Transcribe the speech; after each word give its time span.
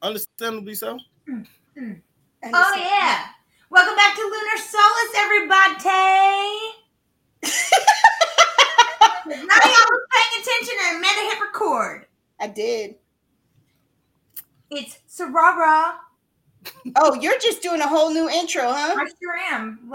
Understandably 0.00 0.74
so. 0.74 0.98
Mm, 1.28 1.46
mm. 1.76 2.00
Oh 2.44 2.74
yeah. 2.76 3.24
Welcome 3.70 3.96
back 3.96 4.14
to 4.14 4.22
Lunar 4.22 4.56
Solace, 4.56 5.14
everybody. 5.16 5.84
None 9.26 9.40
of 9.40 9.64
y'all 9.64 9.90
was 9.90 10.06
paying 10.12 10.40
attention 10.40 10.74
and 10.86 10.96
Amanda 10.98 11.22
hit 11.22 11.40
record. 11.40 12.06
I 12.40 12.46
did. 12.46 12.94
It's 14.70 14.98
Sarara. 15.08 15.96
Oh, 16.96 17.14
you're 17.20 17.38
just 17.38 17.60
doing 17.60 17.80
a 17.80 17.88
whole 17.88 18.12
new 18.12 18.28
intro, 18.30 18.62
huh? 18.62 18.94
I 18.96 19.06
sure 19.20 19.36
am. 19.50 19.80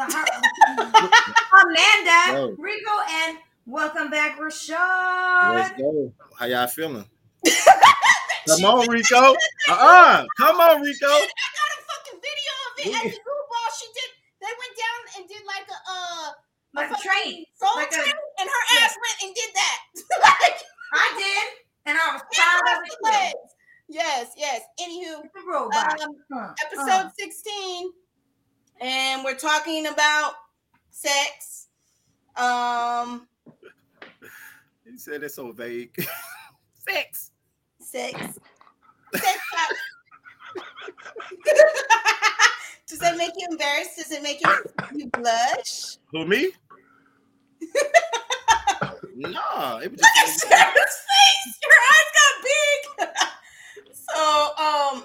Amanda, 1.64 2.34
Yo. 2.34 2.56
Rico, 2.60 2.92
and 3.10 3.38
welcome 3.66 4.10
back, 4.10 4.38
Rashad. 4.38 5.56
Let's 5.56 5.80
go. 5.80 6.12
How 6.38 6.46
y'all 6.46 6.68
feeling? 6.68 7.06
Come 8.48 8.66
on, 8.66 8.88
Rico. 8.90 9.36
Uh-uh. 9.70 10.26
Come 10.38 10.60
on, 10.60 10.82
Rico. 10.82 11.08
I 11.08 11.28
got 11.28 11.70
a 11.74 11.80
fucking 11.88 12.20
video 12.20 12.54
of 12.68 12.74
it 12.80 12.88
at 12.96 13.04
the 13.12 13.20
Blue 13.24 13.44
Ball. 13.50 13.70
She 13.80 13.88
did. 13.94 14.10
They 14.42 14.52
went 14.52 14.76
down 14.76 15.00
and 15.18 15.24
did 15.30 15.44
like 15.48 15.68
a 15.70 15.80
uh 15.88 16.28
Like 16.74 16.92
a 16.92 17.00
train. 17.02 17.46
phone 17.60 17.76
Like 17.76 17.92
a- 17.92 17.96
train, 17.96 18.16
and 18.40 18.50
her 18.50 18.64
Yeah. 18.76 18.86
ass 18.86 18.96
went 19.00 19.18
and 19.24 19.36
did 19.36 19.52
that. 19.56 19.78
like 20.22 20.58
I 20.94 21.08
did, 21.18 21.46
and 21.90 21.98
I 21.98 22.14
was 22.14 22.22
and 22.28 22.32
proud 22.36 22.78
of 22.78 22.84
it. 22.84 22.92
the 23.02 23.08
legs. 23.10 23.50
Yes, 23.90 24.32
yes. 24.38 24.62
Anywho, 24.82 25.24
It's 25.26 25.36
a 25.36 25.50
robot. 25.52 26.02
um, 26.02 26.16
Huh, 26.32 26.54
episode 26.66 26.88
huh. 26.88 27.10
16 27.20 27.92
and 28.82 29.24
we're 29.24 29.36
talking 29.38 29.86
about 29.88 30.34
sex 30.90 31.68
um 32.36 33.28
He 34.86 34.98
said 34.98 35.22
it's 35.24 35.36
so 35.36 35.52
vague. 35.52 35.96
Sex. 36.90 37.32
Sex 37.94 38.40
sex 39.16 39.40
does 42.88 43.00
that 43.00 43.18
make 43.18 43.32
you 43.38 43.48
embarrassed? 43.50 43.98
Does 43.98 44.12
it 44.12 44.22
make 44.24 44.42
you, 44.44 44.52
you 44.96 45.10
blush? 45.10 45.98
Who 46.12 46.26
me? 46.26 46.52
nah, 49.16 49.78
it 49.78 49.92
was 49.92 50.00
look 50.00 50.12
at 50.18 50.26
just 50.26 50.40
sarah's 50.40 50.74
face. 50.76 51.60
Your 51.64 51.74
eyes 51.92 52.10
got 52.20 52.34
big. 52.44 53.08
So 53.92 54.20
um 54.64 54.96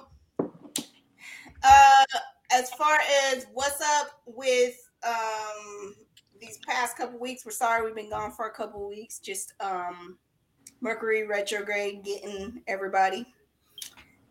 uh 1.63 2.05
as 2.53 2.71
far 2.71 2.99
as 3.31 3.47
what's 3.53 3.81
up 3.81 4.23
with 4.27 4.77
um 5.07 5.95
these 6.41 6.59
past 6.67 6.97
couple 6.97 7.19
weeks 7.19 7.45
we're 7.45 7.53
sorry 7.53 7.85
we've 7.85 7.95
been 7.97 8.11
gone 8.11 8.33
for 8.33 8.47
a 8.47 8.53
couple 8.53 8.89
weeks 8.89 9.19
just 9.19 9.55
um 9.61 10.19
mercury 10.81 11.27
retrograde 11.27 12.03
getting 12.05 12.63
everybody 12.69 13.27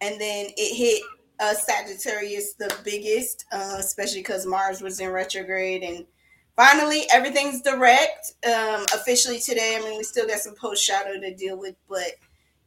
and 0.02 0.20
then 0.20 0.48
it 0.58 0.76
hit 0.76 1.02
uh 1.40 1.54
sagittarius 1.54 2.54
the 2.54 2.74
biggest 2.84 3.46
uh 3.52 3.76
especially 3.80 4.20
because 4.22 4.46
mars 4.46 4.82
was 4.82 5.00
in 5.00 5.10
retrograde 5.10 5.84
and 5.84 6.06
finally 6.56 7.04
everything's 7.12 7.62
direct 7.62 8.34
um 8.46 8.86
officially 8.94 9.40
today 9.40 9.78
i 9.78 9.84
mean 9.84 9.98
we 9.98 10.04
still 10.04 10.28
got 10.28 10.40
some 10.40 10.56
post 10.56 10.84
shadow 10.84 11.20
to 11.20 11.34
deal 11.36 11.58
with 11.58 11.76
but 11.90 12.12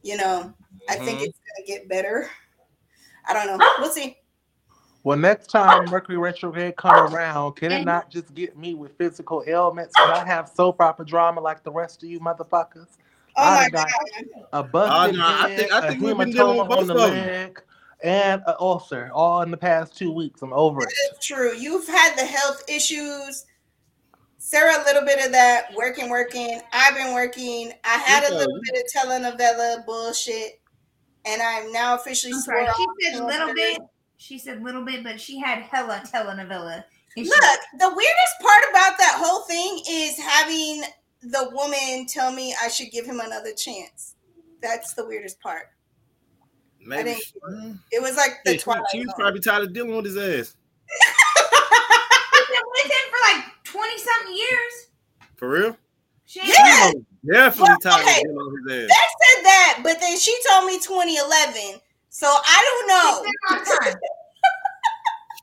you 0.03 0.15
know 0.17 0.53
i 0.89 0.95
think 0.95 1.19
Mhm. 1.19 1.23
it's 1.27 1.39
gonna 1.39 1.67
get 1.67 1.89
better 1.89 2.29
i 3.27 3.33
don't 3.33 3.47
know 3.47 3.73
we'll 3.79 3.91
see 3.91 4.17
Well, 5.03 5.17
next 5.17 5.47
time 5.47 5.85
Mercury 5.89 6.17
retrograde 6.19 6.75
come 6.75 7.11
around, 7.11 7.53
can 7.53 7.71
it 7.71 7.83
not 7.83 8.11
just 8.11 8.31
get 8.35 8.55
me 8.55 8.75
with 8.75 8.95
physical 8.99 9.43
ailments? 9.47 9.95
Can 9.95 10.11
I 10.11 10.23
have 10.23 10.47
soap 10.47 10.79
opera 10.79 11.03
drama 11.03 11.41
like 11.41 11.63
the 11.63 11.71
rest 11.71 12.03
of 12.03 12.09
you 12.09 12.19
motherfuckers? 12.19 12.85
Oh 13.41 13.45
I 13.45 13.63
my 13.63 13.69
got 13.69 13.87
god 13.87 14.25
a 14.53 14.63
busted 14.63 15.15
Oh, 15.15 15.17
no, 15.17 15.25
I 15.27 15.55
think- 15.55 15.71
I 15.71 15.77
a 15.79 15.89
think 15.89 16.01
we've 16.01 16.17
been 16.17 16.31
dealing 16.31 16.57
with 16.57 16.67
hematoma 16.67 16.71
on 16.71 16.77
both 16.77 16.87
the 16.87 16.93
of 16.95 17.01
'em. 17.11 17.27
leg, 17.27 17.61
and 18.03 18.41
an 18.47 18.55
ulcer, 18.59 19.11
all 19.13 19.41
in 19.43 19.51
the 19.51 19.57
past 19.57 19.97
two 19.97 20.11
weeks. 20.11 20.41
I'm 20.41 20.53
over 20.53 20.81
it. 20.83 20.89
It's 21.11 21.25
true. 21.25 21.53
You've 21.55 21.87
had 21.87 22.15
the 22.17 22.25
health 22.25 22.63
issues. 22.67 23.45
Sarah, 24.37 24.81
a 24.81 24.85
little 24.85 25.05
bit 25.05 25.23
of 25.23 25.31
that. 25.33 25.67
Working, 25.75 26.09
working. 26.09 26.61
I've 26.73 26.95
been 26.95 27.13
working. 27.13 27.71
I 27.83 27.97
had 27.99 28.23
a 28.31 28.35
little 28.35 28.59
bit 28.71 28.83
of 28.83 28.91
telenovela 28.91 29.85
bullshit, 29.85 30.59
and 31.25 31.41
I'm 31.41 31.71
now 31.71 31.93
officially 31.95 32.33
I'm 32.33 32.39
sorry. 32.41 32.65
She 32.65 32.85
said 33.11 33.21
telenovela. 33.21 33.27
little 33.27 33.53
bit. 33.53 33.81
She 34.17 34.37
said 34.39 34.63
little 34.63 34.83
bit, 34.83 35.03
but 35.03 35.21
she 35.21 35.39
had 35.39 35.59
hella 35.61 36.01
telenovela. 36.11 36.83
issues. 37.15 37.29
Look, 37.29 37.59
the 37.79 37.89
weirdest 37.89 38.35
part 38.41 38.63
about 38.71 38.97
that 38.97 39.15
whole 39.23 39.41
thing 39.41 39.81
is 39.87 40.17
having 40.17 40.83
the 41.23 41.49
woman 41.53 42.05
tell 42.07 42.31
me 42.31 42.55
I 42.63 42.67
should 42.67 42.91
give 42.91 43.05
him 43.05 43.19
another 43.19 43.53
chance. 43.53 44.15
That's 44.61 44.93
the 44.93 45.05
weirdest 45.05 45.39
part. 45.39 45.67
maybe. 46.83 47.13
think- 47.13 47.23
Mm. 47.47 47.79
It 47.91 48.01
was 48.01 48.15
like 48.17 48.39
the 48.43 48.51
Yeah, 48.53 48.57
she, 48.57 48.63
Twilight. 48.63 48.83
she 48.91 48.99
was 49.05 49.13
probably 49.15 49.39
tired 49.39 49.63
of 49.65 49.73
dealing 49.73 49.95
with 49.95 50.05
his 50.05 50.17
ass. 50.17 50.55
She's 50.89 52.47
been 52.47 52.67
with 52.73 52.85
him 52.85 53.05
for 53.11 53.19
like 53.35 53.43
twenty 53.63 53.97
something 53.99 54.35
years. 54.35 54.73
For 55.37 55.49
real? 55.49 55.77
She 56.25 56.39
Yeah. 56.43 56.91
Definitely 57.31 57.69
Well, 57.69 57.77
tired 57.81 58.01
okay. 58.07 58.17
of 58.17 58.23
dealing 58.23 58.51
with 58.51 58.73
his 58.73 58.89
ass. 58.89 58.97
They 58.97 59.25
said 59.35 59.45
that, 59.45 59.79
but 59.83 59.99
then 59.99 60.17
she 60.17 60.35
told 60.49 60.65
me 60.65 60.79
2011. 60.79 61.79
So 62.09 62.27
I 62.27 62.65
don't 62.65 62.87
know. 62.87 63.23
It's 63.25 63.69
been 63.69 63.77
a 63.77 63.77
long 63.77 63.79
time. 63.93 63.99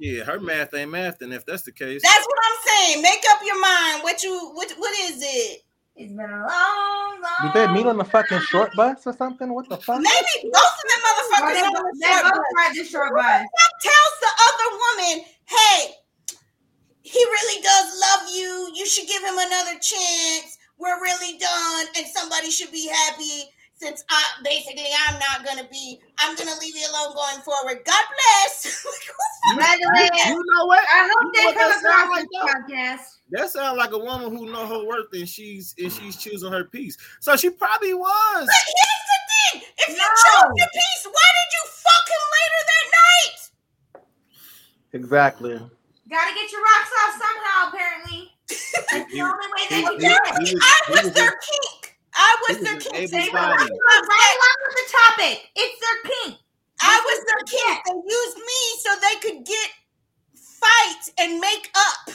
Yeah, 0.00 0.22
her 0.22 0.38
math 0.38 0.74
ain't 0.74 0.92
math, 0.92 1.22
and 1.22 1.32
if 1.34 1.44
that's 1.44 1.62
the 1.64 1.72
case, 1.72 2.00
That's 2.04 2.24
what 2.24 2.38
I'm 2.40 2.68
saying. 2.68 3.02
Make 3.02 3.20
up 3.30 3.40
your 3.44 3.60
mind. 3.60 4.04
What 4.04 4.22
you 4.22 4.50
what 4.54 4.70
what 4.78 4.92
is 5.10 5.18
it? 5.20 5.62
It's 5.98 6.12
been 6.12 6.30
a 6.30 6.46
long, 6.46 7.20
long. 7.20 7.52
Did 7.52 7.54
they 7.54 7.72
meet 7.72 7.86
on 7.86 7.98
the 7.98 8.04
fucking 8.04 8.38
short 8.42 8.72
bus 8.76 9.04
or 9.04 9.12
something? 9.14 9.52
What 9.52 9.68
the 9.68 9.78
fuck? 9.78 10.00
Maybe 10.00 10.50
both 10.52 10.62
of 10.62 10.86
them 10.86 11.00
motherfuckers 11.02 11.54
they, 11.54 11.66
on 11.66 11.72
the 11.72 12.06
short 12.06 12.22
bus. 12.22 12.38
ride 12.56 12.74
the 12.76 12.84
short 12.84 13.14
bus. 13.16 13.46
tells 13.82 14.14
the 14.22 14.32
other 14.46 14.78
woman, 14.78 15.24
"Hey, 15.46 15.96
he 17.02 17.18
really 17.18 17.62
does 17.62 18.00
love 18.00 18.30
you. 18.30 18.70
You 18.74 18.86
should 18.86 19.08
give 19.08 19.22
him 19.24 19.38
another 19.38 19.72
chance. 19.80 20.58
We're 20.78 21.02
really 21.02 21.36
done, 21.36 21.86
and 21.96 22.06
somebody 22.06 22.50
should 22.50 22.70
be 22.70 22.86
happy." 22.86 23.50
Since 23.80 24.02
I 24.10 24.22
basically 24.42 24.90
I'm 25.06 25.14
not 25.20 25.46
gonna 25.46 25.68
be, 25.70 26.00
I'm 26.18 26.34
gonna 26.36 26.58
leave 26.60 26.74
you 26.74 26.84
alone 26.90 27.14
going 27.14 27.40
forward. 27.42 27.84
God 27.84 28.04
bless. 28.10 28.84
Congratulations. 29.50 30.26
you 30.26 30.42
know 30.54 30.66
what? 30.66 30.82
I 30.90 31.06
hope 31.06 31.22
You 31.22 31.32
they 31.32 31.44
know 31.44 31.52
come 31.52 31.70
that 31.70 31.80
sound 31.82 32.02
across 32.02 32.18
like, 32.18 32.26
this 32.26 32.42
podcast. 32.42 33.04
That 33.30 33.50
sounds 33.50 33.78
like 33.78 33.92
a 33.92 33.98
woman 33.98 34.36
who 34.36 34.50
know 34.50 34.66
her 34.66 34.84
worth 34.84 35.12
and 35.12 35.28
she's 35.28 35.76
and 35.78 35.92
she's 35.92 36.16
choosing 36.16 36.50
her 36.50 36.64
piece. 36.64 36.96
So 37.20 37.36
she 37.36 37.50
probably 37.50 37.94
was. 37.94 38.46
But 38.46 38.64
here's 38.66 39.04
the 39.06 39.20
thing: 39.30 39.68
if 39.78 39.88
you 39.90 39.96
No. 39.96 40.02
chose 40.02 40.52
your 40.56 40.68
piece, 40.74 41.04
why 41.06 41.28
did 41.38 41.50
you 41.54 41.70
fuck 41.70 42.08
him 42.10 42.24
later 42.34 42.62
that 42.66 42.86
night? 42.98 44.02
Exactly. 44.92 45.54
Gotta 46.10 46.34
get 46.34 46.50
your 46.50 46.62
rocks 46.62 46.90
off 47.04 47.12
somehow, 47.20 47.68
apparently. 47.68 48.32
That's 48.90 49.12
the 49.12 49.20
only 49.20 49.46
way 49.54 49.66
they 49.70 49.76
He- 49.76 49.82
can 49.84 49.98
do 49.98 50.06
it. 50.06 50.58
I 50.62 50.90
was 50.90 51.02
was 51.04 51.12
their 51.12 51.28
a- 51.28 51.30
kink. 51.30 51.77
I 52.18 52.36
was 52.42 52.58
was 52.58 52.64
their 52.66 52.74
an 52.74 52.80
kink. 52.80 52.94
able 52.94 53.10
They 53.10 53.26
They 53.26 53.30
were 53.30 53.38
were 53.38 53.46
right 53.46 54.04
right 54.10 54.34
along 54.34 54.58
with 54.66 54.74
the 54.74 54.86
topic. 54.98 55.36
It's 55.54 55.78
their 55.80 55.98
kink. 56.10 56.40
I 56.82 57.00
was 57.06 57.18
their 57.26 57.44
kink. 57.46 57.78
They 57.86 57.98
used 58.10 58.36
me 58.36 58.60
so 58.82 58.90
they 59.00 59.16
could 59.22 59.46
get 59.46 59.70
fight 60.58 61.02
and 61.18 61.40
make 61.40 61.70
up. 61.74 62.14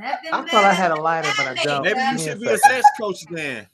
Nothing 0.00 0.30
I 0.32 0.42
thought 0.50 0.64
I 0.64 0.72
had 0.72 0.90
a 0.90 0.96
lighter, 0.96 1.32
but 1.36 1.46
I 1.46 1.54
don't. 1.64 1.82
Maybe 1.82 2.00
you 2.00 2.04
nigga. 2.04 2.08
Give 2.08 2.18
me 2.18 2.24
should 2.24 2.40
be 2.40 2.48
a 2.48 2.58
sex 2.58 2.86
coach 3.00 3.24
then. 3.30 3.66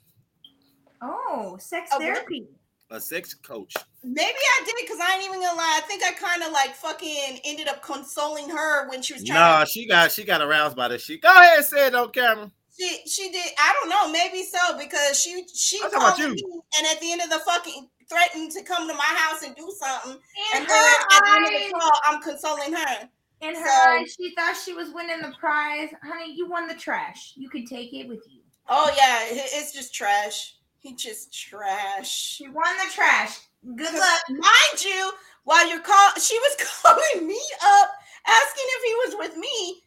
Oh, 1.01 1.57
sex 1.59 1.89
A 1.91 1.95
what? 1.95 2.03
therapy. 2.03 2.47
A 2.91 2.99
sex 3.01 3.33
coach. 3.33 3.73
Maybe 4.03 4.21
I 4.21 4.63
did 4.65 4.75
because 4.81 4.99
I 5.01 5.15
ain't 5.15 5.23
even 5.25 5.41
gonna 5.41 5.57
lie. 5.57 5.79
I 5.81 5.87
think 5.87 6.03
I 6.03 6.11
kind 6.11 6.43
of 6.43 6.51
like 6.51 6.75
fucking 6.75 7.39
ended 7.43 7.67
up 7.67 7.81
consoling 7.81 8.49
her 8.49 8.89
when 8.89 9.01
she 9.01 9.13
was 9.13 9.23
trying. 9.23 9.39
Nah, 9.39 9.61
to, 9.61 9.65
she 9.65 9.87
got 9.87 10.11
she 10.11 10.23
got 10.23 10.41
aroused 10.41 10.75
by 10.75 10.89
this 10.89 11.03
shit. 11.03 11.21
Go 11.21 11.29
ahead 11.29 11.57
and 11.57 11.65
say 11.65 11.87
it 11.87 11.95
on 11.95 12.11
camera. 12.11 12.51
She 12.81 13.01
she 13.09 13.31
did. 13.31 13.51
I 13.59 13.73
don't 13.79 13.89
know. 13.89 14.11
Maybe 14.11 14.43
so 14.43 14.77
because 14.77 15.19
she 15.21 15.45
she 15.53 15.77
I'm 15.83 15.91
talking 15.91 15.97
about 15.97 16.17
called 16.17 16.19
you. 16.19 16.35
me 16.35 16.61
and 16.77 16.87
at 16.87 16.99
the 16.99 17.11
end 17.11 17.21
of 17.21 17.29
the 17.29 17.39
fucking 17.39 17.87
threatened 18.09 18.51
to 18.51 18.63
come 18.63 18.87
to 18.87 18.93
my 18.93 19.03
house 19.03 19.43
and 19.43 19.55
do 19.55 19.71
something. 19.79 20.11
In 20.13 20.19
And 20.61 20.63
her 20.65 20.69
then 20.69 20.95
at 21.11 21.21
the 21.23 21.31
end 21.35 21.45
of 21.45 21.51
the 21.67 21.79
call, 21.79 21.91
I'm 22.05 22.21
consoling 22.21 22.73
her. 22.73 23.09
in 23.41 23.55
her 23.55 23.67
so- 23.67 23.89
eyes, 23.89 24.15
she 24.19 24.33
thought 24.35 24.55
she 24.57 24.73
was 24.73 24.89
winning 24.93 25.21
the 25.21 25.33
prize. 25.39 25.89
Honey, 26.03 26.33
you 26.35 26.49
won 26.49 26.67
the 26.67 26.75
trash. 26.75 27.33
You 27.35 27.49
can 27.49 27.65
take 27.65 27.93
it 27.93 28.07
with 28.07 28.19
you. 28.29 28.41
Oh 28.67 28.91
yeah, 28.97 29.19
it's 29.29 29.73
just 29.73 29.93
trash. 29.93 30.55
He 30.79 30.95
just 30.95 31.31
trash. 31.33 32.09
She 32.09 32.47
won 32.47 32.75
the 32.77 32.91
trash. 32.93 33.39
Good 33.75 33.93
luck. 33.93 34.21
Mind 34.29 34.83
you, 34.83 35.11
while 35.43 35.67
you're 35.69 35.79
call, 35.81 36.11
she 36.19 36.37
was 36.39 36.55
calling 36.81 37.27
me 37.27 37.39
up 37.63 37.89
asking 38.27 38.65
if 38.67 38.83
he 38.83 38.93
was 38.95 39.15
with 39.29 39.37
me. 39.37 39.83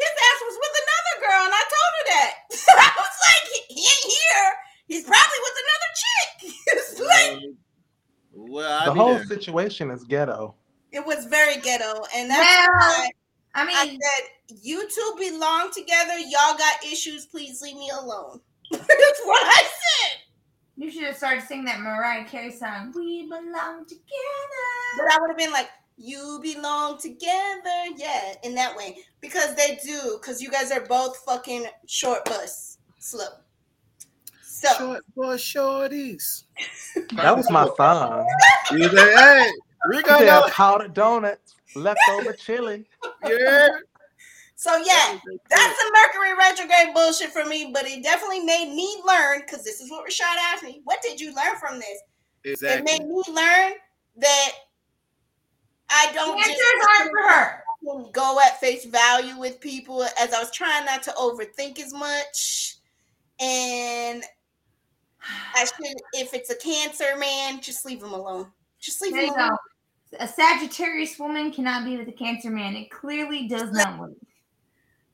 His 0.00 0.14
ass 0.26 0.40
was 0.48 0.56
with 0.56 0.74
another 0.82 1.14
girl, 1.28 1.42
and 1.44 1.54
I 1.54 1.64
told 1.68 1.92
her 1.98 2.04
that. 2.16 2.30
I 2.80 2.90
was 2.96 3.16
like, 3.20 3.42
he 3.52 3.74
he 3.74 3.80
ain't 3.84 4.08
here. 4.16 4.48
He's 4.88 5.04
probably 5.04 5.40
with 5.44 5.56
another 5.64 5.90
chick. 6.02 6.28
It's 6.72 7.00
like- 7.00 7.54
Well, 8.32 8.80
I 8.80 8.84
The 8.86 8.94
whole 8.94 9.14
there. 9.14 9.26
situation 9.26 9.90
is 9.90 10.04
ghetto. 10.04 10.54
it 10.92 11.04
was 11.06 11.26
very 11.26 11.60
ghetto, 11.60 12.02
and 12.16 12.30
that's 12.30 12.40
Well, 12.40 12.78
why 12.78 13.10
I 13.54 13.62
I 13.62 13.64
mean, 13.66 14.00
said, 14.00 14.58
"You 14.62 14.88
two 14.88 15.14
belong 15.18 15.70
together. 15.72 16.16
Y'all 16.18 16.56
got 16.56 16.84
issues. 16.84 17.26
Please 17.26 17.60
leave 17.62 17.76
me 17.76 17.90
alone." 17.90 18.40
that's 18.70 19.20
what 19.24 19.42
I 19.46 19.62
said. 19.62 20.18
You 20.76 20.90
should 20.90 21.02
have 21.02 21.16
started 21.16 21.42
singing 21.42 21.64
that 21.66 21.80
Mariah 21.80 22.24
Carey 22.24 22.52
song. 22.52 22.92
We 22.94 23.26
belong 23.28 23.84
together. 23.86 24.66
But 24.96 25.12
I 25.12 25.18
would 25.20 25.28
have 25.30 25.36
been 25.36 25.50
like, 25.52 25.68
you 26.00 26.40
belong 26.42 26.98
together. 26.98 27.84
Yeah, 27.96 28.34
in 28.42 28.54
that 28.54 28.74
way. 28.76 28.98
Because 29.20 29.54
they 29.54 29.78
do, 29.84 30.18
because 30.20 30.40
you 30.40 30.50
guys 30.50 30.72
are 30.72 30.80
both 30.86 31.18
fucking 31.18 31.66
short 31.86 32.24
bus 32.24 32.78
slow. 32.98 33.26
So 34.42 34.68
Short 34.78 35.02
boy 35.14 35.36
shorties. 35.36 36.44
That 37.16 37.36
was 37.36 37.50
my 37.50 37.68
song. 37.76 38.26
You 38.72 38.88
say, 38.88 39.14
hey, 39.14 39.50
Rico, 39.86 40.18
Yeah, 40.18 40.40
know- 40.40 40.48
powdered 40.50 40.94
donuts, 40.94 41.54
leftover 41.74 42.32
chili. 42.32 42.84
yeah. 43.26 43.68
so 44.56 44.76
yeah, 44.76 45.18
that's 45.48 45.82
the 45.82 45.90
Mercury 45.94 46.36
retrograde 46.36 46.94
bullshit 46.94 47.30
for 47.30 47.44
me, 47.46 47.70
but 47.72 47.86
it 47.86 48.02
definitely 48.02 48.40
made 48.40 48.74
me 48.74 49.00
learn, 49.06 49.40
because 49.40 49.64
this 49.64 49.80
is 49.80 49.90
what 49.90 50.06
Rashad 50.06 50.36
asked 50.52 50.62
me. 50.64 50.80
What 50.84 51.00
did 51.02 51.20
you 51.20 51.34
learn 51.34 51.56
from 51.60 51.78
this? 51.78 51.98
Is 52.44 52.62
it 52.62 52.84
made 52.84 53.06
me 53.06 53.22
learn 53.28 53.72
that 54.16 54.50
I 55.90 56.10
don't 56.14 56.38
Answers 56.38 56.56
just 56.56 56.88
aren't 57.00 57.10
for 57.10 57.28
her. 57.28 58.10
go 58.12 58.38
at 58.40 58.60
face 58.60 58.84
value 58.84 59.38
with 59.38 59.60
people 59.60 60.02
as 60.20 60.32
I 60.32 60.38
was 60.38 60.50
trying 60.52 60.84
not 60.84 61.02
to 61.04 61.10
overthink 61.12 61.78
as 61.80 61.92
much. 61.92 62.76
And 63.40 64.22
I 65.54 65.64
should, 65.64 65.96
if 66.14 66.32
it's 66.34 66.50
a 66.50 66.56
cancer 66.56 67.16
man, 67.18 67.60
just 67.60 67.84
leave 67.84 68.02
him 68.02 68.12
alone. 68.12 68.46
Just 68.78 69.02
leave 69.02 69.12
There 69.12 69.24
him 69.24 69.30
alone. 69.34 69.50
go. 69.50 69.56
A 70.18 70.26
Sagittarius 70.26 71.18
woman 71.18 71.52
cannot 71.52 71.84
be 71.84 71.96
with 71.96 72.08
a 72.08 72.12
Cancer 72.12 72.50
man. 72.50 72.74
It 72.74 72.90
clearly 72.90 73.46
does 73.46 73.70
not 73.70 73.98
work. 73.98 74.12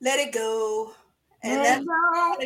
Let 0.00 0.18
it 0.18 0.32
go. 0.32 0.94
And 1.42 1.60
Let 1.62 1.64
that's 1.64 1.80
it 1.82 1.86
go. 1.86 2.36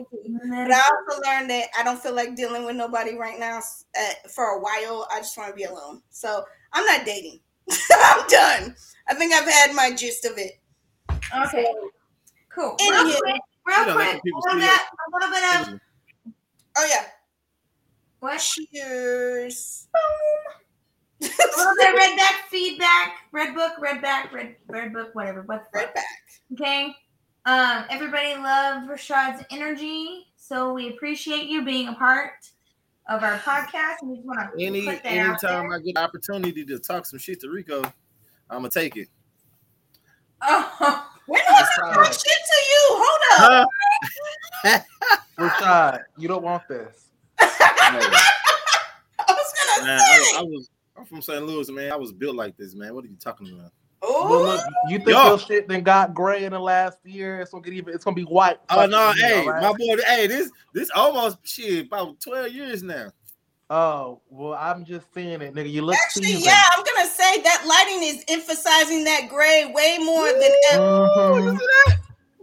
Let 0.50 0.69
But 0.69 0.75
I 0.75 0.88
go. 0.88 1.12
also 1.12 1.21
learned 1.23 1.50
that 1.50 1.67
I 1.79 1.85
don't 1.85 2.00
feel 2.03 2.15
like 2.15 2.35
dealing 2.35 2.65
with 2.65 2.75
nobody 2.75 3.15
right 3.17 3.38
now 3.38 3.59
uh, 3.59 4.29
for 4.35 4.44
a 4.56 4.61
while. 4.61 5.06
I 5.12 5.19
just 5.21 5.37
want 5.38 5.50
to 5.50 5.55
be 5.56 5.62
alone. 5.65 6.03
So 6.11 6.44
I'm 6.73 6.85
not 6.87 7.06
dating. 7.06 7.38
I'm 7.93 8.26
done. 8.28 8.75
I 9.08 9.14
think 9.14 9.32
I've 9.32 9.49
had 9.49 9.75
my 9.75 9.93
gist 9.94 10.25
of 10.25 10.32
it. 10.38 10.61
Okay. 11.46 11.67
Cool. 12.55 12.76
Real 12.81 13.05
Anywho. 13.05 13.19
quick, 13.19 13.40
real 13.67 13.84
don't 13.84 13.94
quick, 13.94 14.20
a 14.25 14.38
little 14.46 14.61
bit, 14.61 14.81
a 14.81 15.11
little 15.12 15.31
bit 15.31 15.75
of 15.75 15.81
Oh 16.76 16.87
yeah. 16.88 17.05
what? 18.20 18.38
Cheers. 18.38 19.88
A 21.22 21.26
little 21.26 21.75
bit 21.76 21.88
of 21.90 21.94
red 21.94 22.17
back 22.17 22.49
feedback, 22.49 23.12
red 23.32 23.55
book, 23.55 23.73
red 23.78 24.00
back, 24.00 24.32
red 24.32 24.56
red 24.69 24.93
book, 24.93 25.14
whatever. 25.14 25.43
What's 25.43 25.69
right 25.75 25.93
back. 25.94 26.05
Okay. 26.55 26.94
Um, 27.46 27.84
everybody 27.90 28.34
loved 28.37 28.88
Rashad's 28.88 29.44
energy, 29.50 30.26
so 30.37 30.73
we 30.73 30.88
appreciate 30.90 31.44
you 31.46 31.64
being 31.64 31.88
a 31.88 31.94
part 31.94 32.32
of 33.08 33.23
our 33.23 33.38
podcast. 33.38 33.97
And 34.02 34.11
we 34.11 34.17
just 34.17 34.26
want 34.26 34.41
to 34.41 34.64
Any 34.64 34.85
put 34.85 35.02
that 35.02 35.08
anytime. 35.08 35.73
I 35.73 35.79
get 35.79 35.94
the 35.94 36.02
opportunity 36.02 36.64
to 36.64 36.79
talk 36.79 37.06
some 37.06 37.19
shit 37.19 37.41
to 37.41 37.50
Rico, 37.50 37.82
I'm 38.49 38.58
gonna 38.58 38.70
take 38.70 38.97
it. 38.97 39.08
Oh, 40.43 41.06
When 41.26 41.41
was 41.41 41.69
I 41.79 41.93
talk 41.93 42.06
shit 42.06 42.23
to 42.23 42.58
you? 42.70 42.87
Hold 42.91 43.62
up. 43.62 43.69
Huh? 44.62 44.81
Rashad, 45.38 46.00
you 46.19 46.29
don't 46.29 46.43
want 46.43 46.62
this. 46.69 47.08
I 47.41 47.97
was 49.29 49.52
gonna 49.76 49.87
Man, 49.87 49.99
say. 49.99 50.37
I, 50.37 50.41
I 50.41 50.43
was 50.43 50.70
I'm 50.97 51.06
from 51.06 51.23
St. 51.23 51.47
Louis, 51.47 51.70
man. 51.70 51.93
I 51.93 51.97
was 51.97 52.12
built 52.12 52.37
like 52.37 52.56
this, 52.58 52.75
man. 52.75 52.94
What 52.94 53.05
are 53.05 53.08
you 53.08 53.17
talking 53.17 53.49
about? 53.52 53.73
Well, 54.02 54.43
look, 54.43 54.64
you 54.88 54.99
think 54.99 55.11
Yo. 55.11 55.26
your 55.29 55.38
shit 55.38 55.69
then 55.69 55.82
got 55.82 56.14
gray 56.14 56.44
in 56.44 56.52
the 56.52 56.58
last 56.58 56.99
year? 57.05 57.41
It's 57.41 57.50
gonna 57.50 57.62
get 57.62 57.75
even. 57.75 57.94
It's 57.94 58.05
gonna 58.05 58.14
be 58.14 58.23
white. 58.25 58.58
Oh 58.70 58.87
no, 58.87 58.99
fucking, 59.08 59.23
hey, 59.23 59.41
all 59.41 59.50
right? 59.52 59.62
my 59.62 59.73
boy, 59.73 60.02
hey, 60.06 60.26
this 60.26 60.50
this 60.73 60.91
almost 60.94 61.38
shit 61.47 61.87
about 61.87 62.19
12 62.20 62.52
years 62.52 62.82
now. 62.82 63.11
Oh 63.69 64.20
well, 64.31 64.55
I'm 64.55 64.85
just 64.85 65.12
seeing 65.14 65.41
it, 65.43 65.55
nigga. 65.55 65.70
You 65.70 65.82
look 65.82 65.97
Actually, 65.97 66.26
seasoned. 66.26 66.44
yeah, 66.47 66.62
I'm 66.76 66.82
gonna 66.85 67.08
say 67.08 67.43
that 67.43 67.64
lighting 67.67 68.02
is 68.08 68.25
emphasizing 68.29 69.05
that 69.05 69.29
gray 69.29 69.70
way 69.73 69.99
more 70.00 70.26
than 70.32 70.50
ever. 70.73 70.81
Mhm. 70.82 71.58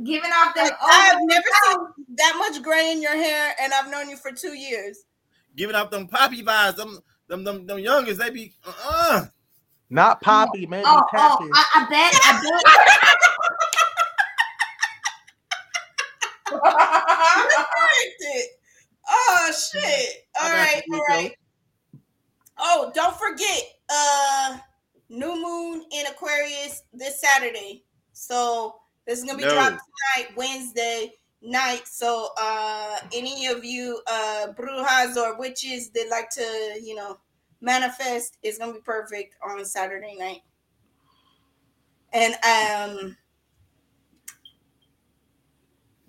giving 0.05 0.31
off 0.31 0.53
that. 0.55 0.63
Like, 0.63 0.73
I've 0.81 1.15
over- 1.15 1.25
never 1.25 1.47
seen 1.65 2.05
that 2.17 2.35
much 2.37 2.61
gray 2.63 2.91
in 2.91 3.01
your 3.01 3.15
hair, 3.15 3.55
and 3.59 3.73
I've 3.73 3.89
known 3.89 4.09
you 4.09 4.15
for 4.17 4.31
two 4.31 4.53
years. 4.53 4.99
Giving 5.55 5.75
off 5.75 5.89
them 5.89 6.07
poppy 6.07 6.43
vibes, 6.43 6.75
them 6.75 6.99
them 7.27 7.43
them, 7.43 7.65
them 7.65 7.79
youngest, 7.79 8.19
they 8.19 8.29
be 8.29 8.53
uh 8.85 9.25
Not 9.89 10.21
poppy, 10.21 10.65
maybe 10.65 10.83
Oh, 10.85 11.05
oh, 11.15 11.17
tappy. 11.17 11.49
I, 11.53 11.65
I 11.75 11.89
bet, 11.89 12.13
I 12.25 12.41
Corrected. 17.65 18.49
Oh 19.09 19.51
shit! 19.53 20.09
All 20.41 20.49
I 20.49 20.51
got 20.51 20.57
right, 20.75 20.83
you, 20.85 20.93
all 20.95 20.99
Rico. 20.99 21.13
right. 21.23 21.31
Oh, 22.57 22.91
don't 22.93 23.15
forget, 23.15 23.61
uh, 23.89 24.57
new 25.07 25.41
moon 25.41 25.85
in 25.93 26.07
Aquarius 26.07 26.81
this 26.91 27.21
Saturday. 27.21 27.85
So 28.11 28.75
this 29.05 29.19
is 29.19 29.23
gonna 29.23 29.37
be 29.37 29.45
No. 29.45 29.53
dropped 29.53 29.79
tonight, 30.17 30.35
Wednesday 30.35 31.13
night. 31.41 31.87
So 31.87 32.31
uh, 32.37 32.99
any 33.13 33.47
of 33.47 33.63
you 33.63 34.01
uh 34.11 34.47
brujas 34.57 35.15
or 35.15 35.39
witches 35.39 35.89
that 35.91 36.09
like 36.11 36.29
to, 36.31 36.77
you 36.83 36.93
know, 36.95 37.17
manifest 37.61 38.37
is 38.43 38.57
gonna 38.57 38.73
be 38.73 38.79
perfect 38.79 39.35
on 39.47 39.63
Saturday 39.65 40.15
night. 40.17 40.41
And 42.13 42.33
um. 42.43 43.17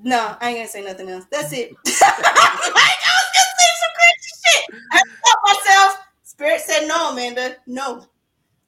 No, 0.00 0.36
I 0.40 0.50
ain't 0.50 0.58
gonna 0.58 0.68
say 0.68 0.84
nothing 0.84 1.08
else. 1.08 1.24
That's 1.30 1.52
it. 1.52 1.70
like, 1.84 2.02
I 2.02 2.54
was 2.54 3.30
gonna 3.34 3.54
say 3.58 3.70
some 3.80 3.94
crazy 3.96 4.32
shit. 4.44 4.80
I 4.92 5.00
stopped 5.26 5.66
myself. 5.66 5.98
Spirit 6.22 6.60
said 6.60 6.86
no, 6.86 7.10
Amanda. 7.10 7.56
No. 7.66 8.06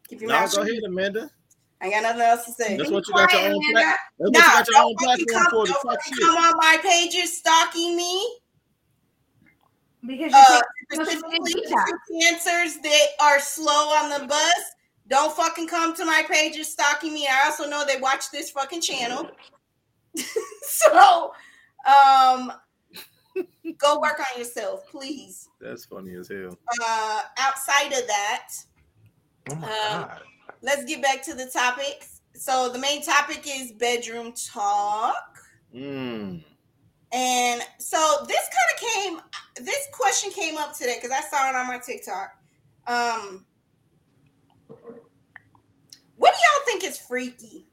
Keep 0.08 0.22
your 0.22 0.30
no, 0.30 0.40
mouth 0.40 0.50
go 0.52 0.58
shut. 0.58 0.68
ahead, 0.68 0.82
Amanda. 0.84 1.30
I 1.80 1.84
ain't 1.86 1.94
got 1.94 2.02
nothing 2.02 2.20
else 2.22 2.44
to 2.46 2.52
say. 2.52 2.76
That's 2.76 2.90
what 2.90 3.06
you 3.06 3.14
got 3.14 3.32
your 3.32 3.42
own 3.42 3.46
Amanda. 3.46 3.70
plat- 3.70 3.98
That's 4.18 4.30
what 4.30 4.32
Nah, 4.32 4.40
you 4.40 4.52
got 4.58 4.68
your 4.68 4.76
own 4.78 4.96
don't 4.98 5.08
fucking 5.08 5.26
platform 5.28 5.44
come, 5.44 5.50
for 5.50 5.66
don't 5.66 5.82
talk 5.82 5.82
fucking 6.00 6.14
shit. 6.14 6.26
come 6.26 6.36
on 6.36 6.56
my 6.56 6.78
pages 6.82 7.38
stalking 7.38 7.96
me. 7.96 8.38
Because 10.06 10.32
you 10.32 10.38
Uh, 10.38 10.60
take 10.90 11.06
social 11.06 11.20
specifically 11.20 11.54
media 11.54 11.70
the 11.70 12.20
cancers 12.20 12.76
that 12.82 13.06
are 13.20 13.40
slow 13.40 13.90
on 13.94 14.20
the 14.20 14.26
bus. 14.26 14.74
Don't 15.08 15.34
fucking 15.36 15.66
come 15.66 15.94
to 15.96 16.04
my 16.04 16.22
pages 16.30 16.72
stalking 16.72 17.12
me. 17.12 17.26
I 17.26 17.46
also 17.46 17.68
know 17.68 17.84
they 17.84 18.00
watch 18.00 18.30
this 18.30 18.50
fucking 18.50 18.80
channel. 18.80 19.28
so, 20.62 21.32
um, 21.84 22.52
go 23.78 24.00
work 24.00 24.20
on 24.20 24.38
yourself, 24.38 24.88
please. 24.88 25.48
That's 25.60 25.84
funny 25.84 26.14
as 26.14 26.28
hell. 26.28 26.56
Uh, 26.82 27.22
outside 27.38 27.92
of 27.92 28.06
that, 28.06 28.48
oh 29.50 29.54
my 29.56 29.66
um, 29.66 30.02
god. 30.02 30.20
let's 30.62 30.84
get 30.84 31.02
back 31.02 31.22
to 31.24 31.34
the 31.34 31.46
topics. 31.46 32.20
So 32.34 32.70
the 32.70 32.78
main 32.78 33.02
topic 33.02 33.44
is 33.46 33.72
bedroom 33.72 34.32
talk. 34.32 35.38
Mm. 35.74 36.44
And 37.12 37.62
so 37.78 38.24
this 38.28 38.48
kind 38.48 38.70
of 38.74 38.80
came, 38.92 39.64
this 39.64 39.88
question 39.92 40.30
came 40.30 40.56
up 40.56 40.76
today 40.76 40.98
because 41.00 41.16
I 41.16 41.20
saw 41.28 41.50
it 41.50 41.56
on 41.56 41.66
my 41.66 41.78
TikTok. 41.78 42.30
Um, 42.86 43.44
what 46.16 46.34
do 46.34 46.40
y'all 46.40 46.66
think 46.66 46.84
is 46.84 46.98
freaky? 46.98 47.66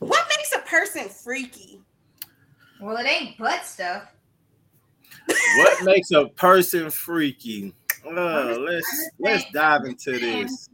What 0.00 0.26
makes 0.36 0.52
a 0.54 0.58
person 0.68 1.08
freaky? 1.08 1.80
Well, 2.80 2.96
it 2.98 3.06
ain't 3.06 3.38
butt 3.38 3.64
stuff. 3.64 4.12
What 5.26 5.84
makes 5.84 6.10
a 6.10 6.26
person 6.26 6.90
freaky? 6.90 7.72
Uh, 8.04 8.56
let's 8.58 9.10
let's 9.18 9.44
dive 9.52 9.84
into 9.86 10.18
this. 10.18 10.68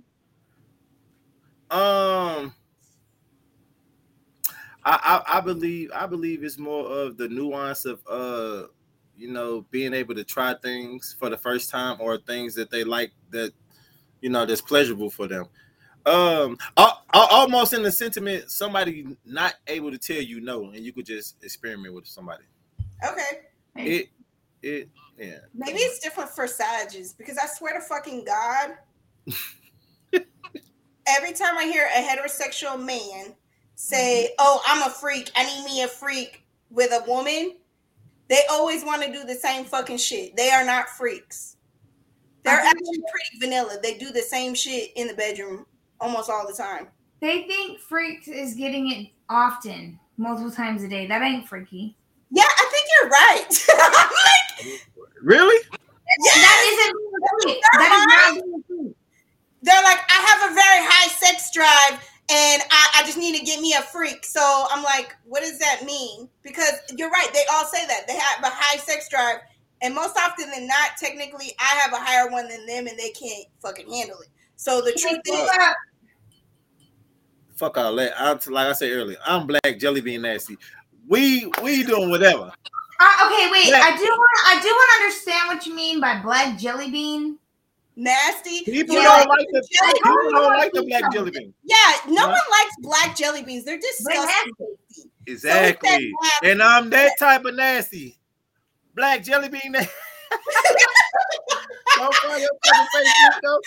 Um, 1.71 2.53
I, 4.85 5.23
I 5.27 5.39
I 5.39 5.41
believe 5.41 5.91
I 5.95 6.07
believe 6.07 6.43
it's 6.45 6.59
more 6.59 6.87
of 6.87 7.17
the 7.17 7.29
nuance 7.29 7.85
of 7.85 8.01
uh, 8.09 8.65
you 9.21 9.31
know, 9.31 9.67
being 9.71 9.93
able 9.93 10.15
to 10.15 10.25
try 10.25 10.55
things 10.63 11.15
for 11.19 11.29
the 11.29 11.37
first 11.37 11.69
time 11.69 11.99
or 12.01 12.17
things 12.17 12.55
that 12.55 12.71
they 12.71 12.85
like 12.85 13.13
that, 13.31 13.53
you 14.23 14.31
know, 14.31 14.47
that's 14.47 14.63
pleasurable 14.63 15.11
for 15.11 15.29
them. 15.29 15.45
Um, 16.07 16.57
al- 16.79 17.05
al- 17.13 17.29
almost 17.31 17.75
in 17.75 17.83
the 17.83 17.93
sentiment, 17.93 18.51
somebody 18.51 19.19
not 19.27 19.57
able 19.67 19.91
to 19.91 19.99
tell 19.99 20.23
you 20.23 20.41
no, 20.41 20.71
and 20.71 20.79
you 20.79 20.95
could 20.95 21.05
just 21.05 21.37
experiment 21.45 21.95
with 21.95 22.07
somebody. 22.07 22.45
Okay, 23.07 23.41
It, 23.77 24.09
it, 24.63 24.89
yeah. 25.19 25.41
maybe 25.53 25.81
it's 25.81 25.99
different 25.99 26.31
for 26.31 26.47
Sages 26.47 27.13
because 27.13 27.37
I 27.37 27.47
swear 27.47 27.75
to 27.75 27.81
fucking 27.83 28.25
God, 28.25 28.71
every 31.07 31.35
time 31.35 31.59
I 31.59 31.65
hear 31.65 31.91
a 31.95 32.03
heterosexual 32.03 32.83
man 32.83 33.35
say, 33.81 34.35
"Oh, 34.39 34.63
I'm 34.67 34.83
a 34.83 34.91
freak. 34.91 35.31
I 35.35 35.45
need 35.45 35.65
me 35.65 35.83
a 35.83 35.89
freak 35.89 36.45
with 36.71 36.93
a 36.93 37.05
woman," 37.09 37.57
they 38.29 38.43
always 38.51 38.85
want 38.85 39.03
to 39.03 39.13
do 39.13 39.25
the 39.25 39.35
same 39.35 39.65
fucking 39.65 39.99
shit. 39.99 40.37
They 40.37 40.51
are 40.51 40.65
not 40.65 40.89
freaks. 40.89 41.57
They're 42.43 42.61
actually 42.61 43.03
pretty 43.11 43.39
vanilla. 43.41 43.79
They 43.83 43.99
do 43.99 44.11
the 44.11 44.23
same 44.23 44.55
shit 44.55 44.93
in 44.97 45.09
the 45.09 45.15
bedroom 45.15 45.67
almost 46.01 46.31
all 46.31 46.47
the 46.47 46.55
time. 46.55 46.89
They 47.21 47.43
think 47.43 47.81
freaks 47.81 48.29
is 48.29 48.55
getting 48.55 48.91
it 48.91 49.09
often, 49.29 49.99
multiple 50.17 50.51
times 50.51 50.83
a 50.83 50.89
day. 50.89 51.07
That 51.07 51.23
ain't 51.23 51.47
freaky. 51.47 51.97
Yeah, 52.31 52.45
I 52.45 52.69
think 52.71 52.87
you're 53.01 53.11
right. 53.11 54.09
like 54.71 54.81
Really? 55.23 55.65
That 56.25 56.59
isn't 56.67 56.97
being 56.97 57.13
a 57.15 57.43
freak. 57.43 57.63
That 57.75 57.93
is 57.93 58.07
not 58.07 58.59
a 58.59 58.63
freak. 58.67 58.97
They're 59.63 59.83
like, 59.83 59.99
I 60.09 60.19
have 60.27 60.51
a 60.51 60.55
very 60.55 60.87
high 60.89 61.09
sex 61.09 61.51
drive 61.53 62.01
and 62.31 62.63
I, 62.71 62.99
I 62.99 63.03
just 63.05 63.19
need 63.19 63.39
to 63.39 63.45
get 63.45 63.61
me 63.61 63.75
a 63.75 63.83
freak. 63.83 64.25
So 64.25 64.41
I'm 64.71 64.85
like, 64.85 65.17
what 65.25 65.41
does 65.41 65.59
that 65.59 65.83
mean? 65.85 66.29
Because 66.43 66.75
you're 66.97 67.11
right, 67.11 67.29
they 67.33 67.45
all 67.53 67.65
say 67.67 67.87
that. 67.87 68.07
They 68.07 68.15
have 68.15 68.45
a 68.45 68.51
high 68.51 68.79
sex 68.79 69.09
drive. 69.09 69.39
And 69.83 69.95
most 69.95 70.17
often 70.17 70.51
than 70.51 70.67
not, 70.67 70.97
technically, 70.99 71.55
I 71.59 71.81
have 71.81 71.93
a 71.93 71.97
higher 71.97 72.31
one 72.31 72.49
than 72.49 72.67
them 72.67 72.87
and 72.87 72.99
they 72.99 73.11
can't 73.11 73.47
fucking 73.61 73.91
handle 73.91 74.21
it. 74.21 74.29
So 74.57 74.81
the 74.81 74.93
truth 74.93 75.21
is, 75.27 75.51
Fuck 77.57 77.77
all 77.77 77.95
that. 77.97 78.13
I'm, 78.19 78.39
like 78.53 78.69
I 78.69 78.73
said 78.73 78.91
earlier, 78.93 79.19
I'm 79.27 79.47
black 79.47 79.79
jelly 79.79 80.01
bean 80.01 80.23
nasty. 80.23 80.57
We 81.09 81.51
we 81.63 81.83
doing 81.83 82.09
whatever. 82.09 82.53
Uh, 83.01 83.27
okay, 83.27 83.49
wait. 83.51 83.69
Yeah. 83.69 83.81
I 83.83 83.97
do 83.97 84.05
want. 84.05 84.41
I 84.47 84.61
do 84.63 84.69
want 84.69 84.91
to 84.91 85.05
understand 85.05 85.49
what 85.49 85.67
you 85.67 85.75
mean 85.75 86.01
by 86.01 86.23
black 86.23 86.59
jelly 86.59 86.91
bean. 86.91 87.39
Nasty. 88.01 88.65
People 88.65 88.97
Yeah, 88.97 89.03
don't 89.05 89.29
like 89.29 89.47
the 89.53 89.69
jelly- 89.71 89.93
people 89.95 90.31
don't 90.33 90.57
like 90.57 90.73
the 90.73 90.83
black 90.83 91.13
jelly 91.13 91.31
bean. 91.31 91.55
Yeah, 91.63 91.77
no 92.09 92.23
Huh? 92.23 92.29
one 92.29 92.51
likes 92.51 92.75
black 92.81 93.17
jelly 93.17 93.43
beans. 93.43 93.65
They're 93.65 93.79
They're 93.79 93.91
disgusting. 93.91 94.53
nasty. 94.59 95.11
Exactly. 95.27 96.13
And 96.45 96.63
I'm 96.63 96.91
that 96.91 97.13
type 97.19 97.45
of 97.45 97.55
nasty. 97.55 98.19
Black 98.95 99.23
jelly 99.23 99.49
bean 99.49 99.73
nasty. 99.73 99.91
Don't 101.97 102.15
call 102.15 102.39
your 102.39 102.49
fucking 102.65 102.87
face, 102.95 103.15
Rico. 103.35 103.59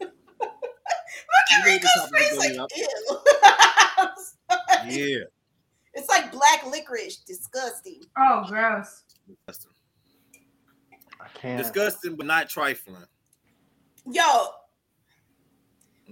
Look 0.00 0.12
at 1.50 1.66
You 1.66 1.72
need 1.72 1.80
to 1.82 1.88
Rico's 1.88 2.10
face 2.10 2.30
the 2.30 2.36
like, 2.36 2.48
jelly 2.48 2.58
up. 2.58 2.70
ew. 2.76 3.18
Yeah. 5.18 5.24
It's 5.94 6.08
like 6.08 6.32
black 6.32 6.64
licorice. 6.66 7.18
Disgusting. 7.18 8.00
Oh, 8.18 8.44
gross. 8.48 9.04
Disgusting. 9.28 9.70
I 11.20 11.28
can't. 11.34 11.58
Disgusting, 11.58 12.16
but 12.16 12.26
not 12.26 12.48
trifling. 12.48 13.04
Yo, 14.10 14.46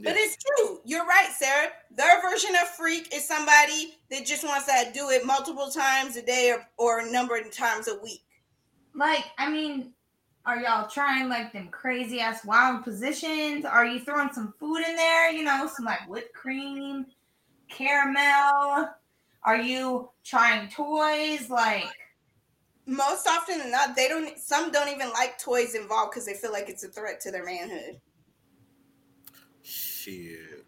but 0.03 0.15
it's 0.17 0.37
true. 0.37 0.81
You're 0.85 1.07
right, 1.07 1.31
Sarah. 1.37 1.71
Their 1.91 2.23
version 2.23 2.51
of 2.63 2.69
freak 2.69 3.15
is 3.15 3.27
somebody 3.27 3.99
that 4.11 4.25
just 4.25 4.45
wants 4.45 4.67
to 4.67 4.91
do 4.93 5.11
it 5.11 5.27
multiple 5.27 5.71
times 5.71 6.17
a 6.17 6.23
day 6.23 6.53
or, 6.53 6.67
or 6.79 7.01
a 7.01 7.11
number 7.11 7.37
of 7.37 7.51
times 7.51 7.89
a 7.89 7.99
week. 8.01 8.23
Like, 8.95 9.25
I 9.39 9.51
mean, 9.51 9.93
are 10.47 10.61
y'all 10.61 10.89
trying 10.89 11.29
like 11.29 11.53
them 11.53 11.69
crazy 11.69 12.21
ass 12.21 12.45
wild 12.45 12.85
positions? 12.85 13.65
Are 13.65 13.85
you 13.85 14.01
throwing 14.01 14.33
some 14.33 14.55
food 14.59 14.79
in 14.79 14.97
there? 14.97 15.33
You 15.33 15.45
know, 15.45 15.69
some 15.75 15.85
like 15.85 16.09
whipped 16.09 16.35
cream, 16.35 17.07
caramel. 17.69 18.91
Are 19.43 19.61
you 19.61 20.11
trying 20.25 20.69
toys? 20.69 21.51
Like, 21.51 21.85
Most 22.87 23.27
often 23.29 23.59
than 23.59 23.71
not, 23.71 23.95
they 23.95 24.09
don't. 24.09 24.37
Some 24.39 24.73
don't 24.73 24.89
even 24.89 25.11
like 25.11 25.39
toys 25.39 25.75
involved 25.75 26.13
because 26.13 26.27
they 26.27 26.35
feel 26.35 26.53
like 26.53 26.69
it's 26.69 26.83
a 26.85 26.89
threat 26.89 27.21
to 27.21 27.31
their 27.31 27.45
manhood. 27.45 28.01
Shit. 29.63 30.65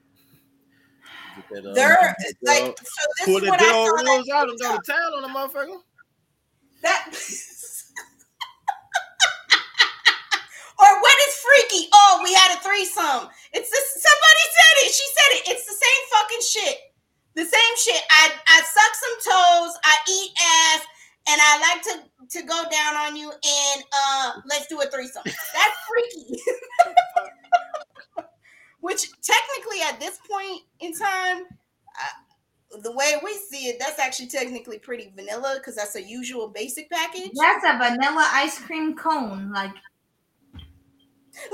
That, 1.51 1.67
uh, 1.67 1.73
They're 1.75 1.97
girl, 1.97 2.15
like, 2.43 2.79
so 2.79 3.03
this 3.19 3.27
pull 3.27 3.37
is 3.37 3.43
the 3.43 3.49
what 3.49 3.61
I 3.61 3.73
saw. 3.73 3.85
that 3.97 4.31
out 4.35 4.49
and 4.49 4.59
go 4.61 4.77
to 4.77 4.83
town 4.85 5.13
on 5.17 5.25
a 5.25 5.29
motherfucker. 5.33 5.81
That. 6.83 7.07
or 10.79 11.01
what 11.01 11.17
is 11.29 11.35
freaky? 11.41 11.89
Oh, 11.95 12.21
we 12.23 12.35
had 12.35 12.57
a 12.57 12.61
threesome. 12.61 13.29
It's 13.53 13.71
this. 13.71 13.87
Somebody 13.97 14.45
said 14.53 14.75
it. 14.85 14.93
She 14.93 15.07
said 15.17 15.31
it. 15.39 15.43
It's 15.57 15.67
the 15.67 15.73
same 15.73 16.03
fucking 16.13 16.45
shit. 16.45 16.79
The 17.35 17.45
same 17.47 17.77
shit. 17.81 18.03
I 18.11 18.33
I 18.47 18.61
suck 18.61 18.95
some 19.01 19.17
toes. 19.33 19.73
I 19.85 19.97
eat 20.11 20.33
ass, 20.37 20.85
and 21.29 21.41
I 21.41 21.59
like 21.61 21.83
to 21.83 22.03
to 22.39 22.43
go 22.47 22.63
down 22.71 22.97
on 22.97 23.17
you. 23.17 23.31
And 23.31 23.85
uh, 23.93 24.33
let's 24.47 24.67
do 24.67 24.81
a 24.81 24.87
threesome. 24.87 25.23
That's 25.25 25.77
freaky. 25.89 26.41
Which 28.81 29.09
technically, 29.23 29.81
at 29.89 30.01
this 30.01 30.19
point 30.29 30.63
in 30.81 30.93
time, 30.93 31.45
uh, 31.45 32.79
the 32.83 32.91
way 32.93 33.15
we 33.23 33.33
see 33.35 33.69
it, 33.69 33.77
that's 33.79 34.01
actually 34.01 34.29
technically 34.29 34.79
pretty 34.79 35.13
vanilla 35.15 35.55
because 35.59 35.77
that's 35.77 35.95
a 35.95 36.03
usual 36.03 36.49
basic 36.49 36.91
package. 36.91 37.31
that's 37.35 37.65
a 37.65 37.79
vanilla 37.79 38.29
ice 38.33 38.59
cream 38.59 38.97
cone. 38.97 39.53
Like, 39.53 39.71
Look 41.35 41.43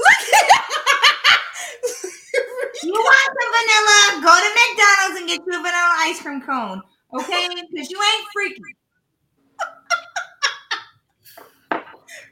you 2.83 2.93
want 2.93 3.39
some 3.41 3.53
vanilla? 3.55 4.23
Go 4.25 4.35
to 4.35 4.51
McDonald's 4.59 5.17
and 5.21 5.29
get 5.29 5.41
you 5.47 5.53
a 5.53 5.63
vanilla 5.63 5.95
ice 5.99 6.21
cream 6.21 6.41
cone. 6.41 6.83
Okay? 7.15 7.49
Because 7.71 7.91
you 7.91 7.99
ain't 7.99 8.27
freaky. 8.33 8.61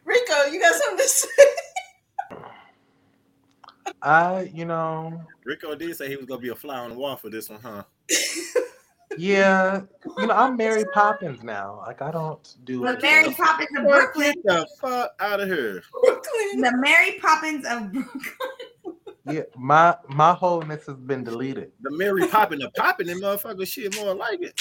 Rico, 0.06 0.44
you 0.52 0.60
got 0.60 0.74
something 0.74 0.98
to 0.98 1.08
say? 1.08 1.28
I, 4.02 4.50
you 4.54 4.64
know, 4.64 5.20
Rico 5.44 5.74
did 5.74 5.96
say 5.96 6.08
he 6.08 6.16
was 6.16 6.26
gonna 6.26 6.40
be 6.40 6.50
a 6.50 6.54
fly 6.54 6.78
on 6.78 6.90
the 6.90 6.96
wall 6.96 7.16
for 7.16 7.28
this 7.28 7.48
one, 7.48 7.60
huh? 7.60 7.82
yeah, 9.18 9.80
you 10.18 10.26
know, 10.26 10.34
I'm 10.34 10.56
Mary 10.56 10.84
Poppins 10.92 11.42
now. 11.42 11.82
Like 11.86 12.02
I 12.02 12.10
don't 12.12 12.56
do 12.64 12.80
The 12.84 12.92
it. 12.94 13.02
Mary 13.02 13.32
Poppins 13.34 13.68
of 13.78 13.84
Brooklyn. 13.84 14.34
Get 14.34 14.44
the 14.44 14.68
fuck 14.80 15.12
out 15.18 15.40
of 15.40 15.48
here. 15.48 15.82
Brooklyn. 16.04 16.60
The 16.60 16.76
Mary 16.76 17.18
Poppins 17.20 17.66
of 17.66 17.92
Brooklyn. 17.92 18.20
Yeah, 19.28 19.42
my 19.56 19.96
my 20.08 20.32
wholeness 20.34 20.86
has 20.86 20.96
been 20.96 21.24
deleted. 21.24 21.72
The 21.80 21.90
Mary 21.90 22.28
popping, 22.28 22.60
the 22.60 22.70
popping, 22.76 23.08
that 23.08 23.16
motherfucker 23.16 23.66
shit 23.66 23.96
more 23.96 24.14
like 24.14 24.40
it. 24.40 24.60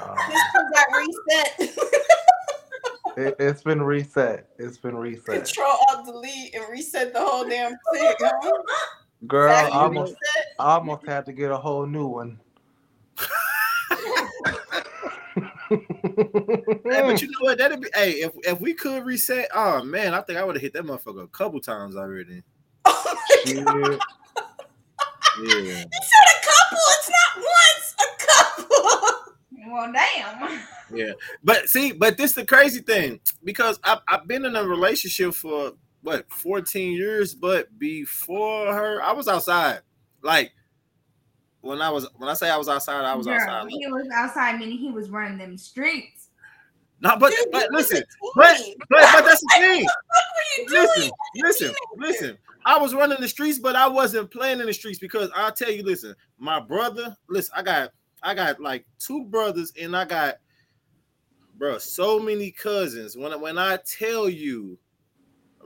Uh, 0.00 0.14
This 0.28 0.42
one 0.54 0.72
got 0.72 0.86
reset. 0.96 1.78
it, 3.16 3.36
it's 3.38 3.62
been 3.62 3.82
reset. 3.82 4.48
It's 4.58 4.78
been 4.78 4.96
reset. 4.96 5.44
Control 5.44 5.76
Alt 5.88 6.06
Delete 6.06 6.54
and 6.54 6.64
reset 6.70 7.12
the 7.12 7.20
whole 7.20 7.48
damn 7.48 7.72
thing. 7.92 8.14
Huh? 8.20 8.62
Girl, 9.26 9.50
I 9.50 9.66
Exactly 9.66 9.78
almost 9.78 10.12
reset. 10.12 10.46
I 10.58 10.74
almost 10.74 11.06
had 11.06 11.26
to 11.26 11.32
get 11.32 11.50
a 11.50 11.56
whole 11.56 11.86
new 11.86 12.06
one. 12.06 12.40
Hey, 15.70 17.02
but 17.02 17.22
you 17.22 17.28
know 17.28 17.38
what? 17.40 17.58
That'd 17.58 17.80
be 17.80 17.88
hey, 17.94 18.12
if 18.12 18.32
if 18.44 18.60
we 18.60 18.74
could 18.74 19.04
reset, 19.04 19.48
oh 19.54 19.84
man, 19.84 20.14
I 20.14 20.20
think 20.22 20.38
I 20.38 20.44
would 20.44 20.56
have 20.56 20.62
hit 20.62 20.72
that 20.72 20.84
motherfucker 20.84 21.22
a 21.22 21.28
couple 21.28 21.60
times 21.60 21.94
already. 21.94 22.42
Oh 22.84 23.14
my 23.46 23.62
God. 23.62 23.98
Yeah. 25.42 25.54
You 25.54 25.64
said 25.64 26.26
a 26.26 26.40
couple. 26.44 26.78
It's 26.90 27.08
not 27.10 27.32
once. 27.36 27.94
A 28.00 28.06
couple. 28.26 28.99
Well, 29.66 29.92
damn. 29.92 30.60
Yeah, 30.92 31.12
but 31.44 31.68
see, 31.68 31.92
but 31.92 32.16
this 32.16 32.32
the 32.32 32.44
crazy 32.44 32.80
thing 32.80 33.20
because 33.44 33.78
I've, 33.84 34.00
I've 34.08 34.26
been 34.26 34.44
in 34.44 34.56
a 34.56 34.64
relationship 34.64 35.34
for 35.34 35.74
what 36.02 36.28
14 36.32 36.92
years, 36.92 37.32
but 37.32 37.68
before 37.78 38.74
her, 38.74 39.00
I 39.00 39.12
was 39.12 39.28
outside. 39.28 39.82
Like 40.20 40.50
when 41.60 41.80
I 41.80 41.90
was 41.90 42.08
when 42.16 42.28
I 42.28 42.34
say 42.34 42.50
I 42.50 42.56
was 42.56 42.68
outside, 42.68 43.04
I 43.04 43.14
was 43.14 43.26
Girl, 43.26 43.36
outside. 43.36 43.68
He 43.70 43.86
was 43.86 44.08
outside, 44.12 44.58
meaning 44.58 44.78
he 44.78 44.90
was 44.90 45.10
running 45.10 45.38
them 45.38 45.56
streets. 45.56 46.30
no, 47.00 47.16
but 47.16 47.30
Dude, 47.30 47.52
but 47.52 47.70
listen, 47.70 48.02
but 48.34 48.58
but 48.88 49.08
but 49.12 49.24
that's 49.24 49.40
the 49.40 49.54
thing. 49.58 49.84
What 49.84 50.24
were 50.34 50.62
you 50.62 50.68
doing? 50.68 51.10
Listen, 51.36 51.68
listen, 51.68 51.74
listen. 51.98 52.38
I 52.64 52.78
was 52.78 52.94
running 52.94 53.20
the 53.20 53.28
streets, 53.28 53.58
but 53.58 53.76
I 53.76 53.88
wasn't 53.88 54.30
playing 54.30 54.60
in 54.60 54.66
the 54.66 54.74
streets 54.74 54.98
because 54.98 55.30
I'll 55.34 55.52
tell 55.52 55.70
you, 55.70 55.82
listen, 55.82 56.14
my 56.38 56.60
brother, 56.60 57.16
listen, 57.28 57.52
I 57.56 57.62
got 57.62 57.90
I 58.22 58.34
got 58.34 58.60
like 58.60 58.86
two 58.98 59.24
brothers 59.24 59.72
and 59.80 59.96
I 59.96 60.04
got 60.04 60.36
bro, 61.56 61.78
so 61.78 62.18
many 62.18 62.50
cousins. 62.50 63.16
When 63.16 63.38
when 63.40 63.58
I 63.58 63.78
tell 63.86 64.28
you, 64.28 64.78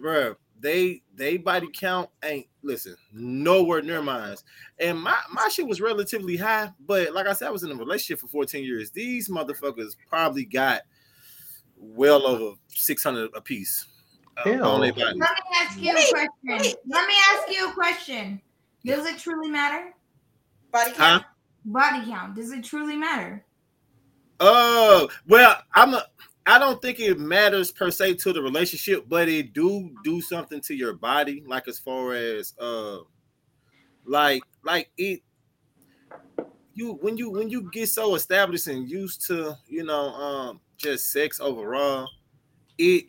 bro, 0.01 0.35
they 0.61 1.03
they 1.15 1.37
body 1.37 1.69
count 1.73 2.11
ain't 2.23 2.47
listen, 2.63 2.97
nowhere 3.13 3.83
near 3.83 4.03
mine. 4.03 4.37
And 4.79 5.01
my 5.01 5.17
my 5.33 5.49
shit 5.49 5.67
was 5.67 5.81
relatively 5.81 6.37
high, 6.37 6.71
but 6.87 7.15
like 7.15 7.27
I 7.27 7.33
said, 7.33 7.49
I 7.49 7.53
was 7.53 7.63
in 7.63 7.71
a 7.71 7.77
relationship 7.77 8.21
for 8.21 8.29
14 8.29 8.65
years. 8.65 8.91
These 8.91 9.29
motherfuckers 9.29 9.97
probably 10.09 10.45
got 10.45 10.83
well 11.77 12.27
over 12.27 12.57
600 12.69 13.31
a 13.35 13.41
piece. 13.41 13.87
uh, 14.45 14.51
Ew. 14.51 14.63
on 14.65 14.81
their 14.81 14.93
body. 14.93 15.19
Let 15.19 15.31
me 15.31 15.57
ask 15.57 15.81
you 15.81 15.91
a 15.93 16.09
question. 16.09 16.75
Let 16.89 17.07
me 17.09 17.15
ask 17.33 17.57
you 17.57 17.69
a 17.71 17.73
question. 17.73 18.41
Does 18.85 19.07
it 19.07 19.19
truly 19.19 19.49
matter? 19.49 19.95
Body 20.73 20.93
Huh? 20.97 21.21
Body 21.65 22.05
count. 22.05 22.35
Does 22.37 22.53
it 22.53 22.63
truly 22.63 22.97
matter? 22.97 23.45
Oh 24.41 25.09
well, 25.27 25.57
I'm 25.75 25.95
a. 25.95 26.05
I 26.47 26.59
don't 26.59 26.83
think 26.83 27.01
it 27.01 27.19
matters 27.19 27.73
per 27.73 27.91
se 27.91 28.15
to 28.15 28.33
the 28.33 28.43
relationship, 28.43 29.07
but 29.09 29.29
it 29.29 29.55
do 29.55 29.91
do 30.05 30.21
something 30.21 30.61
to 30.63 30.75
your 30.75 30.93
body, 30.93 31.43
like 31.47 31.69
as 31.69 31.79
far 31.79 32.13
as 32.13 32.53
uh, 32.61 32.99
like 34.05 34.43
like 34.63 34.91
it. 34.99 35.23
You 36.75 36.99
when 37.01 37.17
you 37.17 37.31
when 37.31 37.49
you 37.49 37.71
get 37.71 37.89
so 37.89 38.15
established 38.15 38.67
and 38.67 38.91
used 38.91 39.27
to 39.29 39.57
you 39.69 39.85
know 39.85 40.13
um 40.13 40.61
just 40.77 41.13
sex 41.13 41.41
overall, 41.41 42.09
it 42.77 43.05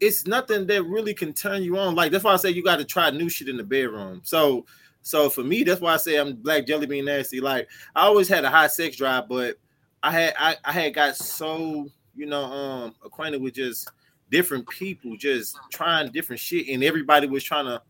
it's 0.00 0.26
nothing 0.26 0.66
that 0.66 0.84
really 0.84 1.12
can 1.12 1.32
turn 1.32 1.62
you 1.62 1.76
on. 1.76 1.94
Like 1.94 2.10
that's 2.10 2.24
why 2.24 2.32
I 2.32 2.36
say 2.36 2.50
you 2.50 2.64
got 2.64 2.76
to 2.76 2.84
try 2.84 3.10
new 3.10 3.28
shit 3.28 3.48
in 3.48 3.56
the 3.56 3.64
bedroom. 3.64 4.22
So 4.24 4.64
so 5.02 5.28
for 5.28 5.42
me, 5.42 5.64
that's 5.64 5.80
why 5.80 5.94
I 5.94 5.96
say 5.96 6.16
I'm 6.16 6.34
black 6.34 6.66
jelly 6.66 6.86
bean 6.86 7.04
nasty. 7.04 7.40
Like 7.40 7.68
I 7.94 8.02
always 8.02 8.28
had 8.28 8.44
a 8.44 8.50
high 8.50 8.68
sex 8.68 8.96
drive, 8.96 9.28
but 9.28 9.56
I 10.02 10.12
had 10.12 10.34
I, 10.38 10.56
I 10.64 10.72
had 10.72 10.94
got 10.94 11.16
so 11.16 11.88
you 12.14 12.26
know 12.26 12.42
um 12.44 12.94
acquainted 13.04 13.42
with 13.42 13.54
just 13.54 13.90
different 14.30 14.66
people 14.68 15.16
just 15.16 15.58
trying 15.70 16.10
different 16.10 16.40
shit, 16.40 16.68
and 16.68 16.82
everybody 16.82 17.26
was 17.26 17.44
trying 17.44 17.66
to. 17.66 17.82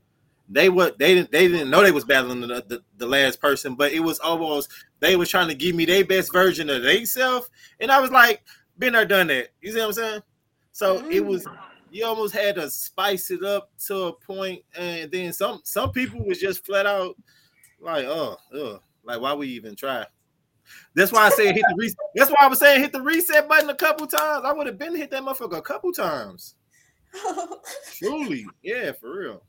They 0.48 0.68
were 0.68 0.92
they 0.98 1.14
didn't 1.14 1.30
they 1.30 1.48
didn't 1.48 1.70
know 1.70 1.82
they 1.82 1.92
was 1.92 2.04
battling 2.04 2.40
the, 2.40 2.64
the, 2.66 2.82
the 2.98 3.06
last 3.06 3.40
person, 3.40 3.74
but 3.74 3.92
it 3.92 4.00
was 4.00 4.18
almost 4.18 4.70
they 5.00 5.16
was 5.16 5.30
trying 5.30 5.48
to 5.48 5.54
give 5.54 5.74
me 5.74 5.84
their 5.84 6.04
best 6.04 6.32
version 6.32 6.68
of 6.68 6.82
themselves, 6.82 7.48
and 7.80 7.90
I 7.90 8.00
was 8.00 8.10
like, 8.10 8.42
been 8.78 8.92
there, 8.94 9.06
done 9.06 9.28
that. 9.28 9.48
You 9.60 9.72
see 9.72 9.78
what 9.78 9.86
I'm 9.86 9.92
saying? 9.92 10.22
So 10.72 10.98
mm-hmm. 10.98 11.12
it 11.12 11.24
was 11.24 11.46
you 11.92 12.06
almost 12.06 12.34
had 12.34 12.56
to 12.56 12.70
spice 12.70 13.30
it 13.30 13.44
up 13.44 13.70
to 13.86 14.04
a 14.04 14.12
point, 14.12 14.62
and 14.76 15.10
then 15.10 15.32
some 15.32 15.60
some 15.64 15.92
people 15.92 16.24
was 16.24 16.38
just 16.38 16.64
flat 16.64 16.86
out 16.86 17.16
like, 17.80 18.06
oh, 18.06 18.36
ugh, 18.54 18.80
like 19.04 19.20
why 19.20 19.34
we 19.34 19.48
even 19.48 19.76
try? 19.76 20.06
That's 20.94 21.12
why 21.12 21.26
I 21.26 21.30
said 21.30 21.54
hit 21.54 21.64
the 21.68 21.74
reset. 21.76 21.96
That's 22.14 22.30
why 22.30 22.38
I 22.40 22.48
was 22.48 22.58
saying 22.58 22.80
hit 22.80 22.92
the 22.92 23.02
reset 23.02 23.48
button 23.48 23.68
a 23.70 23.74
couple 23.74 24.06
times. 24.06 24.44
I 24.44 24.52
would 24.52 24.66
have 24.66 24.78
been 24.78 24.96
hit 24.96 25.10
that 25.10 25.22
motherfucker 25.22 25.58
a 25.58 25.62
couple 25.62 25.92
times. 25.92 26.54
Truly, 27.94 28.46
yeah, 28.62 28.92
for 28.92 29.18
real. 29.18 29.42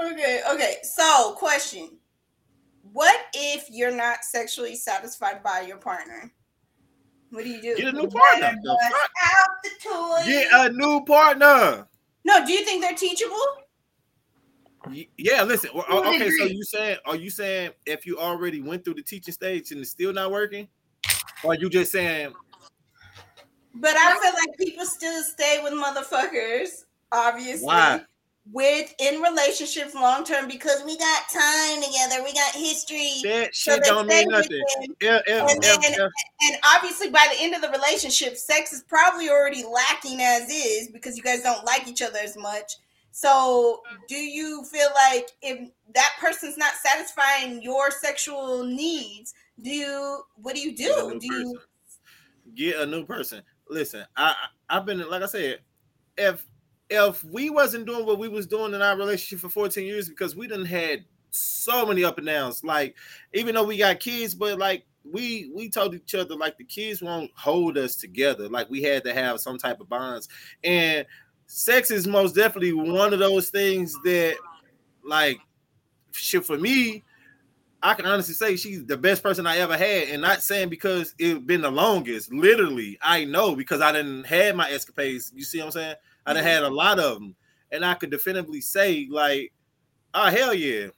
Okay, 0.00 0.40
okay. 0.50 0.76
So, 0.82 1.34
question: 1.36 1.98
What 2.92 3.18
if 3.34 3.68
you're 3.70 3.94
not 3.94 4.24
sexually 4.24 4.76
satisfied 4.76 5.42
by 5.42 5.62
your 5.62 5.76
partner? 5.76 6.32
What 7.30 7.44
do 7.44 7.50
you 7.50 7.60
do? 7.60 7.76
Get 7.76 7.88
a 7.88 7.92
new 7.92 8.08
partner. 8.08 8.46
Out 8.46 9.62
the 9.62 9.70
toys. 9.82 10.26
Get 10.26 10.52
a 10.52 10.72
new 10.72 11.04
partner. 11.04 11.88
No, 12.24 12.46
do 12.46 12.52
you 12.52 12.64
think 12.64 12.82
they're 12.82 12.94
teachable? 12.94 13.36
Yeah, 15.16 15.42
listen. 15.42 15.70
Okay, 15.74 16.30
so 16.30 16.44
you 16.44 16.62
saying 16.62 16.98
are 17.06 17.16
you 17.16 17.30
saying 17.30 17.70
if 17.86 18.04
you 18.06 18.18
already 18.18 18.60
went 18.60 18.84
through 18.84 18.94
the 18.94 19.02
teaching 19.02 19.32
stage 19.32 19.72
and 19.72 19.80
it's 19.80 19.90
still 19.90 20.12
not 20.12 20.30
working, 20.30 20.68
or 21.42 21.54
you 21.54 21.70
just 21.70 21.90
saying? 21.90 22.32
But 23.74 23.96
I 23.96 24.18
feel 24.22 24.32
like 24.32 24.56
people 24.58 24.84
still 24.84 25.22
stay 25.22 25.60
with 25.62 25.72
motherfuckers, 25.72 26.84
obviously. 27.10 27.66
Why? 27.66 28.02
With 28.52 28.94
in 28.98 29.22
relationships 29.22 29.94
long 29.94 30.22
term 30.22 30.48
because 30.48 30.84
we 30.84 30.98
got 30.98 31.22
time 31.32 31.82
together, 31.82 32.22
we 32.22 32.34
got 32.34 32.54
history. 32.54 33.14
That 33.22 33.54
shit 33.54 33.82
so 33.86 33.94
don't 33.94 34.06
mean 34.06 34.28
nothing. 34.28 34.62
Yeah, 35.00 35.20
yeah, 35.26 35.46
and, 35.48 35.62
then, 35.62 35.78
yeah, 35.82 36.08
and 36.42 36.56
obviously, 36.74 37.08
by 37.08 37.26
the 37.34 37.42
end 37.42 37.54
of 37.54 37.62
the 37.62 37.70
relationship, 37.70 38.36
sex 38.36 38.74
is 38.74 38.82
probably 38.82 39.30
already 39.30 39.64
lacking 39.64 40.20
as 40.20 40.50
is 40.50 40.88
because 40.88 41.16
you 41.16 41.22
guys 41.22 41.40
don't 41.40 41.64
like 41.64 41.88
each 41.88 42.02
other 42.02 42.18
as 42.22 42.36
much 42.36 42.72
so, 43.16 43.80
do 44.08 44.16
you 44.16 44.64
feel 44.64 44.88
like 44.92 45.30
if 45.40 45.70
that 45.94 46.10
person's 46.18 46.58
not 46.58 46.72
satisfying 46.74 47.62
your 47.62 47.92
sexual 47.92 48.64
needs, 48.64 49.32
do 49.62 49.70
you 49.70 50.22
what 50.34 50.56
do 50.56 50.60
you 50.60 50.74
do? 50.74 51.16
Do 51.20 51.26
you 51.32 51.60
get 52.56 52.80
a 52.80 52.86
new 52.86 53.04
person? 53.04 53.44
Listen, 53.70 54.04
I 54.16 54.34
I've 54.68 54.84
been 54.84 55.08
like 55.08 55.22
I 55.22 55.26
said, 55.26 55.60
if 56.18 56.44
if 56.90 57.24
we 57.24 57.50
wasn't 57.50 57.86
doing 57.86 58.06
what 58.06 58.18
we 58.18 58.28
was 58.28 58.46
doing 58.46 58.74
in 58.74 58.82
our 58.82 58.96
relationship 58.96 59.40
for 59.40 59.48
14 59.48 59.84
years 59.84 60.08
because 60.08 60.36
we 60.36 60.46
didn't 60.46 60.66
had 60.66 61.04
so 61.30 61.86
many 61.86 62.04
up 62.04 62.18
and 62.18 62.26
downs. 62.26 62.62
Like 62.62 62.94
even 63.32 63.54
though 63.54 63.64
we 63.64 63.78
got 63.78 64.00
kids, 64.00 64.34
but 64.34 64.58
like 64.58 64.84
we 65.10 65.50
we 65.54 65.68
told 65.68 65.94
each 65.94 66.14
other 66.14 66.34
like 66.34 66.56
the 66.56 66.64
kids 66.64 67.02
won't 67.02 67.30
hold 67.34 67.76
us 67.76 67.96
together. 67.96 68.48
Like 68.48 68.70
we 68.70 68.82
had 68.82 69.04
to 69.04 69.14
have 69.14 69.40
some 69.40 69.58
type 69.58 69.80
of 69.80 69.88
bonds. 69.88 70.28
And 70.62 71.06
sex 71.46 71.90
is 71.90 72.06
most 72.06 72.34
definitely 72.34 72.72
one 72.72 73.12
of 73.12 73.18
those 73.18 73.50
things 73.50 73.94
that, 74.04 74.36
like, 75.04 75.38
shit 76.12 76.44
for 76.44 76.58
me, 76.58 77.04
I 77.82 77.94
can 77.94 78.06
honestly 78.06 78.34
say 78.34 78.56
she's 78.56 78.84
the 78.84 78.96
best 78.96 79.22
person 79.22 79.46
I 79.46 79.58
ever 79.58 79.76
had, 79.76 80.08
and 80.08 80.22
not 80.22 80.42
saying 80.42 80.70
because 80.70 81.14
it 81.18 81.46
been 81.46 81.60
the 81.60 81.70
longest. 81.70 82.32
Literally, 82.32 82.98
I 83.02 83.24
know 83.24 83.54
because 83.54 83.80
I 83.80 83.92
didn't 83.92 84.24
have 84.24 84.56
my 84.56 84.70
escapades. 84.70 85.32
You 85.34 85.44
see 85.44 85.58
what 85.58 85.66
I'm 85.66 85.72
saying? 85.72 85.96
I 86.26 86.32
done 86.32 86.42
had 86.44 86.62
a 86.62 86.68
lot 86.68 86.98
of 86.98 87.14
them, 87.14 87.36
and 87.70 87.84
I 87.84 87.94
could 87.94 88.10
definitively 88.10 88.60
say 88.60 89.08
like, 89.10 89.52
oh 90.14 90.30
hell 90.30 90.54
yeah. 90.54 90.88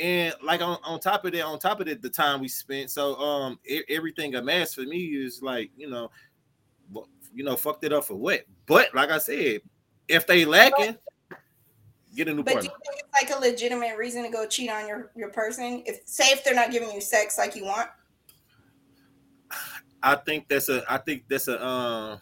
And 0.00 0.34
like 0.42 0.60
on, 0.60 0.78
on 0.82 0.98
top 0.98 1.24
of 1.24 1.32
that, 1.32 1.44
on 1.44 1.58
top 1.58 1.80
of 1.80 1.88
it, 1.88 2.02
the 2.02 2.10
time 2.10 2.40
we 2.40 2.48
spent, 2.48 2.90
so 2.90 3.14
um, 3.16 3.58
everything 3.88 4.34
amassed 4.34 4.74
for 4.74 4.82
me 4.82 5.04
is 5.04 5.40
like 5.42 5.70
you 5.76 5.88
know, 5.88 6.10
you 7.34 7.44
know, 7.44 7.56
fucked 7.56 7.84
it 7.84 7.92
up 7.92 8.04
for 8.04 8.14
what? 8.14 8.40
But 8.66 8.94
like 8.94 9.10
I 9.10 9.18
said, 9.18 9.60
if 10.08 10.26
they 10.26 10.44
lacking, 10.44 10.96
get 12.14 12.28
a 12.28 12.34
new 12.34 12.42
but 12.42 12.54
partner. 12.54 12.70
do 12.70 12.74
you 12.74 12.92
think 12.92 13.04
it's 13.04 13.30
like 13.30 13.38
a 13.38 13.40
legitimate 13.40 13.96
reason 13.96 14.22
to 14.22 14.30
go 14.30 14.46
cheat 14.46 14.70
on 14.70 14.88
your 14.88 15.10
your 15.14 15.30
person? 15.30 15.82
If 15.86 16.00
say 16.06 16.26
if 16.26 16.44
they're 16.44 16.54
not 16.54 16.70
giving 16.70 16.90
you 16.90 17.00
sex 17.00 17.38
like 17.38 17.54
you 17.56 17.64
want. 17.64 17.88
I 20.02 20.16
think 20.16 20.48
that's 20.48 20.68
a 20.68 20.84
I 20.88 20.98
think 20.98 21.24
that's 21.28 21.48
a 21.48 21.64
um 21.64 22.20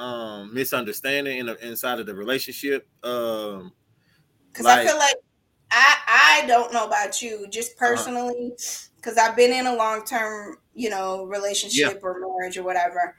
um 0.00 0.52
misunderstanding 0.54 1.38
in 1.38 1.46
the, 1.46 1.66
inside 1.66 2.00
of 2.00 2.06
the 2.06 2.14
relationship. 2.14 2.88
Um 3.02 3.72
because 4.52 4.66
like, 4.66 4.80
I 4.80 4.86
feel 4.86 4.98
like 4.98 5.16
I 5.70 5.96
I 6.42 6.46
don't 6.46 6.72
know 6.72 6.86
about 6.86 7.22
you 7.22 7.46
just 7.50 7.72
uh-huh. 7.72 7.86
personally 7.86 8.52
because 8.96 9.16
uh-huh. 9.16 9.30
I've 9.30 9.36
been 9.36 9.52
in 9.52 9.66
a 9.66 9.76
long 9.76 10.04
term 10.04 10.56
you 10.74 10.90
know 10.90 11.24
relationship 11.24 11.94
yeah. 11.94 12.00
or 12.02 12.18
marriage 12.20 12.56
or 12.56 12.62
whatever, 12.62 13.14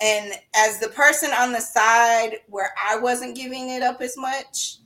and 0.00 0.32
as 0.54 0.78
the 0.78 0.88
person 0.88 1.30
on 1.32 1.52
the 1.52 1.60
side 1.60 2.38
where 2.48 2.70
I 2.80 2.98
wasn't 2.98 3.36
giving 3.36 3.68
it 3.70 3.82
up 3.82 4.00
as 4.00 4.16
much, 4.16 4.78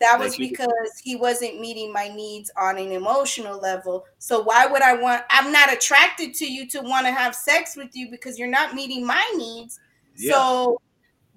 that 0.00 0.18
was 0.18 0.36
because 0.36 1.00
he 1.02 1.16
wasn't 1.16 1.60
meeting 1.60 1.92
my 1.92 2.08
needs 2.08 2.50
on 2.56 2.78
an 2.78 2.92
emotional 2.92 3.58
level. 3.58 4.04
So 4.18 4.42
why 4.42 4.66
would 4.66 4.82
I 4.82 4.94
want 4.94 5.22
I'm 5.30 5.52
not 5.52 5.72
attracted 5.72 6.34
to 6.34 6.46
you 6.46 6.68
to 6.68 6.80
want 6.80 7.06
to 7.06 7.12
have 7.12 7.34
sex 7.34 7.76
with 7.76 7.94
you 7.94 8.10
because 8.10 8.38
you're 8.38 8.48
not 8.48 8.74
meeting 8.74 9.06
my 9.06 9.24
needs. 9.36 9.78
Yeah. 10.16 10.32
So 10.32 10.80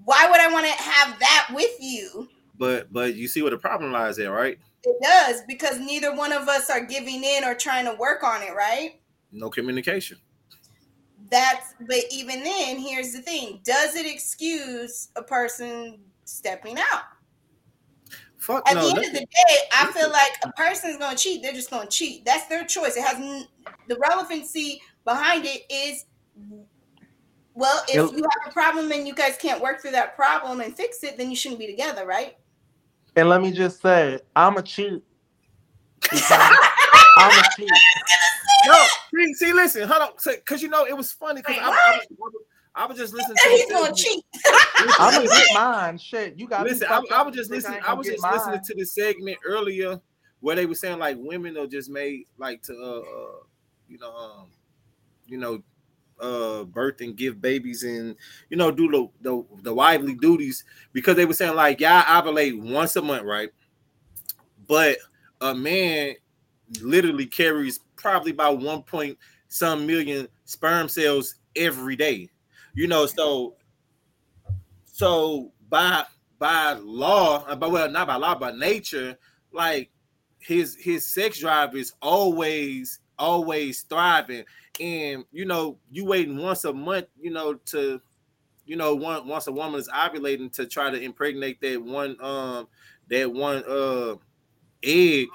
why 0.07 0.27
would 0.29 0.39
I 0.39 0.51
want 0.51 0.65
to 0.65 0.71
have 0.71 1.19
that 1.19 1.47
with 1.53 1.75
you? 1.79 2.27
But 2.57 2.91
but 2.91 3.15
you 3.15 3.27
see 3.27 3.41
where 3.41 3.51
the 3.51 3.57
problem 3.57 3.91
lies 3.91 4.17
there, 4.17 4.31
right? 4.31 4.57
It 4.83 4.97
does 5.01 5.41
because 5.47 5.79
neither 5.79 6.15
one 6.15 6.31
of 6.31 6.47
us 6.47 6.69
are 6.69 6.83
giving 6.85 7.23
in 7.23 7.43
or 7.43 7.53
trying 7.53 7.85
to 7.85 7.93
work 7.95 8.23
on 8.23 8.41
it, 8.41 8.55
right? 8.55 8.99
No 9.31 9.49
communication 9.49 10.17
that's 11.29 11.73
but 11.87 11.99
even 12.11 12.43
then 12.43 12.79
here's 12.79 13.13
the 13.13 13.21
thing 13.21 13.59
does 13.63 13.95
it 13.95 14.05
excuse 14.05 15.09
a 15.15 15.23
person 15.23 15.99
stepping 16.25 16.77
out 16.77 17.03
Fuck 18.37 18.69
at 18.69 18.75
no, 18.75 18.81
the 18.81 18.95
end 18.95 19.05
of 19.05 19.13
the 19.13 19.19
day 19.19 19.57
i 19.73 19.91
feel 19.91 20.09
like 20.09 20.31
a 20.43 20.51
person 20.53 20.91
is 20.91 20.97
going 20.97 21.15
to 21.15 21.21
cheat 21.21 21.41
they're 21.41 21.53
just 21.53 21.69
going 21.69 21.87
to 21.87 21.91
cheat 21.91 22.23
that's 22.23 22.47
their 22.47 22.63
choice 22.65 22.95
it 22.95 23.03
has 23.03 23.17
the 23.87 23.97
relevancy 23.97 24.81
behind 25.03 25.45
it 25.45 25.63
is 25.69 26.05
well 27.57 27.83
if 27.87 28.11
you 28.11 28.23
have 28.23 28.49
a 28.49 28.51
problem 28.51 28.91
and 28.91 29.07
you 29.07 29.15
guys 29.15 29.35
can't 29.37 29.61
work 29.61 29.81
through 29.81 29.91
that 29.91 30.15
problem 30.15 30.61
and 30.61 30.75
fix 30.75 31.03
it 31.03 31.17
then 31.17 31.29
you 31.29 31.35
shouldn't 31.35 31.59
be 31.59 31.67
together 31.67 32.05
right 32.05 32.37
and 33.15 33.27
let 33.27 33.41
me 33.41 33.51
just 33.51 33.81
say 33.81 34.19
i'm 34.35 34.57
a 34.57 34.61
cheat 34.61 35.03
i'm 36.11 37.39
a 37.39 37.43
cheat 37.57 37.69
no, 38.65 38.85
see, 39.15 39.33
see, 39.33 39.53
listen, 39.53 39.87
hold 39.87 40.01
on, 40.01 40.09
because 40.25 40.61
you 40.61 40.69
know 40.69 40.85
it 40.85 40.95
was 40.95 41.11
funny 41.11 41.41
because 41.41 41.57
I, 41.57 41.69
I, 41.69 41.99
I, 42.75 42.85
was 42.85 42.97
just 42.97 43.13
listening. 43.13 43.37
to 43.37 43.49
He's 43.49 43.71
gonna 43.71 43.93
cheat. 43.93 44.25
I'm 44.99 45.13
gonna 45.13 45.27
get 45.27 45.47
mine. 45.53 45.97
Shit, 45.97 46.37
you 46.37 46.47
got. 46.47 46.65
Listen, 46.65 46.87
I, 46.89 47.01
I 47.13 47.21
was 47.23 47.35
just 47.35 47.51
listening. 47.51 47.79
I, 47.85 47.93
was 47.93 48.07
just 48.07 48.21
mine. 48.21 48.33
listening 48.33 48.61
to 48.65 48.75
the 48.75 48.85
segment 48.85 49.37
earlier 49.45 49.99
where 50.39 50.55
they 50.55 50.65
were 50.65 50.75
saying 50.75 50.99
like 50.99 51.17
women 51.19 51.57
are 51.57 51.67
just 51.67 51.89
made 51.89 52.25
like 52.37 52.61
to, 52.63 52.73
uh, 52.73 52.99
uh 52.99 53.39
you 53.87 53.97
know, 53.99 54.13
um, 54.15 54.47
you 55.25 55.37
know, 55.37 55.61
uh 56.19 56.63
birth 56.63 57.01
and 57.01 57.15
give 57.15 57.41
babies 57.41 57.83
and 57.83 58.15
you 58.49 58.57
know 58.57 58.71
do 58.71 58.89
the 58.89 59.07
the, 59.21 59.45
the 59.61 59.73
wifely 59.73 60.15
duties 60.15 60.63
because 60.93 61.15
they 61.15 61.25
were 61.25 61.33
saying 61.33 61.55
like 61.55 61.79
yeah 61.79 62.03
I 62.07 62.21
ovulate 62.21 62.59
once 62.59 62.95
a 62.95 63.01
month 63.01 63.23
right 63.23 63.49
but 64.67 64.97
a 65.41 65.53
man 65.53 66.15
literally 66.81 67.25
carries 67.25 67.79
probably 67.95 68.31
about 68.31 68.59
one 68.59 68.83
point 68.83 69.17
some 69.47 69.85
million 69.87 70.27
sperm 70.45 70.89
cells 70.89 71.35
every 71.55 71.95
day. 71.95 72.29
You 72.73 72.87
know, 72.87 73.05
so 73.05 73.55
so 74.85 75.51
by 75.69 76.03
by 76.39 76.73
law, 76.73 77.43
uh, 77.45 77.55
but 77.55 77.71
well, 77.71 77.89
not 77.89 78.07
by 78.07 78.15
law, 78.15 78.35
but 78.35 78.57
nature, 78.57 79.17
like 79.51 79.89
his 80.39 80.75
his 80.75 81.07
sex 81.07 81.39
drive 81.39 81.75
is 81.75 81.93
always 82.01 82.99
always 83.19 83.81
thriving. 83.83 84.43
And 84.79 85.25
you 85.31 85.45
know, 85.45 85.77
you 85.89 86.05
waiting 86.05 86.37
once 86.37 86.65
a 86.65 86.73
month, 86.73 87.07
you 87.19 87.31
know, 87.31 87.55
to 87.55 88.01
you 88.65 88.75
know, 88.75 88.95
one 88.95 89.27
once 89.27 89.47
a 89.47 89.51
woman 89.51 89.79
is 89.79 89.89
ovulating 89.89 90.51
to 90.53 90.65
try 90.65 90.89
to 90.91 90.99
impregnate 91.01 91.61
that 91.61 91.81
one 91.81 92.15
um 92.21 92.67
that 93.09 93.31
one 93.31 93.63
uh 93.67 94.15
egg 94.83 95.27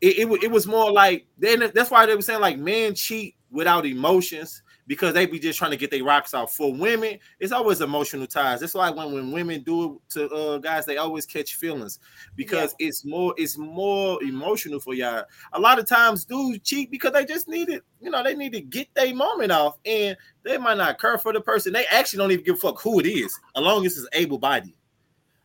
it, 0.00 0.18
it, 0.18 0.42
it 0.44 0.50
was 0.50 0.66
more 0.66 0.90
like 0.90 1.26
then 1.38 1.70
that's 1.74 1.90
why 1.90 2.04
they 2.04 2.14
were 2.14 2.22
saying 2.22 2.40
like 2.40 2.58
men 2.58 2.94
cheat 2.94 3.36
without 3.50 3.86
emotions 3.86 4.62
because 4.86 5.14
they 5.14 5.26
be 5.26 5.38
just 5.38 5.58
trying 5.58 5.70
to 5.70 5.76
get 5.76 5.90
their 5.90 6.02
rocks 6.02 6.34
off. 6.34 6.54
For 6.54 6.72
women, 6.72 7.18
it's 7.38 7.52
always 7.52 7.80
emotional 7.80 8.26
ties. 8.26 8.62
It's 8.62 8.74
like 8.74 8.96
when, 8.96 9.12
when 9.12 9.30
women 9.30 9.62
do 9.62 9.94
it 9.94 10.10
to 10.10 10.28
uh, 10.28 10.58
guys, 10.58 10.86
they 10.86 10.96
always 10.96 11.24
catch 11.24 11.54
feelings 11.54 11.98
because 12.34 12.74
it's 12.78 13.04
more 13.04 13.34
it's 13.36 13.56
more 13.56 14.22
emotional 14.22 14.80
for 14.80 14.94
y'all. 14.94 15.24
A 15.52 15.60
lot 15.60 15.78
of 15.78 15.86
times 15.86 16.24
dudes 16.24 16.60
cheat 16.64 16.90
because 16.90 17.12
they 17.12 17.24
just 17.24 17.48
need 17.48 17.68
it, 17.68 17.82
you 18.00 18.10
know, 18.10 18.22
they 18.22 18.34
need 18.34 18.52
to 18.52 18.60
get 18.60 18.88
their 18.94 19.14
moment 19.14 19.52
off 19.52 19.78
and 19.84 20.16
they 20.42 20.58
might 20.58 20.78
not 20.78 21.00
care 21.00 21.18
for 21.18 21.32
the 21.32 21.40
person. 21.40 21.72
They 21.72 21.86
actually 21.86 22.18
don't 22.18 22.32
even 22.32 22.44
give 22.44 22.56
a 22.56 22.58
fuck 22.58 22.80
who 22.80 22.98
it 23.00 23.06
is, 23.06 23.38
as 23.56 23.62
long 23.62 23.86
as 23.86 23.96
it's 23.96 24.08
able 24.12 24.38
bodied. 24.38 24.74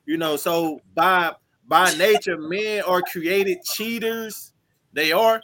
You 0.06 0.18
know, 0.18 0.36
so 0.36 0.82
by 0.96 1.34
by 1.68 1.94
nature, 1.98 2.38
men 2.38 2.82
are 2.84 3.02
created 3.02 3.64
cheaters. 3.64 4.54
They 4.94 5.12
are. 5.12 5.42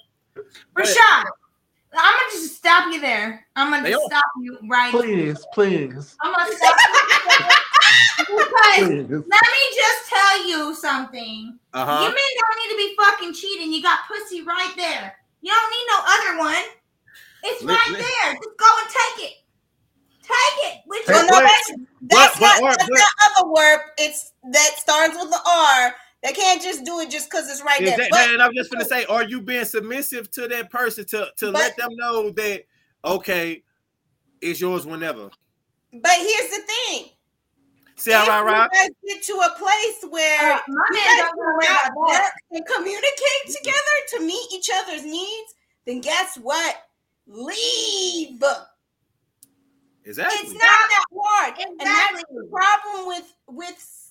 Rashad, 0.76 1.26
I'm 1.96 2.14
gonna 2.14 2.32
just 2.32 2.56
stop 2.58 2.92
you 2.94 3.00
there. 3.02 3.46
I'm 3.56 3.72
gonna 3.72 3.90
just 3.90 4.06
stop 4.06 4.26
you 4.42 4.58
right. 4.70 4.92
Please, 4.92 5.46
please, 5.54 6.16
I'm 6.22 6.34
gonna 6.34 6.56
stop 6.56 6.76
you 6.86 8.26
because 8.28 8.78
please. 8.78 9.10
let 9.10 9.20
me 9.22 9.64
just 9.76 10.10
tell 10.10 10.48
you 10.48 10.76
something. 10.76 11.58
Uh-huh. 11.74 12.00
You 12.02 12.08
men 12.08 12.16
don't 12.40 12.58
need 12.58 12.72
to 12.72 12.78
be 12.78 12.96
fucking 12.98 13.34
cheating. 13.34 13.72
You 13.74 13.82
got 13.82 14.00
pussy 14.08 14.42
right 14.44 14.74
there. 14.76 15.16
You 15.42 15.52
don't 15.52 15.72
need 15.72 15.86
no 15.90 16.00
other 16.06 16.40
one. 16.40 16.64
It's 17.44 17.64
Li- 17.64 17.74
right 17.74 17.90
li- 17.92 17.98
there. 17.98 18.34
Just 18.36 18.58
go 18.58 18.66
and 18.80 18.90
take 18.90 19.26
it. 19.30 19.34
Take 20.24 20.72
it. 20.74 20.82
With 20.88 21.06
Hey, 21.06 21.14
Well, 21.14 21.26
your 21.26 21.32
no, 21.32 21.40
but- 21.40 21.44
that's, 21.44 21.72
that's 22.08 22.40
but- 22.40 22.42
not 22.42 22.62
but- 22.62 22.78
that's 22.80 22.90
but- 22.90 22.98
not 23.00 23.38
other 23.38 23.50
word. 23.52 23.80
It's 23.98 24.32
that 24.52 24.72
starts 24.78 25.16
with 25.20 25.30
the 25.30 25.42
R. 25.46 25.96
They 26.24 26.32
can't 26.32 26.62
just 26.62 26.86
do 26.86 27.00
it 27.02 27.10
just 27.10 27.30
because 27.30 27.50
it's 27.50 27.62
right 27.62 27.82
Is 27.82 27.96
there. 27.98 28.08
But 28.10 28.30
and 28.30 28.42
I'm 28.42 28.54
just 28.56 28.72
gonna 28.72 28.86
say, 28.86 29.06
are 29.06 29.24
you 29.24 29.42
being 29.42 29.66
submissive 29.66 30.32
to 30.32 30.48
that 30.48 30.70
person 30.70 31.06
to 31.08 31.30
to 31.38 31.52
But- 31.52 31.60
let 31.60 31.78
them 31.78 31.90
know 31.96 32.30
that 32.32 32.64
okay, 33.04 33.64
it's 34.42 34.62
yours 34.62 34.86
whenever. 34.86 35.30
but 35.92 36.12
here's 36.18 36.50
the 36.50 36.62
thing. 36.88 37.10
See 37.96 38.12
how 38.12 38.26
I 38.26 38.40
if 38.40 38.46
rock? 38.46 38.72
you 38.74 38.80
guys 38.80 38.90
get 39.06 39.24
to 39.24 39.34
a 39.34 39.50
place 39.58 40.12
where 40.12 40.54
Uh, 40.54 40.60
my 40.68 40.86
you 40.92 40.96
man 40.96 41.18
guys 41.18 41.30
don't 41.30 41.38
go 41.38 41.68
out 41.68 41.84
that. 41.84 41.94
work 41.96 42.32
and 42.52 42.66
communicate 42.66 43.46
together 43.48 43.96
to 44.12 44.20
meet 44.22 44.48
each 44.54 44.70
other's 44.74 45.04
needs, 45.06 45.54
then 45.86 46.02
guess 46.02 46.38
what? 46.38 46.76
Leave. 47.28 48.42
Exactly. 50.06 50.38
It's 50.42 50.52
not 50.54 50.60
that 50.60 51.06
hard. 51.16 51.54
And 51.60 51.80
that's 51.80 52.12
Exactly. 52.12 52.38
the 52.38 52.48
problem 52.50 53.08
with 53.08 53.34
with 53.48 54.03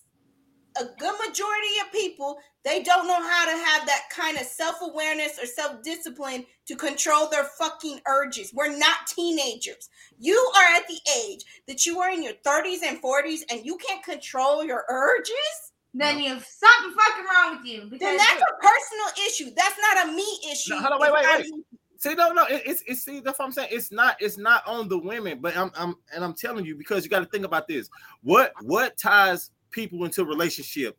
a 0.76 0.84
good 0.84 1.14
majority 1.26 1.74
of 1.84 1.92
people. 1.92 2.38
They 2.64 2.82
don't 2.82 3.06
know 3.06 3.20
how 3.20 3.44
to 3.46 3.64
have 3.64 3.86
that 3.86 4.02
kind 4.10 4.36
of 4.38 4.44
self-awareness 4.44 5.38
or 5.42 5.46
self-discipline 5.46 6.46
to 6.66 6.76
control 6.76 7.28
their 7.28 7.44
fucking 7.44 8.00
urges. 8.06 8.52
We're 8.54 8.76
not 8.76 9.06
teenagers. 9.06 9.88
You 10.18 10.36
are 10.56 10.76
at 10.76 10.86
the 10.86 10.98
age 11.24 11.44
that 11.66 11.84
you 11.84 12.00
are 12.00 12.10
in 12.10 12.22
your 12.22 12.34
30s 12.46 12.82
and 12.84 13.02
40s 13.02 13.40
and 13.50 13.64
you 13.64 13.76
can't 13.76 14.04
control 14.04 14.64
your 14.64 14.84
urges. 14.88 15.72
Then 15.94 16.20
you 16.20 16.30
have 16.30 16.44
something 16.44 16.94
fucking 16.98 17.24
wrong 17.24 17.58
with 17.58 17.66
you. 17.66 17.98
Then 17.98 18.16
that's 18.16 18.40
a 18.40 18.66
personal 18.66 19.26
issue. 19.26 19.50
That's 19.54 19.76
not 19.78 20.08
a 20.08 20.12
me 20.12 20.26
issue. 20.50 20.74
No, 20.74 20.80
hold 20.80 20.92
on, 20.92 21.00
wait, 21.00 21.12
wait, 21.12 21.24
wait. 21.38 21.50
me. 21.50 21.62
See, 21.98 22.14
no, 22.14 22.32
no, 22.32 22.44
it, 22.46 22.62
it's 22.66 22.82
it's 22.88 23.04
see 23.04 23.20
that's 23.20 23.38
what 23.38 23.44
I'm 23.44 23.52
saying. 23.52 23.68
It's 23.70 23.92
not 23.92 24.16
it's 24.18 24.36
not 24.36 24.66
on 24.66 24.88
the 24.88 24.98
women, 24.98 25.38
but 25.40 25.56
I'm 25.56 25.70
I'm 25.76 25.94
and 26.12 26.24
I'm 26.24 26.34
telling 26.34 26.64
you 26.64 26.74
because 26.74 27.04
you 27.04 27.10
got 27.10 27.20
to 27.20 27.26
think 27.26 27.44
about 27.44 27.68
this. 27.68 27.88
What 28.22 28.52
what 28.62 28.96
ties 28.96 29.50
people 29.72 30.04
into 30.04 30.24
relationship? 30.24 30.96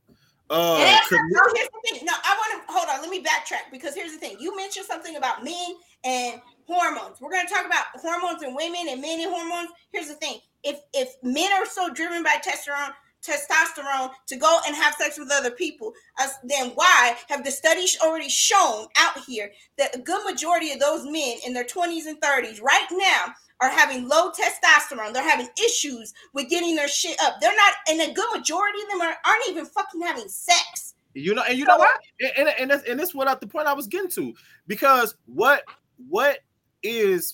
Uh, 0.49 0.77
No, 1.11 1.41
here's 1.55 1.69
the 1.69 1.89
thing. 1.89 2.05
No, 2.05 2.13
I 2.13 2.35
want 2.37 2.67
to 2.67 2.73
hold 2.73 2.89
on. 2.89 3.01
Let 3.01 3.09
me 3.09 3.23
backtrack 3.23 3.71
because 3.71 3.95
here's 3.95 4.11
the 4.11 4.19
thing. 4.19 4.35
You 4.39 4.55
mentioned 4.55 4.85
something 4.85 5.15
about 5.15 5.43
men 5.43 5.75
and 6.03 6.41
hormones. 6.67 7.21
We're 7.21 7.31
going 7.31 7.47
to 7.47 7.53
talk 7.53 7.65
about 7.65 7.85
hormones 7.95 8.43
and 8.43 8.55
women 8.55 8.87
and 8.89 9.01
men 9.01 9.21
and 9.21 9.31
hormones. 9.33 9.69
Here's 9.91 10.07
the 10.07 10.15
thing. 10.15 10.39
If 10.63 10.79
if 10.93 11.15
men 11.23 11.51
are 11.53 11.65
so 11.65 11.93
driven 11.93 12.23
by 12.23 12.35
testosterone, 12.45 12.93
testosterone 13.25 14.11
to 14.27 14.35
go 14.35 14.59
and 14.67 14.75
have 14.75 14.93
sex 14.95 15.17
with 15.17 15.31
other 15.31 15.51
people, 15.51 15.93
as, 16.19 16.33
then 16.43 16.71
why 16.75 17.15
have 17.29 17.43
the 17.43 17.51
studies 17.51 17.97
already 18.03 18.29
shown 18.29 18.87
out 18.97 19.17
here 19.25 19.51
that 19.77 19.95
a 19.95 19.99
good 19.99 20.23
majority 20.25 20.71
of 20.71 20.79
those 20.79 21.05
men 21.05 21.37
in 21.45 21.53
their 21.53 21.63
20s 21.63 22.05
and 22.05 22.19
30s 22.21 22.61
right 22.61 22.87
now 22.91 23.33
are 23.63 23.69
having 23.69 24.09
low 24.09 24.29
testosterone. 24.29 25.13
They're 25.13 25.27
having 25.27 25.47
issues 25.63 26.13
with 26.33 26.49
getting 26.49 26.75
their 26.75 26.89
shit 26.89 27.17
up. 27.23 27.39
They're 27.39 27.55
not, 27.55 27.73
and 27.89 28.01
a 28.01 28.13
good 28.13 28.27
majority 28.33 28.81
of 28.81 28.89
them 28.89 29.01
are, 29.01 29.15
aren't 29.25 29.47
even 29.47 29.65
fucking 29.65 30.01
having 30.01 30.27
sex. 30.27 30.95
You 31.13 31.33
know, 31.33 31.43
and 31.47 31.57
you 31.57 31.63
know 31.63 31.77
what? 31.77 31.97
And 32.19 32.31
and, 32.37 32.49
and 32.59 32.71
that's 32.71 32.89
and 32.89 32.99
that's 32.99 33.15
what 33.15 33.27
I, 33.27 33.35
the 33.35 33.47
point 33.47 33.67
I 33.67 33.73
was 33.73 33.87
getting 33.87 34.09
to 34.11 34.33
because 34.67 35.15
what 35.27 35.63
what 36.09 36.39
is 36.81 37.33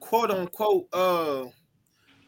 quote 0.00 0.30
unquote 0.30 0.86
uh 0.92 1.44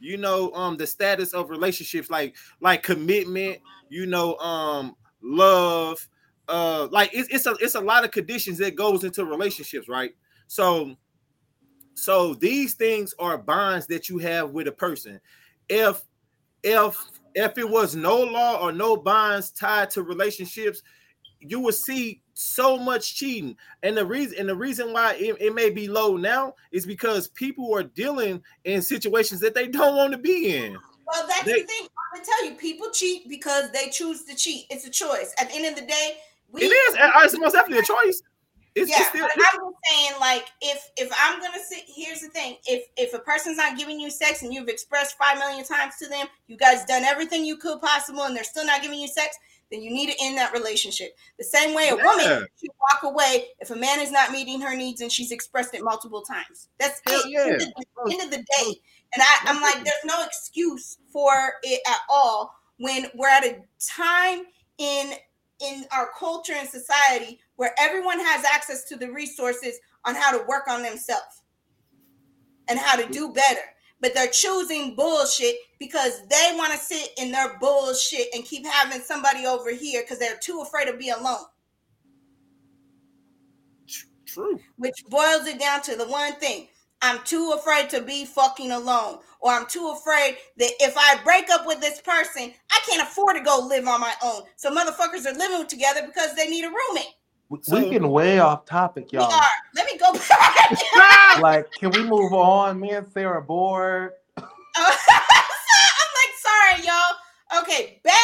you 0.00 0.16
know 0.16 0.52
um 0.52 0.76
the 0.76 0.86
status 0.86 1.32
of 1.32 1.48
relationships 1.48 2.10
like 2.10 2.34
like 2.60 2.82
commitment 2.82 3.58
you 3.88 4.04
know 4.04 4.36
um 4.38 4.96
love 5.22 6.08
uh 6.48 6.88
like 6.90 7.10
it's 7.14 7.28
it's 7.28 7.46
a 7.46 7.54
it's 7.60 7.76
a 7.76 7.80
lot 7.80 8.04
of 8.04 8.10
conditions 8.10 8.58
that 8.58 8.74
goes 8.74 9.04
into 9.04 9.24
relationships 9.24 9.88
right 9.88 10.10
so 10.48 10.96
so 12.00 12.34
these 12.34 12.74
things 12.74 13.14
are 13.18 13.36
bonds 13.36 13.86
that 13.86 14.08
you 14.08 14.18
have 14.18 14.50
with 14.50 14.66
a 14.66 14.72
person 14.72 15.20
if 15.68 16.02
if 16.62 16.96
if 17.34 17.58
it 17.58 17.68
was 17.68 17.94
no 17.94 18.20
law 18.22 18.60
or 18.60 18.72
no 18.72 18.96
bonds 18.96 19.50
tied 19.50 19.90
to 19.90 20.02
relationships 20.02 20.82
you 21.40 21.60
would 21.60 21.74
see 21.74 22.22
so 22.34 22.76
much 22.78 23.14
cheating 23.14 23.56
and 23.82 23.96
the 23.96 24.04
reason 24.04 24.38
and 24.38 24.48
the 24.48 24.54
reason 24.54 24.92
why 24.92 25.14
it, 25.14 25.36
it 25.40 25.54
may 25.54 25.70
be 25.70 25.88
low 25.88 26.16
now 26.16 26.54
is 26.72 26.86
because 26.86 27.28
people 27.28 27.74
are 27.74 27.82
dealing 27.82 28.42
in 28.64 28.80
situations 28.80 29.40
that 29.40 29.54
they 29.54 29.68
don't 29.68 29.96
want 29.96 30.12
to 30.12 30.18
be 30.18 30.56
in 30.56 30.76
Well, 31.06 31.26
that's 31.28 31.44
They- 31.44 31.60
the 31.60 31.66
thing. 31.66 31.86
I'm 32.12 32.18
gonna 32.18 32.26
tell 32.26 32.44
you, 32.46 32.56
people 32.56 32.90
cheat 32.90 33.28
because 33.28 33.70
they 33.70 33.88
choose 33.88 34.24
to 34.24 34.34
cheat. 34.34 34.66
It's 34.68 34.84
a 34.84 34.90
choice. 34.90 35.32
At 35.38 35.48
the 35.48 35.54
end 35.54 35.66
of 35.66 35.76
the 35.76 35.86
day, 35.86 36.16
we 36.50 36.62
it 36.62 36.66
is 36.66 36.96
it's 36.98 37.38
most 37.38 37.52
definitely 37.52 37.78
a 37.78 37.82
choice 37.84 38.20
it's, 38.74 38.90
yeah, 38.90 38.96
it's 39.00 39.08
still 39.08 39.28
just 39.36 39.56
saying, 39.88 40.12
like, 40.20 40.46
if 40.60 40.90
if 40.96 41.10
I'm 41.18 41.40
gonna 41.40 41.62
sit, 41.68 41.84
here's 41.86 42.20
the 42.20 42.28
thing: 42.28 42.56
if 42.66 42.86
if 42.96 43.14
a 43.14 43.18
person's 43.18 43.56
not 43.56 43.78
giving 43.78 43.98
you 44.00 44.10
sex 44.10 44.42
and 44.42 44.52
you've 44.52 44.68
expressed 44.68 45.16
five 45.18 45.38
million 45.38 45.64
times 45.64 45.94
to 46.00 46.08
them, 46.08 46.26
you 46.46 46.56
guys 46.56 46.84
done 46.84 47.04
everything 47.04 47.44
you 47.44 47.56
could 47.56 47.80
possible, 47.80 48.22
and 48.24 48.36
they're 48.36 48.44
still 48.44 48.66
not 48.66 48.82
giving 48.82 48.98
you 49.00 49.08
sex, 49.08 49.36
then 49.70 49.82
you 49.82 49.90
need 49.90 50.10
to 50.10 50.16
end 50.20 50.36
that 50.38 50.52
relationship. 50.52 51.16
The 51.38 51.44
same 51.44 51.74
way 51.74 51.88
a 51.88 51.96
Yeah. 51.96 52.04
woman 52.04 52.46
should 52.58 52.70
walk 52.80 53.02
away 53.04 53.48
if 53.60 53.70
a 53.70 53.76
man 53.76 54.00
is 54.00 54.10
not 54.10 54.32
meeting 54.32 54.60
her 54.60 54.74
needs 54.76 55.00
and 55.00 55.10
she's 55.12 55.30
expressed 55.30 55.74
it 55.74 55.82
multiple 55.82 56.22
times. 56.22 56.68
That's 56.78 57.00
it. 57.06 57.26
yeah. 57.30 57.44
End, 57.44 57.54
of 57.54 57.58
the, 57.60 57.84
oh. 57.98 58.10
end 58.10 58.22
of 58.22 58.30
the 58.30 58.38
day, 58.58 58.80
and 59.14 59.22
I, 59.22 59.36
I'm 59.46 59.60
like, 59.60 59.84
there's 59.84 60.04
no 60.04 60.24
excuse 60.24 60.98
for 61.12 61.52
it 61.62 61.80
at 61.88 62.00
all 62.08 62.54
when 62.78 63.06
we're 63.14 63.28
at 63.28 63.44
a 63.44 63.58
time 63.96 64.44
in 64.78 65.12
in 65.60 65.84
our 65.92 66.08
culture 66.18 66.54
and 66.54 66.66
society 66.68 67.38
where 67.60 67.74
everyone 67.78 68.18
has 68.18 68.42
access 68.46 68.84
to 68.84 68.96
the 68.96 69.12
resources 69.12 69.80
on 70.06 70.14
how 70.14 70.30
to 70.30 70.42
work 70.48 70.66
on 70.66 70.82
themselves 70.82 71.42
and 72.68 72.78
how 72.78 72.96
to 72.96 73.06
do 73.12 73.34
better. 73.34 73.60
But 74.00 74.14
they're 74.14 74.30
choosing 74.30 74.96
bullshit 74.96 75.56
because 75.78 76.26
they 76.30 76.54
want 76.54 76.72
to 76.72 76.78
sit 76.78 77.10
in 77.18 77.30
their 77.30 77.58
bullshit 77.58 78.28
and 78.32 78.46
keep 78.46 78.64
having 78.64 79.02
somebody 79.02 79.44
over 79.44 79.74
here 79.74 80.00
because 80.00 80.18
they're 80.18 80.38
too 80.38 80.62
afraid 80.62 80.86
to 80.86 80.96
be 80.96 81.10
alone. 81.10 81.44
true 84.24 84.58
Which 84.78 85.04
boils 85.10 85.46
it 85.46 85.60
down 85.60 85.82
to 85.82 85.96
the 85.96 86.08
one 86.08 86.36
thing 86.36 86.68
I'm 87.02 87.22
too 87.24 87.52
afraid 87.54 87.90
to 87.90 88.00
be 88.00 88.24
fucking 88.24 88.70
alone, 88.70 89.18
or 89.40 89.52
I'm 89.52 89.66
too 89.66 89.94
afraid 89.94 90.36
that 90.56 90.70
if 90.80 90.94
I 90.96 91.22
break 91.24 91.50
up 91.50 91.66
with 91.66 91.82
this 91.82 92.00
person, 92.00 92.54
I 92.72 92.80
can't 92.88 93.02
afford 93.02 93.36
to 93.36 93.42
go 93.42 93.66
live 93.68 93.86
on 93.86 94.00
my 94.00 94.14
own. 94.22 94.44
So 94.56 94.70
motherfuckers 94.70 95.26
are 95.26 95.36
living 95.36 95.66
together 95.66 96.06
because 96.06 96.34
they 96.34 96.48
need 96.48 96.64
a 96.64 96.68
roommate. 96.68 97.16
We 97.50 97.58
So- 97.62 97.76
we 97.76 97.90
getting 97.90 98.08
way 98.10 98.38
off 98.38 98.64
topic, 98.64 99.12
y'all. 99.12 99.24
are. 99.30 99.42
Let 99.74 99.84
me 99.86 99.98
go 99.98 100.12
back. 100.28 101.40
Like, 101.40 101.70
can 101.72 101.90
we 101.90 102.02
move 102.04 102.32
on? 102.32 102.80
Me 102.80 102.90
and 102.92 103.06
Sarah 103.12 103.38
are 103.38 103.40
bored. 103.42 104.12
I'm 104.36 104.44
like, 104.78 106.34
sorry, 106.38 106.86
y'all. 106.86 107.62
Okay, 107.62 108.00
back. 108.04 108.14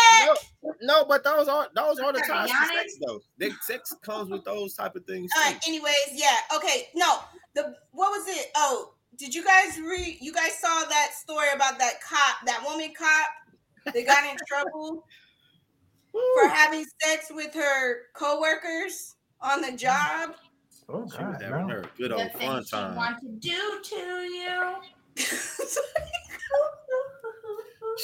no, 0.62 0.74
no 0.82 1.04
but 1.04 1.24
those 1.24 1.48
are 1.48 1.66
those 1.74 1.98
are 1.98 2.12
the 2.12 2.20
Okay, 2.20 2.28
ties 2.28 2.48
to 2.48 2.54
Giannis. 2.54 2.68
sex 2.74 2.96
though 3.04 3.20
they, 3.38 3.50
sex 3.62 3.92
comes 4.02 4.30
with 4.30 4.44
those 4.44 4.74
type 4.74 4.94
of 4.94 5.04
things 5.04 5.28
All 5.36 5.42
too. 5.42 5.48
right. 5.54 5.60
Anyways, 5.66 6.12
yeah. 6.12 6.36
Okay. 6.54 6.86
No. 6.94 7.18
The 7.56 7.74
what 7.90 8.10
was 8.10 8.28
it? 8.28 8.52
Oh, 8.54 8.94
did 9.16 9.34
you 9.34 9.44
guys 9.44 9.78
read? 9.80 10.18
You 10.20 10.32
guys 10.32 10.56
saw 10.60 10.84
that 10.88 11.10
story 11.20 11.48
about 11.52 11.76
that 11.80 11.94
cop, 12.00 12.36
that 12.46 12.62
woman 12.64 12.92
cop 12.96 13.92
that 13.92 14.06
got 14.06 14.24
in 14.30 14.36
trouble 14.46 15.04
for 16.12 16.48
having 16.48 16.84
sex 17.02 17.26
with 17.32 17.52
her 17.52 18.02
coworkers 18.14 19.15
on 19.40 19.60
the 19.60 19.72
job. 19.72 20.34
Oh, 20.88 21.08
she 21.10 21.22
was 21.24 21.42
having 21.42 21.66
no. 21.66 21.74
her 21.74 21.84
good 21.98 22.12
the 22.12 22.16
old 22.16 22.32
fun 22.32 22.56
things 22.56 22.68
she 22.68 22.76
time 22.76 22.94
want 22.94 23.18
to 23.20 23.28
do 23.40 23.80
to 23.82 23.96
you. 23.96 24.76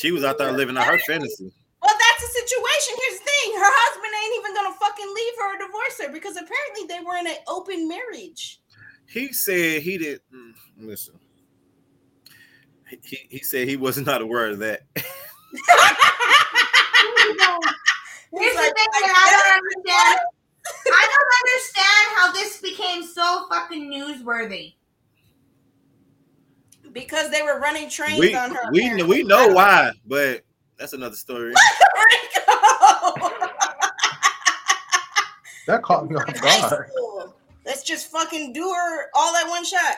she 0.00 0.10
was 0.10 0.24
out 0.24 0.38
there 0.38 0.50
living 0.52 0.76
out 0.76 0.86
her 0.86 0.98
fantasy 0.98 1.52
Well, 1.82 1.94
that's 1.94 2.22
the 2.22 2.40
situation. 2.40 2.94
Here's 3.06 3.20
the 3.20 3.24
thing: 3.24 3.52
her 3.54 3.70
husband 3.70 4.12
ain't 4.24 4.36
even 4.40 4.54
gonna 4.54 4.74
fucking 4.80 5.14
leave 5.14 5.34
her 5.38 5.54
or 5.54 5.58
divorce 5.66 6.00
her 6.00 6.12
because 6.12 6.36
apparently 6.36 6.86
they 6.88 7.00
were 7.04 7.16
in 7.16 7.26
an 7.26 7.36
open 7.46 7.86
marriage. 7.86 8.60
he 9.06 9.32
said 9.32 9.82
he 9.82 9.98
didn't 9.98 10.22
mm, 10.34 10.54
listen 10.78 11.20
He, 13.02 13.18
he 13.28 13.38
said 13.40 13.68
he 13.68 13.76
was 13.76 13.98
not 14.06 14.22
aware 14.22 14.48
of 14.48 14.58
that. 14.58 14.82
Here's 18.34 18.56
like, 18.56 18.68
the 18.68 18.74
thing 18.74 18.88
that 18.92 19.12
I 19.14 19.28
don't 19.30 19.52
understand. 19.58 20.18
I 21.54 21.58
don't 21.58 21.60
understand 21.60 22.16
how 22.16 22.32
this 22.32 22.60
became 22.60 23.02
so 23.04 23.46
fucking 23.48 23.90
newsworthy. 23.90 24.74
because 26.92 27.30
they 27.30 27.42
were 27.42 27.58
running 27.58 27.88
trains 27.88 28.18
We 28.20 28.34
on 28.34 28.50
her. 28.54 28.70
we 28.72 28.80
apparently. 28.84 29.22
we 29.22 29.22
know 29.24 29.48
why, 29.48 29.92
but 30.06 30.42
that's 30.78 30.92
another 30.92 31.16
story. 31.16 31.54
That 35.68 35.82
caught 35.84 36.10
me 36.10 36.16
off 36.16 36.40
guard. 36.40 36.90
Let's 37.64 37.84
just 37.84 38.10
fucking 38.10 38.52
do 38.52 38.68
her 38.68 39.06
all 39.14 39.36
at 39.36 39.48
one 39.48 39.64
shot. 39.64 39.96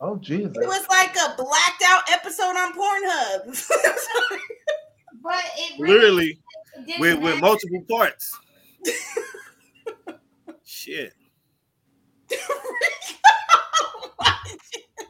Oh 0.00 0.16
Jesus. 0.16 0.54
It 0.54 0.66
was 0.66 0.86
like 0.90 1.16
a 1.16 1.34
blacked 1.34 1.82
out 1.86 2.02
episode 2.12 2.54
on 2.56 2.72
Pornhub. 2.74 3.68
But 5.22 5.42
it 5.56 5.80
really 5.80 6.38
Literally 6.86 7.00
with 7.00 7.22
with 7.22 7.40
multiple 7.40 7.82
parts. 7.90 8.38
Shit. 10.78 11.12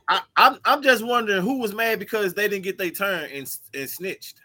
I, 0.09 0.22
I'm 0.38 0.57
I'm 0.64 0.83
just 0.83 1.04
wondering 1.04 1.42
who 1.42 1.59
was 1.59 1.74
mad 1.74 1.98
because 1.98 2.33
they 2.33 2.48
didn't 2.48 2.64
get 2.64 2.78
their 2.78 2.88
turn 2.88 3.28
and 3.31 3.54
and 3.74 3.90
snitched. 3.90 4.40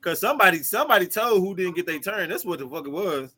Cause 0.00 0.20
somebody 0.20 0.58
somebody 0.62 1.08
told 1.08 1.40
who 1.40 1.56
didn't 1.56 1.74
get 1.74 1.86
their 1.86 1.98
turn. 1.98 2.28
That's 2.28 2.44
what 2.44 2.60
the 2.60 2.68
fuck 2.68 2.86
it 2.86 2.90
was. 2.90 3.34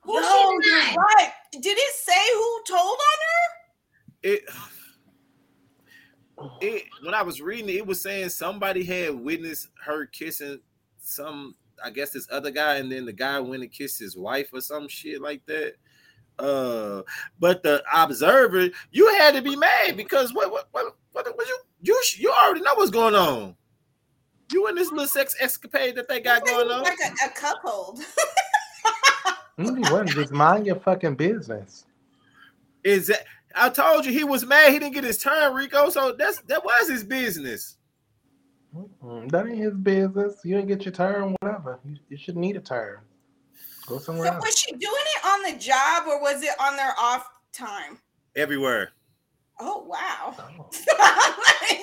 Who 0.00 0.14
Yo, 0.14 0.22
she 0.22 0.68
you're 0.68 0.80
denied? 0.80 0.96
right. 0.96 1.32
Did 1.52 1.78
it 1.78 1.94
say 1.94 2.34
who 2.34 2.62
told 2.66 2.98
on 2.98 3.18
her? 3.22 3.48
It 4.24 4.42
it 6.62 6.82
when 7.04 7.14
I 7.14 7.22
was 7.22 7.40
reading 7.40 7.68
it, 7.68 7.76
it 7.76 7.86
was 7.86 8.02
saying 8.02 8.30
somebody 8.30 8.82
had 8.82 9.14
witnessed 9.14 9.68
her 9.84 10.06
kissing 10.06 10.58
some 11.00 11.54
I 11.84 11.90
guess 11.90 12.10
this 12.10 12.28
other 12.30 12.50
guy, 12.50 12.76
and 12.76 12.90
then 12.90 13.04
the 13.04 13.12
guy 13.12 13.38
went 13.40 13.62
and 13.62 13.72
kissed 13.72 13.98
his 13.98 14.16
wife 14.16 14.50
or 14.52 14.60
some 14.60 14.88
shit 14.88 15.20
like 15.20 15.44
that. 15.46 15.74
Uh, 16.38 17.02
but 17.38 17.62
the 17.62 17.82
observer, 17.94 18.68
you 18.90 19.08
had 19.16 19.34
to 19.34 19.42
be 19.42 19.56
mad 19.56 19.96
because 19.96 20.34
what 20.34 20.50
what 20.50 20.68
what 20.72 20.96
what, 21.12 21.36
what 21.36 21.48
you 21.48 21.58
you 21.82 22.02
you 22.16 22.30
already 22.30 22.60
know 22.60 22.74
what's 22.74 22.90
going 22.90 23.14
on. 23.14 23.56
You 24.52 24.66
and 24.68 24.76
this 24.76 24.90
little 24.90 25.06
sex 25.06 25.34
escapade 25.40 25.96
that 25.96 26.08
they 26.08 26.20
got 26.20 26.42
It 26.42 26.46
going 26.46 26.66
was 26.68 26.76
on. 26.76 26.82
Like 26.82 26.98
a, 27.04 27.26
a 27.26 27.30
cup. 27.30 27.62
Mm, 29.58 29.90
what? 29.90 30.06
Just 30.08 30.32
mind 30.32 30.66
your 30.66 30.76
fucking 30.76 31.14
business. 31.14 31.86
Is 32.84 33.06
that 33.06 33.24
I 33.54 33.70
told 33.70 34.04
you 34.04 34.12
he 34.12 34.22
was 34.22 34.44
mad 34.44 34.72
he 34.72 34.78
didn't 34.78 34.94
get 34.94 35.04
his 35.04 35.18
turn, 35.18 35.54
Rico. 35.54 35.88
So 35.88 36.12
that's 36.12 36.40
that 36.42 36.62
was 36.62 36.90
his 36.90 37.02
business. 37.02 37.75
Mm, 39.02 39.30
That 39.30 39.46
ain't 39.46 39.58
his 39.58 39.74
business. 39.74 40.40
You 40.44 40.56
didn't 40.56 40.68
get 40.68 40.84
your 40.84 40.92
turn, 40.92 41.34
whatever. 41.40 41.80
You, 41.84 41.96
you 42.08 42.16
should 42.16 42.36
need 42.36 42.56
a 42.56 42.60
turn. 42.60 42.98
Go 43.86 43.98
somewhere 43.98 44.28
So 44.28 44.34
else. 44.34 44.44
was 44.44 44.58
she 44.58 44.72
doing 44.72 44.82
it 44.84 45.24
on 45.26 45.42
the 45.52 45.58
job 45.58 46.04
or 46.08 46.20
was 46.20 46.42
it 46.42 46.50
on 46.60 46.76
their 46.76 46.92
off 46.98 47.26
time? 47.52 47.98
Everywhere. 48.34 48.90
Oh 49.60 49.84
wow. 49.84 50.34
Oh. 50.38 50.70
Like, 51.70 51.80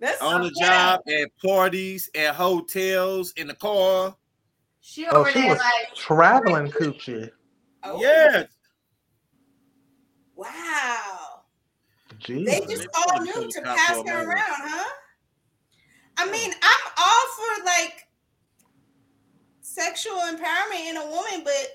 that's 0.00 0.20
On 0.20 0.40
the 0.42 0.50
so 0.54 0.64
job, 0.64 1.00
at 1.08 1.28
parties, 1.44 2.10
at 2.16 2.34
hotels, 2.34 3.32
in 3.36 3.46
the 3.46 3.54
car. 3.54 4.16
She 4.80 5.06
Oh, 5.06 5.20
over 5.20 5.30
she 5.30 5.40
there 5.40 5.50
was 5.50 5.58
like 5.58 5.94
traveling 5.94 6.70
coochie. 6.70 7.30
Oh, 7.84 8.00
Yeah. 8.02 8.44
Wow. 10.34 11.42
They 12.28 12.60
just 12.68 12.88
all 12.94 13.20
knew 13.20 13.48
to 13.50 13.62
pass 13.62 13.96
her 14.06 14.24
around, 14.28 14.38
huh? 14.40 14.90
I 16.18 16.30
mean, 16.30 16.52
I'm 16.62 16.80
all 16.98 17.26
for 17.36 17.64
like 17.64 18.06
sexual 19.60 20.16
empowerment 20.16 20.88
in 20.90 20.96
a 20.96 21.06
woman, 21.06 21.42
but 21.44 21.68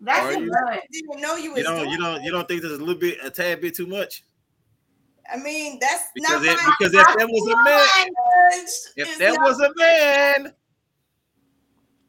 that's 0.00 0.34
a 0.36 0.40
you? 0.40 0.50
good. 0.50 0.80
didn't 0.90 1.20
know 1.20 1.36
you 1.36 1.56
You 1.56 1.62
don't 1.62 1.76
doing 1.78 1.90
you 1.90 1.98
don't 1.98 2.22
you 2.22 2.30
don't 2.30 2.48
think 2.48 2.62
there's 2.62 2.74
a 2.74 2.78
little 2.78 2.94
bit 3.00 3.18
a 3.22 3.30
tad 3.30 3.60
bit 3.60 3.74
too 3.74 3.86
much? 3.86 4.24
I 5.32 5.36
mean, 5.36 5.78
that's 5.80 6.04
Because 6.14 6.42
not 6.42 6.44
if, 6.44 6.56
my 6.56 6.74
because 6.78 6.94
if 6.94 7.06
that 7.06 7.28
was 7.28 7.52
a 7.52 7.56
man, 7.64 8.78
if 8.96 9.18
that 9.18 9.40
was 9.40 9.60
a 9.60 9.70
man, 9.76 10.52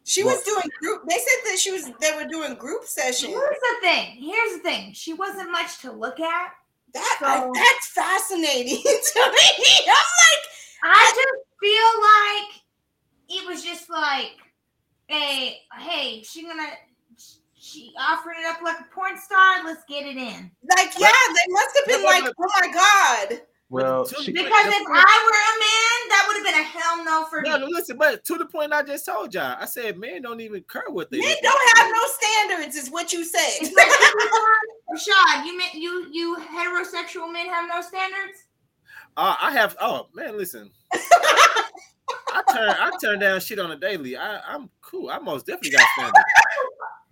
she 0.04 0.24
was 0.24 0.42
doing 0.44 0.64
group. 0.82 1.04
They 1.08 1.16
said 1.16 1.52
that 1.52 1.60
she 1.60 1.72
was. 1.72 1.92
They 2.00 2.12
were 2.16 2.28
doing 2.28 2.56
group 2.56 2.84
sessions. 2.86 3.32
Here's 3.32 3.60
the 3.60 3.76
thing. 3.82 4.16
Here's 4.18 4.54
the 4.54 4.60
thing. 4.64 4.94
She 4.94 5.14
wasn't 5.14 5.52
much 5.52 5.80
to 5.82 5.92
look 5.92 6.20
at. 6.20 6.52
That 6.94 7.18
So- 7.22 7.52
that's 7.54 7.88
fascinating 7.90 8.82
to 8.84 9.20
me. 9.20 9.76
I'm 9.88 9.88
like, 9.88 10.44
I 10.84 11.12
just 11.16 11.44
feel 11.62 11.92
like 12.02 13.42
it 13.44 13.48
was 13.48 13.64
just 13.64 13.90
like, 13.90 14.32
hey, 15.08 15.58
hey, 15.80 16.24
she 16.24 16.44
gonna 16.44 16.68
she 17.54 17.94
offered 18.00 18.34
it 18.40 18.46
up 18.46 18.62
like 18.64 18.80
a 18.80 18.86
porn 18.94 19.18
star. 19.20 19.64
Let's 19.64 19.84
get 19.88 20.06
it 20.06 20.18
in. 20.18 20.52
like 20.78 20.92
yeah, 20.98 21.10
they 21.10 21.54
must 21.54 21.78
have 21.80 21.88
been 21.88 22.04
like, 22.04 22.24
oh 22.40 22.50
my 22.60 22.68
god. 22.74 23.42
Well, 23.70 24.04
Two- 24.06 24.22
she, 24.22 24.34
Because 24.34 24.50
if 24.68 24.84
I 24.90 25.16
were 25.24 25.42
a 25.48 25.56
man, 25.62 26.10
that 26.10 26.26
would 26.28 26.36
have 26.36 26.46
been 26.46 26.60
a 26.60 26.64
hell 26.64 27.06
no 27.06 27.26
for 27.30 27.42
no, 27.42 27.54
me. 27.58 27.60
no, 27.62 27.68
listen, 27.68 27.98
but 27.98 28.22
to 28.26 28.38
the 28.38 28.46
point 28.46 28.74
I 28.74 28.84
just 28.84 29.06
told 29.06 29.34
y'all, 29.34 29.56
I 29.58 29.66
said 29.66 29.98
men 29.98 30.24
don't 30.24 30.42
even 30.42 30.62
care 30.70 30.84
what 30.90 31.10
they 31.10 31.20
Men 31.20 31.30
look 31.30 31.40
don't 31.42 31.78
have 31.78 31.88
no 31.90 32.02
standards, 32.10 32.76
is 32.76 32.92
what 32.92 33.14
you 33.14 33.24
said. 33.24 33.40
It's 33.62 33.74
like, 33.74 33.88
Rashad, 34.92 35.46
you 35.46 35.58
mean 35.58 35.70
you 35.76 36.08
you 36.12 36.36
heterosexual 36.52 37.32
men 37.32 37.48
have 37.48 37.70
no 37.70 37.82
standards. 37.82 38.44
Uh, 39.18 39.36
I 39.42 39.52
have 39.52 39.76
oh 39.82 40.08
man, 40.14 40.38
listen. 40.38 40.72
I 40.94 42.44
turn 42.54 42.76
I 42.80 42.92
turn 43.02 43.20
down 43.20 43.40
shit 43.40 43.60
on 43.60 43.72
a 43.72 43.76
daily. 43.78 44.16
I, 44.18 44.40
I'm 44.40 44.70
cool. 44.82 45.10
I 45.10 45.20
most 45.20 45.46
definitely 45.46 45.72
got 45.72 45.88
standards. 45.98 46.26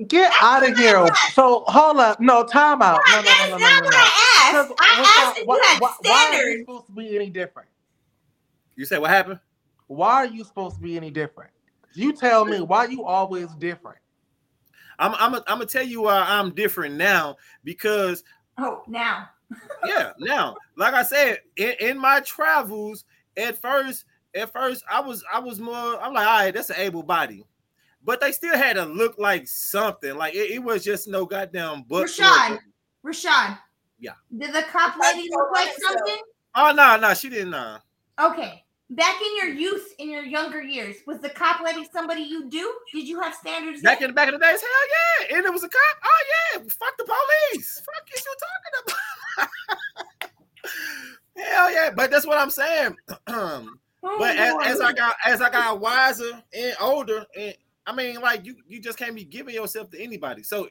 get 0.07 0.31
out 0.41 0.67
of 0.67 0.77
here. 0.77 1.07
So 1.33 1.63
hold 1.67 1.97
up. 1.97 2.19
No, 2.19 2.43
time 2.45 2.81
out. 2.81 3.01
No, 3.11 3.21
no, 3.21 3.21
no, 3.21 3.57
no, 3.57 3.57
no, 3.57 3.81
no. 3.81 3.89
no. 3.89 3.97
I 3.97 4.51
asked. 4.53 4.73
I 4.79 5.23
asked 5.25 5.37
if 5.39 5.47
you 5.47 5.61
had 5.63 5.79
why- 5.79 5.95
Why 6.01 6.31
are 6.33 6.49
you 6.49 6.59
supposed 6.59 6.85
to 6.87 6.91
be 6.93 7.15
any 7.15 7.29
different? 7.29 7.69
You 8.75 8.85
say 8.85 8.97
what 8.97 9.09
happened? 9.09 9.39
Why 9.87 10.13
are 10.13 10.25
you 10.25 10.43
supposed 10.43 10.75
to 10.75 10.81
be 10.81 10.95
any 10.95 11.11
different? 11.11 11.51
You 11.93 12.13
tell 12.13 12.45
me 12.45 12.61
why 12.61 12.85
you 12.85 13.03
always 13.03 13.47
different. 13.55 13.97
I'm 14.99 15.15
I'm 15.15 15.35
I'm 15.35 15.41
gonna 15.47 15.65
tell 15.65 15.83
you 15.83 16.03
why 16.03 16.25
I'm 16.27 16.53
different 16.53 16.95
now 16.95 17.37
because 17.63 18.23
Oh, 18.57 18.83
now. 18.87 19.29
Yeah, 19.85 20.11
now, 20.19 20.55
like 20.75 20.93
I 20.93 21.03
said, 21.03 21.39
in, 21.55 21.73
in 21.79 21.97
my 21.97 22.19
travels, 22.21 23.05
at 23.37 23.57
first, 23.57 24.05
at 24.35 24.51
first, 24.51 24.83
I 24.89 24.99
was 24.99 25.23
I 25.31 25.39
was 25.39 25.59
more, 25.59 26.01
I'm 26.01 26.13
like, 26.13 26.27
all 26.27 26.39
right, 26.39 26.53
that's 26.53 26.69
an 26.69 26.77
able 26.77 27.03
body. 27.03 27.45
But 28.03 28.21
they 28.21 28.31
still 28.31 28.57
had 28.57 28.73
to 28.73 28.85
look 28.85 29.17
like 29.17 29.47
something. 29.47 30.15
Like 30.15 30.33
it, 30.33 30.51
it 30.51 30.59
was 30.59 30.83
just 30.83 31.07
no 31.07 31.25
goddamn 31.25 31.83
book. 31.83 32.07
Rashad. 32.07 32.59
Rashad. 33.05 33.57
Yeah. 33.99 34.13
Did 34.37 34.53
the 34.53 34.63
cop 34.63 34.95
lady 34.99 35.29
look 35.31 35.51
like 35.51 35.69
something? 35.79 36.21
Oh 36.55 36.71
no, 36.75 36.97
no, 36.97 37.13
she 37.13 37.29
didn't 37.29 37.53
uh 37.53 37.79
Okay. 38.19 38.63
Back 38.91 39.21
in 39.21 39.37
your 39.37 39.55
youth, 39.55 39.93
in 39.99 40.09
your 40.09 40.23
younger 40.23 40.63
years, 40.63 40.95
was 41.05 41.19
the 41.19 41.29
cop 41.29 41.61
lady 41.61 41.87
somebody 41.93 42.21
you 42.21 42.49
do? 42.49 42.73
Did 42.91 43.07
you 43.07 43.21
have 43.21 43.35
standards? 43.35 43.83
back 43.83 44.01
in 44.01 44.07
the 44.07 44.13
back 44.13 44.29
of 44.29 44.33
the 44.33 44.39
days, 44.39 44.59
hell 44.61 45.29
yeah. 45.29 45.37
And 45.37 45.45
it 45.45 45.53
was 45.53 45.63
a 45.63 45.69
cop. 45.69 45.97
Oh 46.03 46.23
yeah, 46.55 46.59
fuck 46.61 46.97
the 46.97 47.03
police. 47.03 47.81
Fuck 47.85 48.09
is 48.15 48.25
you 48.25 48.35
talking 48.39 48.83
about? 48.83 48.97
Hell 51.35 51.71
yeah, 51.71 51.89
but 51.95 52.11
that's 52.11 52.25
what 52.25 52.37
I'm 52.37 52.49
saying. 52.49 52.95
Oh, 53.27 53.67
But 54.01 54.37
as, 54.37 54.55
as 54.65 54.81
I 54.81 54.93
got 54.93 55.15
as 55.25 55.41
I 55.41 55.49
got 55.49 55.81
wiser 55.81 56.41
and 56.53 56.73
older, 56.79 57.25
and 57.37 57.53
I 57.85 57.93
mean, 57.93 58.21
like 58.21 58.45
you 58.45 58.55
you 58.65 58.79
just 58.79 58.97
can't 58.97 59.13
be 59.13 59.25
giving 59.25 59.53
yourself 59.53 59.89
to 59.91 60.01
anybody. 60.01 60.41
So 60.41 60.69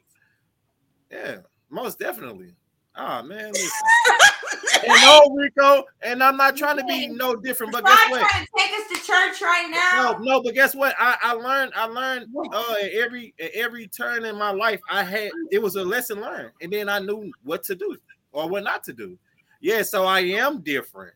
yeah, 1.11 1.37
most 1.69 1.99
definitely. 1.99 2.55
Oh 2.95 3.21
man, 3.21 3.53
and 4.87 5.01
no 5.03 5.21
Rico, 5.35 5.83
and 6.01 6.23
I'm 6.23 6.37
not 6.37 6.57
trying 6.57 6.77
to 6.77 6.83
be 6.85 7.07
no 7.07 7.35
different, 7.35 7.71
but 7.71 7.85
guess 7.85 7.99
what? 8.09 8.27
trying 8.27 8.45
to 8.45 8.51
take 8.57 8.71
us 8.71 8.87
to 8.87 8.95
church 8.95 9.41
right 9.41 9.67
No, 9.69 10.11
now. 10.13 10.17
no, 10.19 10.41
but 10.41 10.55
guess 10.55 10.73
what? 10.73 10.95
I, 10.97 11.15
I 11.21 11.33
learned 11.33 11.71
I 11.75 11.85
learned 11.85 12.27
uh 12.51 12.75
at 12.83 12.91
every 12.93 13.35
at 13.39 13.51
every 13.51 13.87
turn 13.87 14.25
in 14.25 14.35
my 14.37 14.51
life 14.51 14.81
I 14.89 15.03
had 15.03 15.29
it 15.51 15.61
was 15.61 15.75
a 15.75 15.83
lesson 15.83 16.19
learned, 16.19 16.51
and 16.61 16.73
then 16.73 16.89
I 16.89 16.97
knew 16.97 17.31
what 17.43 17.63
to 17.65 17.75
do 17.75 17.95
or 18.31 18.49
what 18.49 18.63
not 18.63 18.83
to 18.85 18.93
do. 18.93 19.19
Yeah, 19.59 19.81
so 19.83 20.05
I 20.05 20.19
am 20.21 20.61
different. 20.61 21.13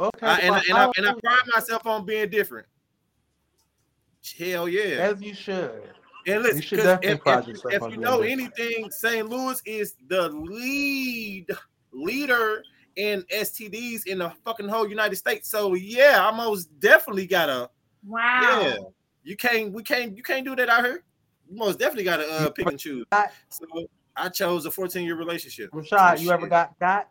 Okay. 0.00 0.26
I, 0.26 0.38
and, 0.38 0.50
well, 0.52 0.62
and, 0.68 0.78
I, 0.78 0.90
and 0.96 1.08
I 1.08 1.12
pride 1.20 1.42
myself 1.54 1.86
on 1.86 2.06
being 2.06 2.28
different. 2.30 2.66
Hell 4.38 4.68
yeah. 4.68 4.82
as 5.10 5.20
you 5.22 5.34
should. 5.34 5.82
And 6.26 6.42
listen, 6.42 6.56
you 6.56 6.62
should 6.62 6.78
'cause 6.80 6.86
definitely 6.86 7.10
if, 7.16 7.20
pride 7.20 7.38
if- 7.40 7.46
yourself 7.48 7.72
if 7.74 7.82
on 7.82 7.90
you 7.92 7.96
know 7.96 8.22
different. 8.22 8.52
anything, 8.58 8.90
St. 8.90 9.28
Louis 9.28 9.60
is 9.64 9.94
the 10.08 10.28
lead 10.28 11.46
leader 11.92 12.62
in 12.96 13.22
STDs 13.32 14.06
in 14.06 14.18
the 14.18 14.30
fucking 14.44 14.68
whole 14.68 14.88
United 14.88 15.16
States. 15.16 15.48
So 15.50 15.74
yeah, 15.74 16.28
I 16.30 16.36
most 16.36 16.66
definitely 16.80 17.26
gotta 17.26 17.70
Wow. 18.06 18.40
yeah. 18.42 18.76
You 19.24 19.36
can't 19.36 19.72
we 19.72 19.82
can't 19.82 20.16
you 20.16 20.22
can't 20.22 20.44
do 20.44 20.54
that 20.56 20.68
out 20.68 20.84
here. 20.84 21.02
You 21.48 21.56
most 21.56 21.78
definitely 21.78 22.04
gotta 22.04 22.28
uh 22.30 22.50
pick 22.50 22.66
and 22.66 22.78
choose. 22.78 23.06
So 23.48 23.66
I 24.16 24.28
chose 24.28 24.66
a 24.66 24.70
14 24.70 25.04
year 25.04 25.16
relationship. 25.16 25.70
Rashad, 25.70 26.18
So 26.18 26.22
you 26.24 26.30
ever 26.30 26.46
got 26.48 26.78
got? 26.78 27.08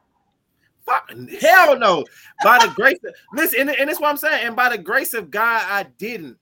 Fuck, 0.88 1.12
hell 1.42 1.78
no. 1.78 2.06
By 2.44 2.58
the 2.66 2.72
grace 2.76 3.00
of 3.06 3.14
listen, 3.34 3.62
and, 3.62 3.70
and 3.70 3.90
that's 3.90 4.00
what 4.00 4.10
I'm 4.10 4.18
saying. 4.18 4.48
And 4.48 4.56
by 4.56 4.70
the 4.70 4.78
grace 4.78 5.14
of 5.14 5.30
God, 5.30 5.64
I 5.68 5.84
didn't. 5.98 6.38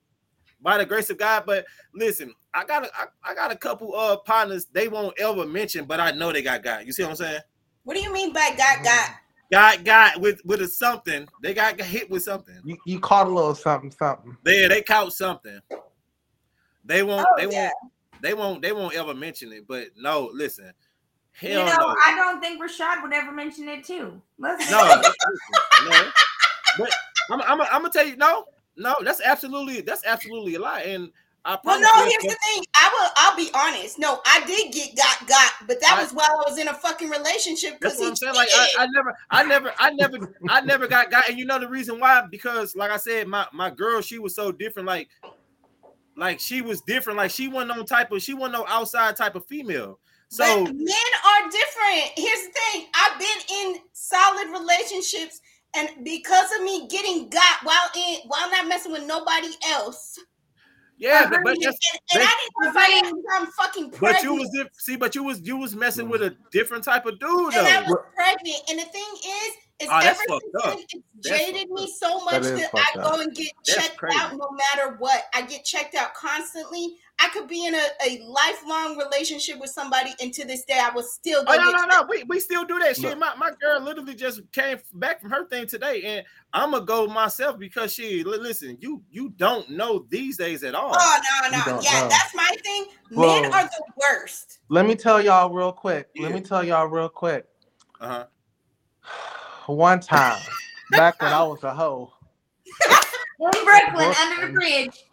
By 0.62 0.78
the 0.78 0.86
grace 0.86 1.10
of 1.10 1.18
God, 1.18 1.44
but 1.46 1.66
listen, 1.94 2.34
I 2.54 2.64
got 2.66 2.86
a, 2.86 2.90
I, 2.96 3.32
I 3.32 3.36
got 3.36 3.52
a 3.52 3.56
couple 3.56 3.94
of 3.96 4.24
partners 4.26 4.66
they 4.72 4.88
won't 4.88 5.20
ever 5.20 5.46
mention, 5.46 5.86
but 5.86 6.00
I 6.00 6.12
know 6.12 6.32
they 6.32 6.42
got 6.42 6.64
God. 6.64 6.86
You 6.86 6.94
see 6.94 7.04
what 7.04 7.10
I'm 7.10 7.16
saying? 7.18 7.42
What 7.84 7.96
do 7.96 8.02
you 8.02 8.12
mean 8.12 8.34
by 8.34 8.56
God 8.58 8.84
God? 8.84 9.10
Got 9.52 9.84
got 9.84 10.20
with 10.20 10.44
with 10.44 10.62
a 10.62 10.68
something. 10.68 11.28
They 11.44 11.54
got, 11.54 11.78
got 11.78 11.88
hit 11.88 12.10
with 12.10 12.24
something. 12.24 12.60
You, 12.64 12.78
you 12.86 13.00
caught 13.00 13.28
a 13.28 13.30
little 13.30 13.54
something, 13.54 13.92
something. 13.92 14.36
They 14.44 14.68
they 14.68 14.82
caught 14.82 15.14
something. 15.14 15.60
They 16.84 17.04
won't. 17.04 17.28
Oh, 17.30 17.36
they 17.38 17.54
yeah. 17.54 17.70
won't. 17.70 17.94
They 18.22 18.34
won't. 18.34 18.62
They 18.62 18.72
won't 18.72 18.96
ever 18.96 19.14
mention 19.14 19.54
it. 19.54 19.68
But 19.68 19.90
no, 19.98 20.32
listen. 20.34 20.72
Hell 21.38 21.50
you 21.52 21.58
know, 21.58 21.66
no. 21.66 21.96
I 22.06 22.16
don't 22.16 22.40
think 22.42 22.62
Rashad 22.62 23.04
would 23.04 23.12
ever 23.14 23.32
mention 23.32 23.68
it 23.68 23.84
too. 23.84 24.22
Let's 24.40 24.70
No, 24.72 25.02
no. 25.90 26.12
But 26.78 26.90
I'm, 27.30 27.42
I'm, 27.42 27.62
I'm 27.62 27.68
gonna 27.82 27.90
tell 27.90 28.06
you, 28.06 28.16
no, 28.16 28.46
no, 28.78 28.96
that's 29.02 29.22
absolutely, 29.22 29.82
that's 29.82 30.06
absolutely 30.06 30.56
a 30.56 30.60
lie. 30.60 30.82
And 30.82 31.10
I 31.44 31.52
Well, 31.64 31.80
promise 31.80 31.90
no. 31.96 32.04
you, 32.06 32.10
Here's 32.22 32.34
the 32.34 32.40
thing. 32.54 32.64
I 32.76 32.90
will. 32.94 33.10
I'll 33.18 33.36
be 33.38 33.50
honest. 33.54 34.00
No, 34.00 34.22
I 34.26 34.46
did 34.46 34.74
get 34.74 34.96
got 34.96 35.28
got, 35.28 35.52
but 35.68 35.80
that 35.82 35.96
I- 35.98 36.02
was 36.02 36.12
while 36.14 36.26
I 36.46 36.50
was 36.50 36.58
in 36.58 36.68
a 36.70 36.74
fucking 36.74 37.10
relationship. 37.10 37.80
That's 37.80 37.96
Because 37.96 38.00
what 38.00 38.08
I'm 38.10 38.16
saying. 38.16 38.36
Like 38.36 38.50
I. 38.56 38.70
I 38.80 38.88
never, 38.88 39.18
I 39.30 39.44
never, 39.44 39.74
I 39.78 39.92
never, 39.92 40.34
I 40.50 40.62
never 40.62 40.88
got 40.88 41.12
got. 41.12 41.30
And 41.30 41.38
you 41.38 41.46
know 41.46 41.60
the 41.60 41.68
reason 41.70 42.00
why? 42.00 42.24
Because 42.32 42.76
like 42.76 42.92
I 42.92 42.98
said, 42.98 43.28
my 43.28 43.46
my 43.54 43.70
girl, 43.70 44.02
she 44.02 44.20
was 44.20 44.34
so 44.36 44.52
different. 44.52 44.88
Like, 44.88 45.10
like 46.18 46.40
she 46.40 46.62
was 46.62 46.82
different. 46.82 47.18
Like 47.18 47.32
she 47.32 47.48
wasn't 47.48 47.78
no 47.78 47.84
type 47.84 48.12
of, 48.12 48.22
she 48.22 48.34
wasn't 48.34 48.54
no 48.54 48.66
outside 48.68 49.16
type 49.16 49.36
of 49.36 49.46
female. 49.46 50.00
So 50.30 50.66
but 50.66 50.74
men 50.74 50.88
are 50.88 51.50
different. 51.50 52.12
Here's 52.18 52.42
the 52.48 52.52
thing: 52.72 52.88
I've 52.94 53.20
been 53.20 53.58
in 53.58 53.76
solid 53.94 54.50
relationships, 54.50 55.40
and 55.76 55.90
because 56.04 56.52
of 56.58 56.64
me 56.64 56.88
getting 56.88 57.30
got 57.30 57.64
while 57.64 57.90
in 57.96 58.18
while 58.28 58.50
not 58.52 58.68
messing 58.68 58.92
with 58.92 59.06
nobody 59.06 59.54
else, 59.70 60.20
yeah, 60.98 61.30
but, 61.30 61.42
but 61.44 61.56
and, 61.56 61.66
and 61.66 61.74
they- 62.14 62.22
I 62.22 63.02
didn't 63.04 63.08
out 63.08 63.42
I'm 63.42 63.48
fucking 63.48 63.92
pregnant. 63.92 64.18
but 64.18 64.24
you 64.24 64.34
was 64.36 64.68
see, 64.78 64.96
but 64.96 65.16
you 65.16 65.24
was 65.24 65.42
you 65.42 65.58
was 65.58 65.76
messing 65.76 66.10
with 66.10 66.22
a 66.22 66.36
different 66.52 66.84
type 66.84 67.06
of 67.06 67.20
dude 67.20 67.54
and 67.54 67.68
I 67.68 67.82
was 67.82 67.98
pregnant. 68.16 68.62
And 68.70 68.80
the 68.80 68.86
thing 68.86 69.06
is, 69.26 69.54
is 69.80 69.90
Oh, 69.92 70.00
that's 70.02 70.20
ever 70.20 70.30
fucked 70.30 70.46
since 70.54 70.66
up. 70.66 70.80
it's 70.80 71.04
That's 71.24 71.46
jaded 71.46 71.70
me 71.70 71.94
so 72.00 72.24
much 72.24 72.34
That 72.34 72.44
is 72.44 72.60
that, 72.62 72.72
I 72.74 73.02
go 73.02 73.22
and 73.22 73.36
get 73.36 73.52
That's 73.66 73.88
checked 73.88 73.98
crazy. 73.98 74.18
out 74.20 74.32
no 74.38 74.50
matter 74.52 74.96
what. 75.00 75.24
I 75.34 75.42
get 75.42 75.66
checked 75.66 75.96
out 75.96 76.14
constantly. 76.14 76.96
I 77.20 77.30
could 77.30 77.48
be 77.48 77.66
in 77.66 77.76
a, 77.76 77.88
a 78.06 78.22
lifelong 78.26 78.98
relationship 78.98 79.60
with 79.60 79.70
somebody, 79.70 80.12
and 80.22 80.34
to 80.34 80.46
this 80.46 80.66
day, 80.66 80.80
I 80.82 80.90
was 80.94 81.14
still 81.14 81.44
go 81.46 81.54
Oh 81.54 81.58
no, 81.58 81.72
get 81.72 81.88
no, 81.88 82.02
no. 82.02 82.08
We, 82.10 82.24
we 82.24 82.40
still 82.40 82.66
do 82.66 82.78
that 82.80 82.96
shit. 82.96 83.06
Look. 83.06 83.20
My, 83.20 83.36
my 83.36 83.52
girl 83.62 83.80
literally 83.82 84.16
just 84.16 84.42
came 84.52 84.80
back 84.94 85.22
from 85.22 85.32
her 85.32 85.48
thing 85.48 85.68
today, 85.68 86.02
and 86.04 86.26
I'm 86.54 86.72
gonna 86.72 86.86
go 86.86 87.08
myself 87.08 87.58
because 87.58 87.94
she 87.94 88.24
listen, 88.24 88.78
you 88.80 89.02
you 89.12 89.30
don't 89.38 89.70
know 89.70 90.06
these 90.10 90.38
days 90.38 90.64
at 90.64 90.76
all. 90.76 90.96
Oh 90.98 91.20
no, 91.42 91.58
no, 91.58 91.82
yeah, 91.82 92.02
know. 92.02 92.10
that's 92.10 92.36
my 92.36 92.54
thing. 92.64 92.86
Men 93.12 93.46
are 93.46 93.64
the 93.64 93.84
worst. 93.98 94.60
Let 94.70 94.86
me 94.86 94.96
tell 94.96 95.22
y'all 95.22 95.50
real 95.54 95.72
quick. 95.72 96.10
Let 96.18 96.34
me 96.34 96.42
tell 96.42 96.64
y'all 96.64 96.88
real 96.88 97.10
quick. 97.10 97.46
Uh-huh. 98.00 98.26
One 99.68 100.00
time, 100.00 100.42
back 100.92 101.22
when 101.22 101.34
I 101.34 101.44
was 101.44 101.64
a 101.64 101.74
hoe 101.74 102.14
in 103.40 103.66
Brooklyn, 103.66 103.94
Brooklyn. 103.94 104.16
under 104.20 104.48
the 104.48 104.54
bridge. 104.54 105.06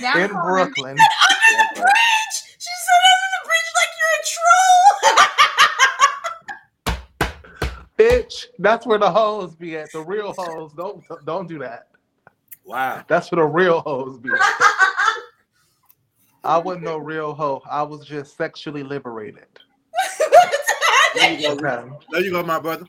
Down 0.00 0.20
in. 0.20 0.30
Brooklyn, 0.30 0.96
Under 0.98 1.52
the 1.58 1.80
bridge. 1.80 2.36
She 2.58 2.72
said 2.84 3.00
under 3.12 3.28
the 3.32 3.42
bridge 3.46 3.70
like 3.76 3.92
you're 3.98 4.16
a 4.18 4.24
troll. 8.08 8.22
bitch. 8.24 8.34
That's 8.58 8.84
where 8.86 8.98
the 8.98 9.10
hoes 9.10 9.54
be 9.54 9.76
at. 9.76 9.92
The 9.92 10.02
real 10.02 10.34
hoes. 10.36 10.72
Don't 10.72 11.02
don't 11.24 11.48
do 11.48 11.58
that. 11.60 11.88
Wow. 12.64 13.04
That's 13.08 13.30
where 13.30 13.42
the 13.42 13.48
real 13.48 13.80
hoes 13.80 14.18
be. 14.18 14.30
At. 14.30 14.40
I 16.44 16.58
wasn't 16.58 16.84
no 16.84 16.98
real 16.98 17.34
hoe. 17.34 17.62
I 17.68 17.82
was 17.82 18.04
just 18.06 18.36
sexually 18.36 18.82
liberated. 18.82 19.46
There 21.14 21.32
you 21.32 21.42
go. 21.42 21.52
Okay. 21.52 21.90
There 22.10 22.20
you 22.22 22.30
go, 22.32 22.42
my 22.42 22.60
brother. 22.60 22.86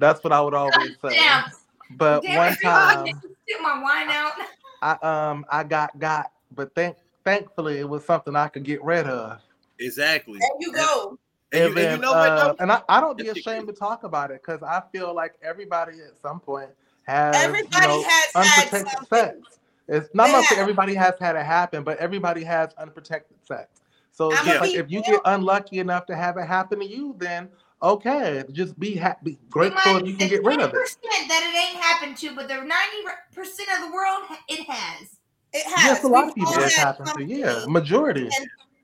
That's 0.00 0.24
what 0.24 0.32
I 0.32 0.40
would 0.40 0.54
always 0.54 0.96
say. 1.02 1.10
Damn, 1.10 1.44
But 1.90 2.22
damn 2.22 2.36
one 2.36 2.56
time, 2.56 3.06
Stick 3.06 3.60
my 3.60 3.80
wine 3.80 4.08
out. 4.08 4.32
I 4.82 4.92
um 5.06 5.44
I 5.50 5.62
got 5.62 5.96
got, 5.98 6.32
but 6.56 6.74
thank 6.74 6.96
thankfully 7.24 7.78
it 7.78 7.88
was 7.88 8.04
something 8.04 8.34
I 8.34 8.48
could 8.48 8.64
get 8.64 8.82
rid 8.82 9.06
of. 9.06 9.38
Exactly. 9.78 10.38
there 10.38 10.48
you 10.58 10.72
go. 10.72 11.18
And, 11.52 11.60
you, 11.60 11.66
And, 11.66 11.66
and 11.66 11.74
you 11.76 11.82
then, 11.82 12.00
know 12.00 12.12
uh, 12.14 12.54
and 12.60 12.72
I, 12.72 12.80
I 12.88 13.00
don't 13.00 13.18
be 13.18 13.28
ashamed 13.28 13.66
to 13.68 13.74
talk 13.74 14.04
about 14.04 14.30
it 14.30 14.40
because 14.44 14.62
I 14.62 14.82
feel 14.90 15.14
like 15.14 15.34
everybody 15.42 15.98
at 16.00 16.18
some 16.22 16.40
point 16.40 16.70
has 17.02 17.36
Everybody 17.36 17.74
you 17.74 17.88
know, 17.88 18.04
has 18.08 18.34
unprotected 18.34 19.08
something. 19.08 19.42
sex. 19.42 19.58
It's 19.88 20.14
not 20.14 20.26
They 20.26 20.32
not 20.32 20.52
everybody 20.52 20.94
has 20.94 21.14
had 21.20 21.36
it 21.36 21.44
happen, 21.44 21.82
but 21.82 21.98
everybody 21.98 22.44
has 22.44 22.72
unprotected 22.78 23.36
sex. 23.42 23.68
So 24.12 24.30
it's 24.30 24.40
I'ma 24.42 24.60
like 24.60 24.74
if 24.74 24.90
you 24.90 25.02
get 25.02 25.20
unlucky 25.24 25.80
enough 25.80 26.06
to 26.06 26.16
have 26.16 26.36
it 26.36 26.46
happen 26.46 26.78
to 26.78 26.86
you, 26.86 27.16
then 27.18 27.48
okay, 27.82 28.44
just 28.52 28.78
be 28.78 28.94
happy, 28.94 29.38
grateful 29.48 29.96
if 29.98 30.06
you 30.06 30.14
can 30.16 30.28
get 30.28 30.44
rid 30.44 30.60
of 30.60 30.70
it. 30.70 30.74
percent 30.74 31.02
that 31.28 31.42
it 31.52 31.74
ain't 31.74 31.82
happened 31.82 32.16
to, 32.18 32.34
but 32.34 32.48
the 32.48 32.54
ninety 32.56 33.02
percent 33.34 33.68
of 33.76 33.88
the 33.88 33.94
world 33.94 34.22
it 34.48 34.68
has. 34.68 35.16
It 35.52 35.64
has. 35.66 35.84
Yes, 35.84 36.04
a 36.04 36.08
lot 36.08 36.24
of 36.24 36.26
We've 36.28 36.34
people 36.46 36.52
all 36.54 36.62
it's 36.62 36.74
happened 36.76 37.10
to. 37.16 37.24
Yeah, 37.24 37.64
majority. 37.66 38.28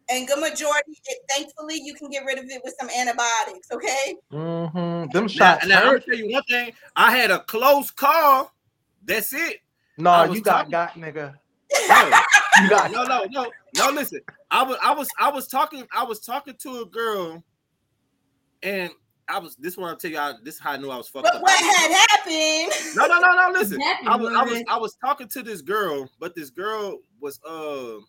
And 0.09 0.27
good 0.29 0.39
majority, 0.39 0.93
it, 1.07 1.19
thankfully, 1.29 1.81
you 1.83 1.93
can 1.95 2.09
get 2.11 2.25
rid 2.25 2.39
of 2.39 2.45
it 2.45 2.61
with 2.65 2.75
some 2.79 2.89
antibiotics. 2.91 3.69
Okay. 3.73 4.15
Mm-hmm. 4.33 5.11
Them 5.11 5.25
Now, 5.25 5.27
shots 5.27 5.67
now 5.67 5.81
I'm 5.81 5.87
gonna 5.87 6.01
tell 6.01 6.15
you 6.15 6.33
one 6.33 6.43
thing. 6.45 6.73
I 6.95 7.17
had 7.17 7.31
a 7.33 7.41
close 7.41 7.91
call. 7.91 8.53
That's 9.05 9.33
it. 9.33 9.59
No, 9.99 10.11
I 10.11 10.27
you 10.27 10.41
got 10.41 10.71
talking- 10.71 10.71
got 10.71 11.15
nigga. 11.15 11.35
No, 11.89 12.11
You 12.63 12.71
got 12.71 12.91
no, 12.93 13.03
no, 13.03 13.25
no, 13.31 13.51
no. 13.77 13.91
Listen, 13.91 14.21
I 14.51 14.63
was, 14.63 14.79
I 14.83 14.93
was, 14.95 15.09
I 15.19 15.29
was 15.31 15.49
talking, 15.49 15.87
I 15.93 16.05
was 16.05 16.21
talking 16.21 16.55
to 16.61 16.81
a 16.83 16.87
girl, 16.87 17.43
and 18.62 18.90
I 19.29 19.38
was. 19.38 19.57
This 19.57 19.77
one 19.77 19.90
I'll 19.90 19.97
tell 19.97 20.11
you. 20.11 20.19
I, 20.19 20.35
this 20.42 20.55
is 20.57 20.61
how 20.61 20.73
I 20.73 20.77
knew 20.77 20.90
I 20.90 20.97
was 20.97 21.09
fucked 21.09 21.25
But 21.25 21.37
up. 21.37 21.42
what 21.42 21.59
had 21.59 22.07
happened? 22.11 22.73
No, 22.97 23.07
no, 23.07 23.19
no, 23.19 23.35
no. 23.35 23.59
Listen, 23.59 23.81
I 24.07 24.16
was, 24.16 24.33
I 24.33 24.42
was, 24.45 24.62
I 24.69 24.77
was 24.77 24.95
talking 24.95 25.29
to 25.29 25.42
this 25.42 25.62
girl, 25.62 26.09
but 26.21 26.35
this 26.35 26.51
girl 26.51 26.99
was, 27.21 27.40
uh, 27.45 28.01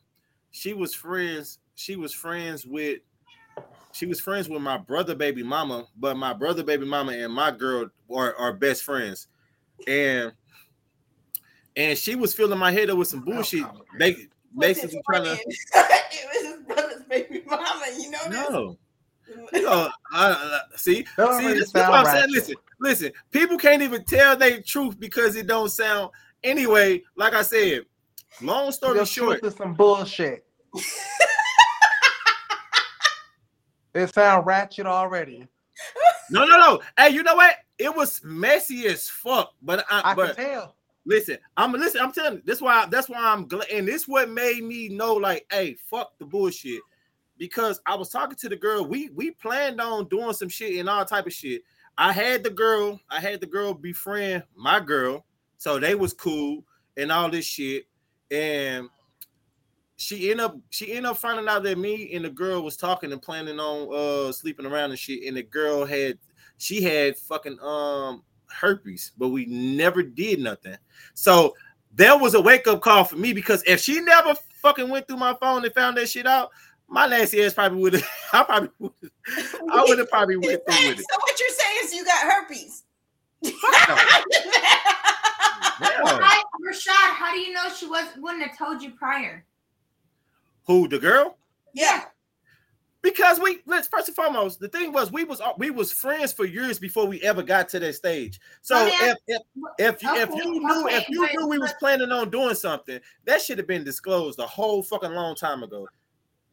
she 0.52 0.74
was 0.74 0.94
friends. 0.94 1.60
She 1.76 1.96
was 1.96 2.14
friends 2.14 2.66
with, 2.66 3.00
she 3.92 4.06
was 4.06 4.20
friends 4.20 4.50
with 4.50 4.62
my 4.62 4.78
brother, 4.78 5.16
baby 5.16 5.44
mama. 5.44 5.86
But 5.98 6.18
my 6.18 6.34
brother, 6.34 6.64
baby 6.64 6.86
mama, 6.86 7.14
and 7.14 7.34
my 7.34 7.52
girl 7.52 7.90
are, 8.16 8.36
are 8.36 8.54
best 8.54 8.84
friends, 8.84 9.28
and 9.88 10.32
and 11.76 11.98
she 11.98 12.16
was 12.16 12.34
filling 12.34 12.58
my 12.58 12.72
head 12.72 12.90
up 12.90 12.98
with 12.98 13.08
some 13.08 13.24
bullshit. 13.24 13.66
They 14.00 14.28
What's 14.54 14.82
his 14.82 14.92
basically 14.92 15.02
trying 15.10 15.24
to. 15.24 15.32
it 15.34 16.44
was 16.44 16.56
his 16.56 16.66
brother's 16.66 17.04
baby 17.04 17.44
mama. 17.46 17.86
You 17.98 18.10
know 18.12 18.20
this? 18.30 18.50
No, 18.50 18.78
you 19.54 19.64
know, 19.64 19.90
I, 20.12 20.32
I- 20.32 20.62
see, 20.76 21.06
don't 21.16 21.34
see, 21.40 21.54
this 21.54 21.68
is 21.70 21.74
what 21.74 21.90
I'm 21.90 22.06
saying. 22.06 22.28
Listen, 22.32 22.56
listen, 22.80 23.12
people 23.32 23.58
can't 23.58 23.82
even 23.82 24.04
tell 24.04 24.36
their 24.36 24.62
truth 24.62 25.00
because 25.00 25.36
it 25.36 25.48
don't 25.48 25.70
sound. 25.70 26.12
Anyway, 26.44 27.04
like 27.16 27.34
I 27.34 27.42
said, 27.42 27.86
long 28.42 28.72
story 28.72 28.98
Your 28.98 29.06
short, 29.06 29.44
is 29.44 29.56
some 29.56 29.74
bullshit. 29.74 30.46
it 33.94 34.14
sound 34.14 34.46
ratchet 34.46 34.86
already. 34.86 35.48
no, 36.30 36.46
no, 36.46 36.60
no. 36.60 36.82
Hey, 36.98 37.10
you 37.10 37.24
know 37.24 37.36
what? 37.36 37.56
It 37.78 37.94
was 37.96 38.22
messy 38.24 38.88
as 38.88 39.10
fuck, 39.10 39.54
but 39.62 39.86
I, 39.90 40.12
I 40.12 40.16
can 40.16 40.36
tell. 40.36 40.76
listen, 41.06 41.38
I'm 41.56 41.72
listen. 41.74 42.02
I'm 42.02 42.12
telling 42.12 42.36
you, 42.36 42.42
this 42.46 42.62
why 42.62 42.86
that's 42.90 43.10
why 43.10 43.20
I'm 43.20 43.48
glad, 43.48 43.70
and 43.70 43.88
this 43.88 44.08
what 44.08 44.30
made 44.30 44.64
me 44.64 44.90
know, 44.90 45.14
like, 45.16 45.46
hey, 45.52 45.76
fuck 45.90 46.18
the 46.20 46.26
bullshit, 46.26 46.82
because 47.38 47.82
I 47.86 47.96
was 47.96 48.10
talking 48.10 48.38
to 48.38 48.50
the 48.50 48.56
girl. 48.56 48.86
We 48.86 49.10
we 49.10 49.32
planned 49.32 49.80
on 49.82 50.08
doing 50.08 50.34
some 50.34 50.50
shit 50.50 50.80
and 50.80 50.90
all 50.90 51.06
type 51.06 51.28
of 51.28 51.34
shit. 51.34 51.64
I 51.98 52.12
had 52.12 52.44
the 52.44 52.50
girl, 52.50 53.00
I 53.10 53.20
had 53.20 53.42
the 53.42 53.48
girl 53.48 53.74
befriend 53.74 54.44
my 54.56 54.80
girl, 54.80 55.26
so 55.58 55.80
they 55.80 55.96
was 55.96 56.14
cool 56.14 56.64
and 56.96 57.12
all 57.12 57.30
this 57.30 57.46
shit, 57.46 57.86
and 58.32 58.90
she 59.98 60.30
ended 60.30 60.46
up 60.46 60.58
she 60.70 60.92
ended 60.92 61.06
up 61.06 61.18
finding 61.18 61.48
out 61.48 61.64
that 61.64 61.78
me 61.78 62.14
and 62.14 62.24
the 62.24 62.30
girl 62.30 62.62
was 62.62 62.78
talking 62.78 63.12
and 63.12 63.22
planning 63.22 63.60
on 63.60 63.94
uh 63.94 64.32
sleeping 64.32 64.66
around 64.66 64.92
and 64.92 65.00
shit, 65.00 65.28
and 65.28 65.38
the 65.38 65.44
girl 65.44 65.86
had 65.86 66.18
she 66.58 66.82
had 66.82 67.18
fucking 67.18 67.60
um 67.62 68.24
herpes, 68.50 69.12
but 69.18 69.30
we 69.30 69.46
never 69.46 70.04
did 70.04 70.40
nothing. 70.40 70.78
So 71.14 71.56
there 71.94 72.18
was 72.18 72.36
a 72.36 72.42
wake 72.42 72.68
up 72.68 72.82
call 72.82 73.04
for 73.04 73.16
me 73.16 73.34
because 73.34 73.64
if 73.66 73.82
she 73.82 74.02
never 74.02 74.36
fucking 74.62 74.90
went 74.90 75.08
through 75.08 75.18
my 75.18 75.36
phone 75.40 75.66
and 75.66 75.74
found 75.74 75.98
that 75.98 76.10
shit 76.10 76.28
out, 76.28 76.52
my 76.90 77.08
nasty 77.08 77.44
ass 77.44 77.54
probably 77.54 77.80
would 77.82 77.94
have. 77.94 78.04
I 78.34 78.44
probably 78.44 78.70
would've, 78.80 79.12
I 79.72 79.86
would 79.88 80.00
have 80.00 80.10
probably 80.10 80.38
went 80.38 80.62
through 80.66 80.76
Hey, 80.76 80.90
with 80.90 80.98
so 81.00 81.18
what 81.20 81.40
you're 81.40 81.50
saying 81.50 81.78
is 81.84 81.94
you 81.94 82.06
got 82.06 82.32
herpes? 82.32 82.84
Yeah. 83.42 83.52
Why, 86.02 86.42
Rashad? 86.68 87.14
How 87.14 87.32
do 87.34 87.40
you 87.40 87.54
know 87.54 87.70
she 87.70 87.86
was 87.88 88.06
wouldn't 88.18 88.44
have 88.44 88.58
told 88.58 88.82
you 88.82 88.92
prior? 88.92 89.46
Who 90.66 90.88
the 90.88 91.00
girl? 91.00 91.38
yeah. 91.74 92.06
Because 93.04 93.40
we 93.40 93.60
let's 93.68 93.88
first 93.88 94.08
and 94.10 94.16
foremost, 94.16 94.60
the 94.60 94.68
thing 94.68 94.92
was 94.92 95.12
we 95.12 95.24
was 95.24 95.40
uh, 95.40 95.54
we 95.58 95.70
was 95.70 95.92
friends 95.92 96.34
for 96.34 96.46
years 96.46 96.80
before 96.80 97.06
we 97.06 97.22
ever 97.22 97.44
got 97.44 97.70
to 97.70 97.80
that 97.80 97.94
stage. 97.94 98.40
So 98.64 98.76
oh, 98.76 98.86
Let 98.86 99.18
me 99.28 99.30
if 99.36 99.42
if 99.78 99.96
if 99.96 100.04
you, 100.04 100.16
if 100.16 100.30
you 100.30 100.60
knew 100.60 100.86
okay, 100.88 100.98
if 100.98 101.10
you 101.10 101.22
but- 101.22 101.32
knew 101.34 101.48
we 101.48 101.60
was 101.60 101.74
planning 101.80 102.12
on 102.12 102.32
doing 102.32 102.56
something, 102.56 103.00
that 103.26 103.42
should 103.42 103.60
have 103.60 103.68
been 103.68 103.84
disclosed 103.84 104.40
a 104.40 104.48
whole 104.48 104.82
fucking 104.82 105.12
long 105.14 105.36
time 105.36 105.62
ago. 105.64 105.88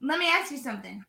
Let 0.04 0.18
me 0.18 0.28
ask 0.28 0.52
you 0.52 0.58
something. 0.58 1.02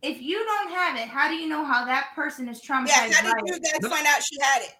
If 0.00 0.22
you 0.22 0.44
don't 0.44 0.70
have 0.70 0.96
it, 0.96 1.08
how 1.08 1.28
do 1.28 1.34
you 1.34 1.48
know 1.48 1.64
how 1.64 1.84
that 1.84 2.10
person 2.14 2.48
is 2.48 2.60
traumatized? 2.62 2.88
Yeah, 2.88 3.12
how 3.12 3.34
did 3.34 3.48
you 3.48 3.60
guys 3.60 3.90
find 3.90 4.06
out 4.06 4.22
she 4.22 4.38
had 4.40 4.62
it? 4.62 4.74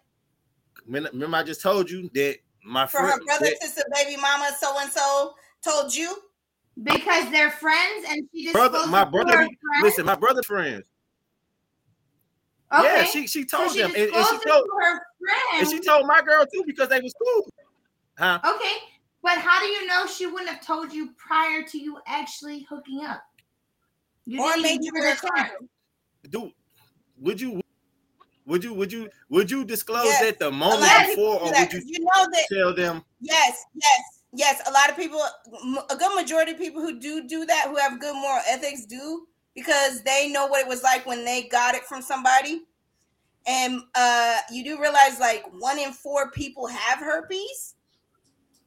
Remember 0.87 1.11
remember 1.13 1.37
I 1.39 1.43
just 1.43 1.61
told 1.61 1.91
you 1.91 2.09
that 2.15 2.37
my 2.65 2.87
For 2.87 3.01
her 3.01 3.19
brother, 3.25 3.47
that- 3.47 3.61
sister, 3.61 3.83
baby 3.95 4.17
mama, 4.21 4.51
so 4.61 4.79
and 4.79 4.91
so 4.91 5.35
told 5.65 5.95
you? 5.95 6.17
Because 6.83 7.31
they're 7.31 7.51
friends, 7.51 8.05
and 8.09 8.29
she 8.33 8.45
just 8.45 8.55
brother, 8.55 8.87
my 8.89 9.05
to 9.05 9.11
brother, 9.11 9.37
her 9.39 9.49
listen, 9.83 10.07
my 10.07 10.17
brother 10.17 10.43
friends. 10.43 10.85
Okay. 12.73 12.85
Yeah, 12.85 13.05
she 13.05 13.27
she 13.27 13.47
so 13.49 13.59
told 13.59 13.73
she 13.73 13.83
them, 13.83 13.93
and, 13.97 14.15
and 14.15 14.27
she 14.27 14.39
told 14.49 14.67
to 14.67 14.73
her 14.81 15.01
and 15.55 15.69
she 15.69 15.81
told 15.81 16.07
my 16.07 16.21
girl 16.23 16.45
too 16.53 16.65
because 16.67 16.89
they 16.89 17.01
was 17.01 17.15
cool. 17.23 17.49
Huh? 18.19 18.41
Okay, 18.45 18.77
but 19.25 19.39
how 19.39 19.59
do 19.61 19.67
you 19.67 19.87
know 19.87 20.07
she 20.07 20.27
wouldn't 20.27 20.51
have 20.51 20.65
told 20.65 20.93
you 20.93 21.13
prior 21.17 21.65
to 21.65 21.79
you 21.79 21.99
actually 22.07 22.61
hooking 22.71 23.05
up? 23.05 23.25
You 24.27 24.41
Or 24.41 24.57
made 24.59 24.85
you 24.85 24.93
give 24.93 25.01
wear 25.01 25.13
a 25.13 25.15
the 25.17 25.21
chance. 25.21 25.51
condom? 25.51 25.69
Do 26.31 26.53
would 27.19 27.41
you 27.41 27.61
would 28.47 28.63
you 28.65 28.75
would 28.75 28.93
you 28.93 29.11
would 29.31 29.51
you 29.51 29.65
disclose 29.65 30.05
Yes. 30.05 30.21
that 30.21 30.39
the 30.39 30.51
moment 30.51 30.81
lot 30.83 31.01
of 31.03 31.07
people 31.09 31.25
before, 31.25 31.41
or 31.41 31.49
would 31.49 31.73
you 31.73 31.81
'cause 31.81 31.89
you 31.89 31.99
know 32.01 32.27
that 32.31 32.47
tell 32.53 32.75
them? 32.75 33.05
Yes, 33.21 33.65
yes, 33.75 34.03
yes. 34.33 34.63
A 34.69 34.71
lot 34.73 34.91
of 34.91 34.97
people, 34.97 35.21
a 35.91 35.97
good 35.97 36.15
majority 36.15 36.53
of 36.53 36.59
people 36.59 36.83
who 36.83 36.99
do 37.01 37.27
do 37.27 37.47
that, 37.47 37.67
who 37.69 37.77
have 37.77 38.01
good 38.01 38.15
moral 38.15 38.43
ethics, 38.47 38.85
do 38.87 39.27
because 39.55 40.03
they 40.03 40.29
know 40.31 40.47
what 40.47 40.61
it 40.61 40.69
was 40.69 40.83
like 40.83 41.07
when 41.07 41.25
they 41.25 41.45
got 41.45 41.75
it 41.75 41.85
from 41.85 42.03
somebody. 42.03 42.63
And 43.47 43.83
uh, 43.95 44.39
you 44.51 44.65
do 44.65 44.81
realize, 44.81 45.21
like, 45.21 45.45
one 45.61 45.79
in 45.79 45.93
four 45.93 46.31
people 46.31 46.67
have 46.67 46.99
herpes. 46.99 47.74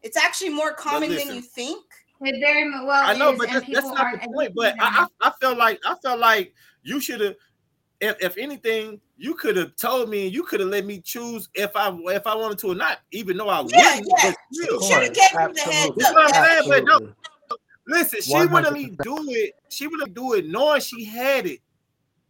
It's 0.08 0.16
actually 0.16 0.50
more 0.52 0.74
common 0.74 1.14
than 1.14 1.36
you 1.36 1.42
think. 1.42 1.84
It 2.22 2.40
very 2.40 2.72
well. 2.72 3.04
I 3.06 3.14
know, 3.14 3.34
is, 3.34 3.38
but 3.40 3.50
that's, 3.50 3.68
that's 3.70 3.88
not 3.88 4.14
the 4.14 4.28
point. 4.34 4.54
But 4.56 4.74
I. 4.80 5.06
I 5.22 5.28
I 5.28 5.32
felt 5.42 5.58
like 5.58 5.82
I 5.86 5.96
felt 6.02 6.20
like 6.22 6.54
you 6.82 7.02
should 7.02 7.20
have. 7.20 7.36
If, 8.00 8.16
if 8.22 8.38
anything, 8.38 9.02
you 9.18 9.34
could 9.34 9.58
have 9.58 9.76
told 9.76 10.10
me, 10.10 10.28
you 10.28 10.44
could 10.44 10.62
have 10.62 10.70
let 10.70 10.86
me 10.86 11.02
choose 11.02 11.50
if 11.56 11.76
I 11.76 11.90
if 12.06 12.26
I 12.26 12.36
wanted 12.36 12.58
to 12.60 12.68
or 12.68 12.76
not, 12.76 13.00
even 13.12 13.36
though 13.36 13.50
I 13.50 13.60
Yeah, 13.60 13.64
wouldn't. 13.64 14.08
yeah. 14.08 14.30
but 14.30 14.36
still. 14.54 14.82
Shoulda 14.82 15.08
gave 15.08 15.18
you 15.18 15.54
the 15.54 15.60
heads 15.62 15.92
That's 15.98 16.14
what 16.14 16.36
I'm 16.36 16.46
saying, 16.46 16.70
but 16.70 16.84
no, 16.86 17.14
Listen, 17.88 18.22
she 18.22 18.46
wouldn't 18.48 18.74
me 18.74 18.96
do 19.04 19.18
it. 19.30 19.56
She 19.70 19.88
wouldn't 19.88 20.14
do 20.14 20.36
it 20.36 20.48
knowing 20.48 20.80
she 20.80 21.04
had 21.04 21.46
it. 21.48 21.60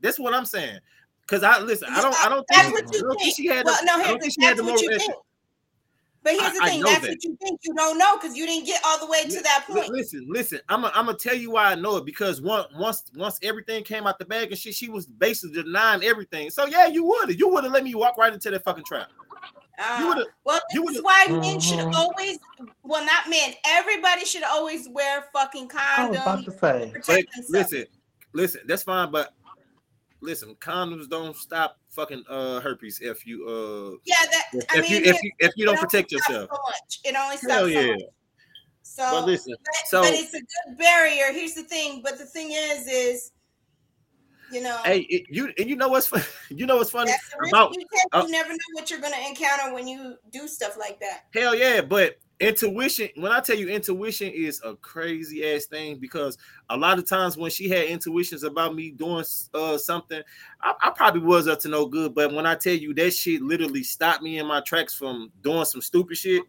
That's 0.01 0.17
what 0.17 0.33
I'm 0.33 0.45
saying. 0.45 0.79
Cause 1.27 1.43
I 1.43 1.59
listen, 1.59 1.89
I 1.91 2.01
don't, 2.01 2.25
I 2.25 2.29
don't 2.29 2.45
That's 2.49 2.71
think, 2.71 2.73
what 2.73 2.95
I 2.95 2.99
don't 3.01 3.09
think 3.09 3.21
think. 3.21 3.35
she 3.35 3.45
had. 3.47 3.65
Well, 3.65 3.77
the, 3.81 3.85
no, 3.85 3.93
I 3.93 3.97
here's 3.97 4.07
don't 4.09 4.21
think 4.21 4.33
she 4.33 4.45
had 4.45 4.57
the 4.57 4.63
what 4.63 4.81
you 4.81 4.87
moral 4.87 4.99
think. 4.99 5.11
ethic. 5.11 5.15
But 6.27 6.41
here's 6.41 6.53
the 6.57 6.63
I- 6.63 6.65
I 6.65 6.69
thing: 6.69 6.81
know 6.81 6.87
that's 6.89 7.01
that. 7.01 7.09
what 7.11 7.23
you 7.23 7.37
think. 7.41 7.59
You 7.63 7.73
don't 7.73 7.97
know 7.97 8.17
because 8.17 8.35
you 8.35 8.45
didn't 8.45 8.65
get 8.65 8.81
all 8.85 8.99
the 8.99 9.07
way 9.07 9.23
to 9.23 9.41
that 9.43 9.65
Li- 9.69 9.75
point. 9.75 9.91
Listen, 9.93 10.25
listen. 10.27 10.59
I'm 10.67 10.81
gonna 10.81 10.93
I'm 10.93 11.05
gonna 11.05 11.17
tell 11.17 11.35
you 11.35 11.51
why 11.51 11.71
I 11.71 11.75
know 11.75 11.95
it 11.97 12.05
because 12.05 12.41
once 12.41 12.67
once 12.75 13.03
once 13.15 13.39
everything 13.43 13.83
came 13.85 14.05
out 14.07 14.19
the 14.19 14.25
bag 14.25 14.49
and 14.51 14.57
she 14.59 14.73
she 14.73 14.89
was 14.89 15.05
basically 15.05 15.63
denying 15.63 16.03
everything. 16.03 16.49
So 16.49 16.65
yeah, 16.65 16.87
you 16.87 17.05
would 17.05 17.29
have 17.29 17.39
you 17.39 17.47
would 17.47 17.63
have 17.63 17.71
let 17.71 17.83
me 17.85 17.95
walk 17.95 18.17
right 18.17 18.33
into 18.33 18.51
that 18.51 18.63
fucking 18.65 18.83
trap. 18.83 19.07
Uh, 19.79 19.97
You 20.01 20.07
would 20.09 20.17
have. 20.17 20.27
Well, 20.43 20.59
You 20.73 20.81
this 20.87 20.97
is 20.97 21.03
would've- 21.03 21.05
why 21.05 21.39
men 21.39 21.59
should 21.59 21.77
Mhm. 21.79 21.93
always, 21.93 22.39
well, 22.83 23.05
not 23.05 23.29
men, 23.29 23.53
everybody 23.65 24.25
should 24.25 24.43
always 24.43 24.89
wear 24.89 25.25
fucking 25.31 25.69
condoms. 25.69 25.79
I 25.97 26.07
was 26.09 26.17
about 26.17 26.39
condoms. 26.39 26.93
to 26.93 27.03
say. 27.03 27.25
But 27.35 27.45
listen, 27.49 27.85
listen. 28.33 28.61
That's 28.65 28.83
fine, 28.83 29.11
but 29.11 29.33
listen, 30.21 30.55
condoms 30.55 31.09
don't 31.09 31.35
stop 31.35 31.77
fucking 31.89 32.23
uh 32.29 32.59
herpes 32.59 32.99
if 33.01 33.25
you 33.25 33.45
uh 33.47 33.97
Yeah, 34.05 34.15
that, 34.31 34.45
if, 34.53 34.65
I 34.69 34.77
if 34.79 34.89
mean, 34.89 35.03
you 35.03 35.11
if 35.11 35.23
you 35.23 35.31
if 35.39 35.51
you 35.55 35.65
don't 35.65 35.79
protect 35.79 36.11
yourself. 36.11 36.49
So 36.51 36.57
much. 36.67 36.99
It 37.03 37.15
only 37.15 37.37
stops 37.37 37.53
Hell 37.53 37.65
so 37.65 37.69
yeah. 37.69 37.91
much. 37.91 38.01
So, 38.83 39.03
But 39.11 39.25
listen, 39.25 39.53
but, 39.63 39.87
so 39.87 40.01
but 40.01 40.13
it's 40.13 40.33
a 40.33 40.39
good 40.39 40.77
barrier. 40.77 41.31
Here's 41.31 41.53
the 41.53 41.63
thing. 41.63 42.01
But 42.03 42.17
the 42.17 42.25
thing 42.25 42.51
is, 42.51 42.87
is, 42.87 43.31
you 44.51 44.61
know, 44.61 44.79
hey, 44.85 45.01
it, 45.01 45.25
you 45.29 45.51
and 45.57 45.69
you 45.69 45.75
know 45.75 45.89
what's 45.89 46.07
fun, 46.07 46.23
you 46.49 46.65
know 46.65 46.77
what's 46.77 46.89
funny 46.89 47.11
that's 47.11 47.29
the 47.29 47.37
risk 47.41 47.53
about 47.53 47.73
you 47.73 47.79
take. 47.79 48.01
uh, 48.13 48.23
you 48.25 48.31
never 48.31 48.49
know 48.49 48.57
what 48.73 48.89
you're 48.89 49.01
going 49.01 49.13
to 49.13 49.27
encounter 49.27 49.73
when 49.73 49.87
you 49.87 50.15
do 50.31 50.47
stuff 50.47 50.77
like 50.79 50.99
that. 51.01 51.25
hell 51.33 51.53
yeah, 51.53 51.81
but 51.81 52.17
intuition. 52.39 53.09
When 53.15 53.31
I 53.31 53.39
tell 53.39 53.57
you 53.57 53.69
intuition 53.69 54.31
is 54.33 54.61
a 54.63 54.75
crazy 54.75 55.45
ass 55.53 55.65
thing 55.65 55.97
because 55.97 56.37
a 56.69 56.77
lot 56.77 56.99
of 56.99 57.07
times 57.07 57.37
when 57.37 57.51
she 57.51 57.69
had 57.69 57.85
intuitions 57.85 58.43
about 58.43 58.75
me 58.75 58.91
doing 58.91 59.25
uh 59.53 59.77
something, 59.77 60.21
I, 60.61 60.73
I 60.81 60.89
probably 60.91 61.21
was 61.21 61.47
up 61.47 61.59
to 61.61 61.69
no 61.69 61.87
good. 61.87 62.13
But 62.13 62.33
when 62.33 62.45
I 62.45 62.55
tell 62.55 62.73
you 62.73 62.93
that 62.95 63.11
shit 63.11 63.41
literally 63.41 63.83
stopped 63.83 64.21
me 64.21 64.39
in 64.39 64.45
my 64.45 64.61
tracks 64.61 64.93
from 64.93 65.31
doing 65.41 65.65
some 65.65 65.81
stupid 65.81 66.17
shit, 66.17 66.43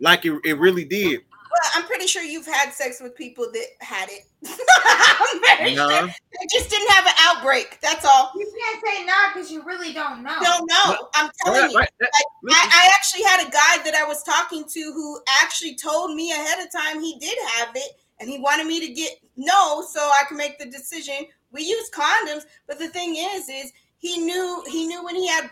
like 0.00 0.24
it, 0.24 0.38
it 0.44 0.58
really 0.58 0.84
did. 0.84 1.20
Well, 1.60 1.70
I'm 1.74 1.84
pretty 1.86 2.06
sure 2.06 2.22
you've 2.22 2.46
had 2.46 2.72
sex 2.72 3.00
with 3.00 3.16
people 3.16 3.46
that 3.52 3.66
had 3.80 4.08
it. 4.10 4.22
I'm 4.46 5.40
very 5.58 5.74
Nah. 5.74 5.88
sure. 5.88 6.06
They 6.06 6.46
just 6.52 6.70
didn't 6.70 6.88
have 6.90 7.06
an 7.06 7.12
outbreak. 7.20 7.78
That's 7.82 8.04
all. 8.04 8.30
You 8.36 8.46
can't 8.58 8.84
say 8.86 9.04
nah 9.04 9.32
because 9.32 9.50
you 9.50 9.62
really 9.64 9.92
don't 9.92 10.22
know. 10.22 10.38
Don't 10.40 10.68
know. 10.70 11.08
I'm 11.14 11.30
telling 11.44 11.62
Right, 11.62 11.70
you. 11.72 11.78
right, 11.78 11.90
that- 12.00 12.10
I, 12.50 12.68
I 12.72 12.90
actually 12.94 13.24
had 13.24 13.40
a 13.46 13.50
guy 13.50 13.82
that 13.84 13.94
I 13.96 14.04
was 14.04 14.22
talking 14.22 14.64
to 14.68 14.80
who 14.80 15.20
actually 15.42 15.74
told 15.74 16.14
me 16.14 16.30
ahead 16.32 16.64
of 16.64 16.70
time 16.70 17.00
he 17.00 17.18
did 17.18 17.36
have 17.56 17.70
it 17.74 17.92
and 18.20 18.28
he 18.28 18.38
wanted 18.38 18.66
me 18.66 18.80
to 18.86 18.92
get 18.92 19.12
no 19.36 19.82
so 19.82 20.00
I 20.00 20.22
could 20.28 20.36
make 20.36 20.58
the 20.58 20.66
decision. 20.66 21.26
We 21.50 21.62
use 21.62 21.90
condoms, 21.90 22.42
but 22.66 22.78
the 22.78 22.88
thing 22.88 23.16
is, 23.16 23.48
is 23.48 23.72
he 23.98 24.18
knew 24.18 24.62
he 24.68 24.86
knew 24.86 25.04
when 25.04 25.16
he 25.16 25.26
had 25.26 25.50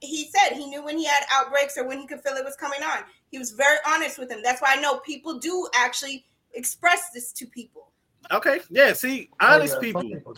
he 0.00 0.30
said 0.30 0.56
he 0.56 0.66
knew 0.66 0.84
when 0.84 0.96
he 0.96 1.04
had 1.04 1.24
outbreaks 1.32 1.76
or 1.76 1.86
when 1.86 1.98
he 1.98 2.06
could 2.06 2.20
feel 2.20 2.34
it 2.34 2.44
was 2.44 2.56
coming 2.56 2.82
on. 2.82 3.02
He 3.30 3.38
was 3.38 3.50
very 3.50 3.78
honest 3.86 4.18
with 4.18 4.30
him. 4.30 4.40
That's 4.42 4.62
why 4.62 4.74
I 4.76 4.80
know 4.80 4.98
people 5.00 5.38
do 5.38 5.68
actually 5.74 6.24
express 6.54 7.10
this 7.12 7.32
to 7.32 7.46
people. 7.46 7.92
okay, 8.30 8.60
yeah. 8.70 8.92
See, 8.92 9.28
Oh, 9.40 9.54
honest 9.54 9.74
yeah, 9.74 9.80
people. 9.80 10.02
people- 10.02 10.36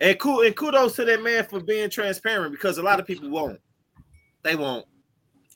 And 0.00 0.18
cool 0.20 0.42
and 0.42 0.54
kudos 0.54 0.94
to 0.96 1.04
that 1.04 1.22
man 1.22 1.44
for 1.44 1.60
being 1.60 1.90
transparent 1.90 2.52
because 2.52 2.78
a 2.78 2.82
lot 2.82 3.00
of 3.00 3.06
people 3.06 3.28
won't. 3.28 3.60
They 4.44 4.54
won't. 4.54 4.86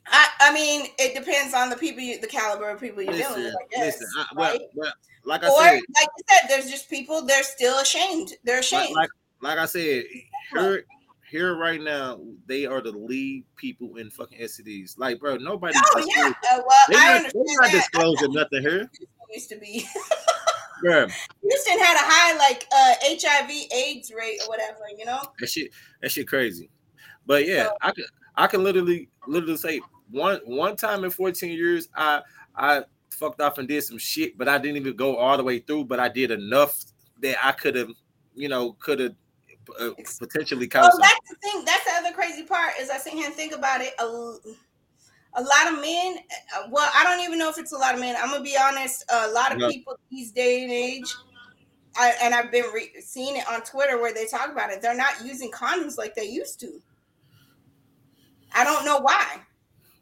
I, 0.09 0.29
I 0.41 0.53
mean, 0.53 0.89
it 0.99 1.15
depends 1.15 1.55
on 1.55 1.71
the 1.71 1.77
people, 1.77 2.03
you, 2.03 2.21
the 2.21 2.27
caliber 2.27 2.69
of 2.69 2.81
people 2.81 3.03
you're 3.03 3.13
dealing 3.13 3.45
with. 3.45 3.55
I 3.55 3.67
guess, 3.71 4.01
listen. 4.01 4.09
I, 4.19 4.27
well, 4.35 4.51
right? 4.51 4.61
well, 4.75 4.93
like 5.25 5.45
I 5.45 5.49
or 5.49 5.61
said, 5.61 5.75
like 5.75 6.09
you 6.19 6.25
said, 6.29 6.49
there's 6.49 6.69
just 6.69 6.91
people 6.91 7.25
they're 7.25 7.45
still 7.45 7.79
ashamed. 7.79 8.33
They're 8.43 8.59
ashamed. 8.59 8.97
like 8.97 9.11
like 9.41 9.59
I 9.59 9.67
said, 9.67 10.05
here 10.53 10.85
here 11.33 11.57
right 11.57 11.81
now, 11.81 12.21
they 12.47 12.67
are 12.67 12.83
the 12.83 12.93
lead 12.93 13.45
people 13.57 13.97
in 13.97 14.11
fucking 14.11 14.39
STDs. 14.39 14.99
Like, 14.99 15.19
bro, 15.19 15.37
nobody. 15.39 15.75
oh 15.77 16.07
yeah, 16.15 16.29
uh, 16.53 16.61
well 16.65 16.77
They 16.91 16.97
I 16.97 17.05
not, 17.07 17.17
understand 17.17 17.47
they 17.49 17.55
not 17.55 17.71
disclosing 17.73 18.33
nothing 18.35 18.61
here, 18.63 18.91
used 19.35 19.49
to 19.49 19.57
be. 19.57 19.89
bro. 20.83 21.07
Houston 21.43 21.79
had 21.81 21.97
a 21.97 22.05
high 22.05 22.37
like 22.37 22.67
uh, 22.71 22.95
HIV/AIDS 23.03 24.13
rate 24.17 24.41
or 24.43 24.49
whatever, 24.49 24.81
you 24.97 25.07
know. 25.07 25.21
That 25.41 25.49
shit, 25.49 25.71
that 26.03 26.11
shit 26.13 26.29
crazy. 26.29 26.69
But 27.27 27.47
yeah, 27.49 27.65
So- 27.65 27.77
I 27.81 27.91
can 27.93 28.05
I 28.37 28.47
can 28.47 28.63
literally 28.63 29.09
literally 29.27 29.57
say 29.57 29.81
one 30.11 30.41
one 30.45 30.77
time 30.77 31.03
in 31.05 31.11
14 31.11 31.51
years, 31.51 31.89
I 31.97 32.21
I 32.55 32.83
fucked 33.11 33.41
off 33.41 33.57
and 33.57 33.67
did 33.67 33.83
some 33.85 33.99
shit, 33.99 34.37
but 34.37 34.49
I 34.49 34.59
didn't 34.59 34.77
even 34.77 34.97
go 34.97 35.17
all 35.17 35.39
the 35.39 35.45
way 35.45 35.61
through. 35.61 35.87
But 35.87 35.99
I 35.99 36.09
did 36.11 36.31
enough 36.31 36.77
that 37.23 37.37
I 37.43 37.53
could 37.53 37.75
have, 37.77 37.91
you 38.35 38.49
know, 38.51 38.73
could 38.81 39.01
have 39.01 39.15
uh, 39.81 39.91
potentially 40.19 40.69
Well, 40.73 40.91
that's 40.99 41.31
the 41.31 41.37
thing. 41.43 41.65
That's 41.65 41.85
the 41.85 41.93
other 41.99 42.13
crazy 42.15 42.45
part 42.45 42.75
is 42.81 42.91
I 42.91 42.99
sit 42.99 43.13
here 43.13 43.27
and 43.27 43.35
think 43.35 43.55
about 43.55 43.81
it. 43.81 43.93
A, 43.99 44.05
a 44.05 45.43
lot 45.43 45.73
of 45.73 45.81
men. 45.81 46.19
uh, 46.57 46.69
Well, 46.71 46.91
I 46.95 47.05
don't 47.05 47.25
even 47.25 47.39
know 47.39 47.49
if 47.49 47.59
it's 47.59 47.73
a 47.73 47.79
lot 47.79 47.95
of 47.95 48.01
men. 48.01 48.17
I'm 48.19 48.31
gonna 48.31 48.43
be 48.45 48.57
honest. 48.61 49.05
A 49.13 49.29
lot 49.29 49.53
of 49.53 49.59
No. 49.59 49.69
people 49.69 49.97
these 50.11 50.33
day 50.33 50.63
and 50.63 50.73
age. 50.73 51.15
I, 51.97 52.15
and 52.23 52.35
I've 52.35 52.51
been 52.51 52.65
re- 52.73 52.93
seeing 53.01 53.37
it 53.37 53.45
on 53.51 53.63
Twitter 53.63 54.01
where 54.01 54.15
they 54.15 54.27
talk 54.27 54.51
about 54.51 54.71
it. 54.71 54.81
They're 54.81 54.97
not 54.97 55.25
using 55.25 55.51
condoms 55.51 55.99
like 55.99 56.15
they 56.15 56.25
used 56.25 56.59
to. 56.61 56.81
I 58.55 58.65
don't 58.65 58.85
know 58.85 58.99
why. 58.99 59.41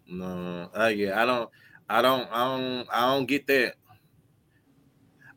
No, 0.06 0.70
uh, 0.76 0.86
yeah, 0.86 1.20
I 1.20 1.26
don't, 1.26 1.50
I 1.88 2.02
don't, 2.02 2.28
I 2.32 2.56
don't, 2.56 2.88
I 2.92 3.00
don't 3.14 3.26
get 3.26 3.46
that. 3.48 3.74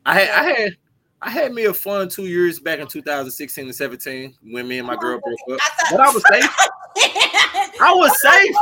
I 0.05 0.19
had, 0.19 0.29
I 0.29 0.43
had, 0.59 0.77
I 1.25 1.29
had 1.29 1.53
me 1.53 1.65
a 1.65 1.73
fun 1.73 2.09
two 2.09 2.23
years 2.27 2.59
back 2.59 2.79
in 2.79 2.87
2016 2.87 3.65
and 3.65 3.73
17 3.75 4.35
when 4.51 4.67
me 4.67 4.77
and 4.79 4.87
my 4.87 4.95
girl 4.97 5.19
broke 5.19 5.39
up, 5.51 5.59
I 5.61 5.83
thought- 5.83 5.91
but 5.91 5.99
I 6.01 6.11
was 6.11 6.23
safe. 6.31 6.55
I 7.81 7.93
was 7.93 8.21
safe. 8.21 8.55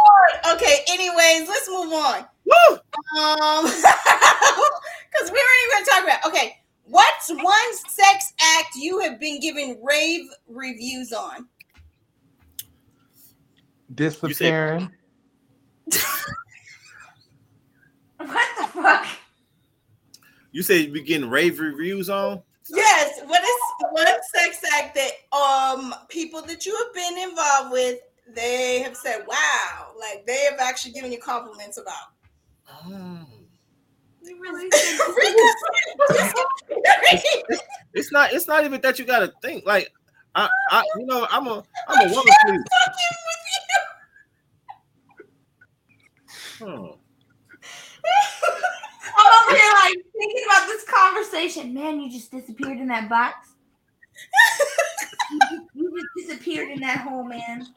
okay. 0.53 0.83
Anyways, 0.89 1.49
let's 1.49 1.67
move 1.67 1.91
on. 1.91 2.25
Woo! 2.45 2.75
Um, 3.19 3.65
because 3.65 5.31
we 5.31 5.37
weren't 5.37 5.61
even 5.63 5.71
going 5.71 5.83
to 5.85 5.91
talk 5.91 6.03
about. 6.03 6.25
Okay, 6.27 6.57
what's 6.85 7.29
one 7.31 7.75
sex 7.89 8.33
act 8.57 8.75
you 8.75 8.99
have 8.99 9.19
been 9.19 9.39
given 9.39 9.77
rave 9.83 10.27
reviews 10.47 11.11
on? 11.11 11.47
Disappearing. 13.93 14.89
What 18.17 18.47
the 18.59 18.67
fuck? 18.67 19.07
You 20.51 20.61
say 20.61 20.77
you 20.81 20.91
be 20.91 21.01
getting 21.01 21.27
rave 21.27 21.59
reviews 21.59 22.07
on? 22.09 22.43
Yes, 22.73 23.19
what 23.25 23.41
is 23.43 23.59
one 23.91 24.05
sex 24.35 24.61
act 24.73 24.95
that 24.95 25.11
um 25.35 25.93
people 26.09 26.41
that 26.43 26.65
you 26.65 26.75
have 26.77 26.93
been 26.93 27.29
involved 27.29 27.71
with, 27.71 27.99
they 28.33 28.79
have 28.81 28.95
said, 28.95 29.25
"Wow," 29.27 29.91
like 29.99 30.25
they 30.25 30.37
have 30.49 30.59
actually 30.59 30.93
given 30.93 31.11
you 31.11 31.19
compliments 31.19 31.77
about. 31.77 32.13
You 34.23 34.39
really 34.41 34.69
It's 37.93 38.11
not. 38.11 38.33
It's 38.33 38.47
not 38.47 38.63
even 38.63 38.79
that 38.81 38.99
you 38.99 39.05
gotta 39.05 39.33
think. 39.41 39.65
Like 39.65 39.89
I, 40.35 40.49
I, 40.69 40.83
you 40.97 41.05
know, 41.05 41.27
I'm 41.29 41.47
a, 41.47 41.63
I'm 41.87 42.09
a 42.09 42.13
woman 42.13 42.33
pleaser. 42.45 42.63
Hmm. 46.59 47.00
I'm 49.17 49.47
over 49.47 49.57
here 49.57 49.73
like 49.83 49.97
thinking 50.17 50.43
about 50.45 50.67
this 50.67 50.85
conversation. 50.85 51.73
Man, 51.73 51.99
you 51.99 52.11
just 52.11 52.31
disappeared 52.31 52.79
in 52.79 52.87
that 52.87 53.09
box. 53.09 53.49
you, 55.31 55.39
just, 55.49 55.63
you 55.73 55.91
just 55.91 56.27
disappeared 56.27 56.69
in 56.69 56.79
that 56.81 56.99
hole, 56.99 57.23
man. 57.23 57.67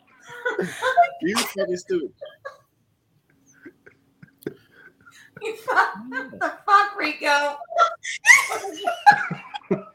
You 1.22 1.36
fucking 1.36 1.76
stupid. 1.76 2.12
You 5.42 5.56
fuck, 5.56 5.94
what 6.08 6.30
the 6.30 6.52
fuck, 6.64 6.98
Rico? 6.98 7.56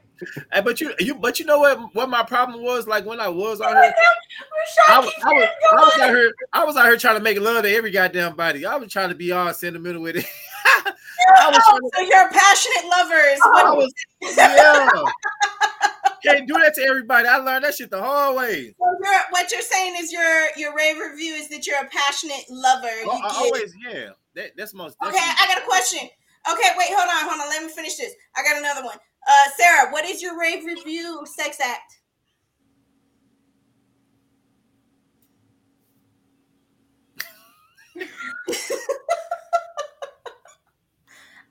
Hey, 0.51 0.61
but 0.61 0.81
you, 0.81 0.93
you, 0.99 1.15
but 1.15 1.39
you 1.39 1.45
know 1.45 1.59
what? 1.59 1.95
What 1.95 2.09
my 2.09 2.23
problem 2.23 2.61
was 2.63 2.87
like 2.87 3.05
when 3.05 3.19
I 3.19 3.29
was 3.29 3.61
out 3.61 3.71
here. 3.71 3.93
I 4.87 4.99
was, 4.99 5.13
I 5.23 5.33
was, 5.33 5.47
I 5.71 5.75
was 5.75 5.99
out 6.01 6.09
here. 6.09 6.33
I 6.51 6.65
was 6.65 6.77
out 6.77 6.85
here 6.85 6.97
trying 6.97 7.15
to 7.15 7.21
make 7.21 7.39
love 7.39 7.63
to 7.63 7.71
every 7.71 7.91
goddamn 7.91 8.35
body. 8.35 8.65
I 8.65 8.75
was 8.75 8.91
trying 8.91 9.09
to 9.09 9.15
be 9.15 9.31
all 9.31 9.53
sentimental 9.53 10.01
with 10.01 10.17
it. 10.17 10.25
I 11.38 11.49
was 11.49 11.63
Oh, 11.67 11.89
so 11.95 12.01
you're 12.01 12.30
passionate 12.30 12.86
lovers. 12.89 13.39
I 13.43 13.47
What- 13.74 13.78
was, 13.78 13.93
yeah. 14.38 14.89
Can't 16.26 16.47
do 16.47 16.53
that 16.55 16.74
to 16.76 16.82
everybody. 16.84 17.28
I 17.30 17.38
learned 17.38 17.63
that 17.63 17.76
shit 17.76 17.89
the 17.91 18.01
hard 18.01 18.36
way. 18.36 18.76
so 18.78 18.86
you're- 19.03 19.24
what 19.30 19.51
you're 19.51 19.61
saying 19.61 19.95
is 19.99 20.11
your 20.11 20.49
your 20.57 20.76
rave 20.76 20.97
review 20.99 21.34
is 21.34 21.47
that 21.49 21.65
you're 21.65 21.80
a 21.80 21.88
passionate 21.88 22.43
lover. 22.49 22.91
You 23.03 23.09
I, 23.11 23.30
always, 23.36 23.74
yeah. 23.89 24.09
That, 24.36 24.51
that's 24.57 24.74
most. 24.74 24.97
Okay, 25.01 25.11
definitely- 25.13 25.36
I 25.39 25.47
got 25.53 25.63
a 25.63 25.65
question. 25.65 26.09
Okay, 26.51 26.70
wait, 26.78 26.88
hold 26.89 27.09
on, 27.09 27.30
hold 27.30 27.41
on. 27.41 27.49
Let 27.49 27.63
me 27.63 27.70
finish 27.70 27.95
this. 27.97 28.13
I 28.36 28.43
got 28.43 28.57
another 28.57 28.84
one. 28.86 28.97
Uh, 29.28 29.49
Sarah, 29.57 29.91
what 29.91 30.05
is 30.05 30.22
your 30.22 30.39
rave 30.39 30.65
review 30.65 31.24
sex 31.26 31.59
act? 31.59 31.99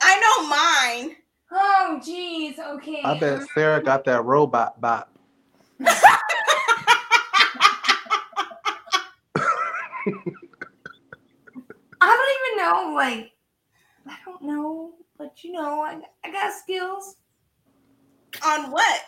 I 0.00 0.20
know 0.20 0.48
mine. 0.48 1.16
Oh, 1.50 2.00
jeez. 2.02 2.58
Okay. 2.58 3.02
I 3.04 3.18
bet 3.18 3.42
Sarah 3.54 3.82
got 3.82 4.04
that 4.04 4.24
robot 4.24 4.80
bot. 4.80 5.08
I 12.00 12.16
don't 12.16 12.32
even 12.36 12.64
know. 12.64 12.94
Like, 12.94 13.32
I 14.06 14.16
don't 14.24 14.42
know, 14.42 14.92
but 15.16 15.42
you 15.42 15.52
know, 15.52 15.80
I, 15.82 16.00
I 16.24 16.30
got 16.32 16.52
skills. 16.52 17.16
On 18.46 18.70
what? 18.70 19.02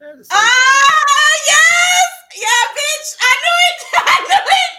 That's- 0.00 0.28
Ah, 0.30 1.34
yes! 1.48 2.06
Yeah, 2.36 2.64
bitch! 2.72 3.16
I 3.20 3.36
knew 3.42 3.56
it! 3.68 3.78
I 4.06 4.20
knew 4.22 4.44
it! 4.46 4.72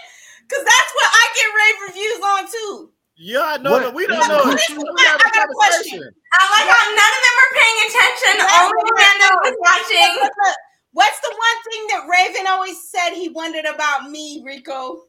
Because 0.48 0.64
that's 0.64 0.92
what 0.94 1.10
I 1.12 1.24
get 1.36 1.54
rave 1.60 1.88
reviews 1.88 2.20
on 2.24 2.50
too. 2.50 2.90
Yeah, 3.22 3.44
I 3.44 3.56
know 3.58 3.72
What- 3.72 3.82
that 3.82 3.92
we 3.94 4.06
don't 4.06 4.16
what- 4.18 4.28
know. 4.28 4.48
what- 4.48 4.68
We 4.70 4.80
I 4.80 5.04
have 5.12 5.20
got 5.20 5.44
a 5.44 5.52
question. 5.52 6.00
I 6.00 6.42
like 6.56 6.68
how 6.72 6.84
none 6.88 7.12
of 7.12 7.20
them 7.20 7.36
are 7.36 7.52
paying 7.60 7.78
attention. 7.84 8.32
Yeah, 8.40 8.64
Only 8.64 8.80
yeah, 8.80 9.04
random 9.04 9.28
yeah. 9.28 9.44
was 9.44 9.56
watching. 9.60 10.14
Look, 10.24 10.32
look, 10.44 10.56
What's 10.92 11.20
the 11.20 11.28
one 11.28 11.62
thing 11.70 11.86
that 11.88 12.08
Raven 12.10 12.46
always 12.48 12.90
said 12.90 13.10
he 13.12 13.28
wondered 13.28 13.64
about 13.64 14.10
me, 14.10 14.42
Rico? 14.44 15.04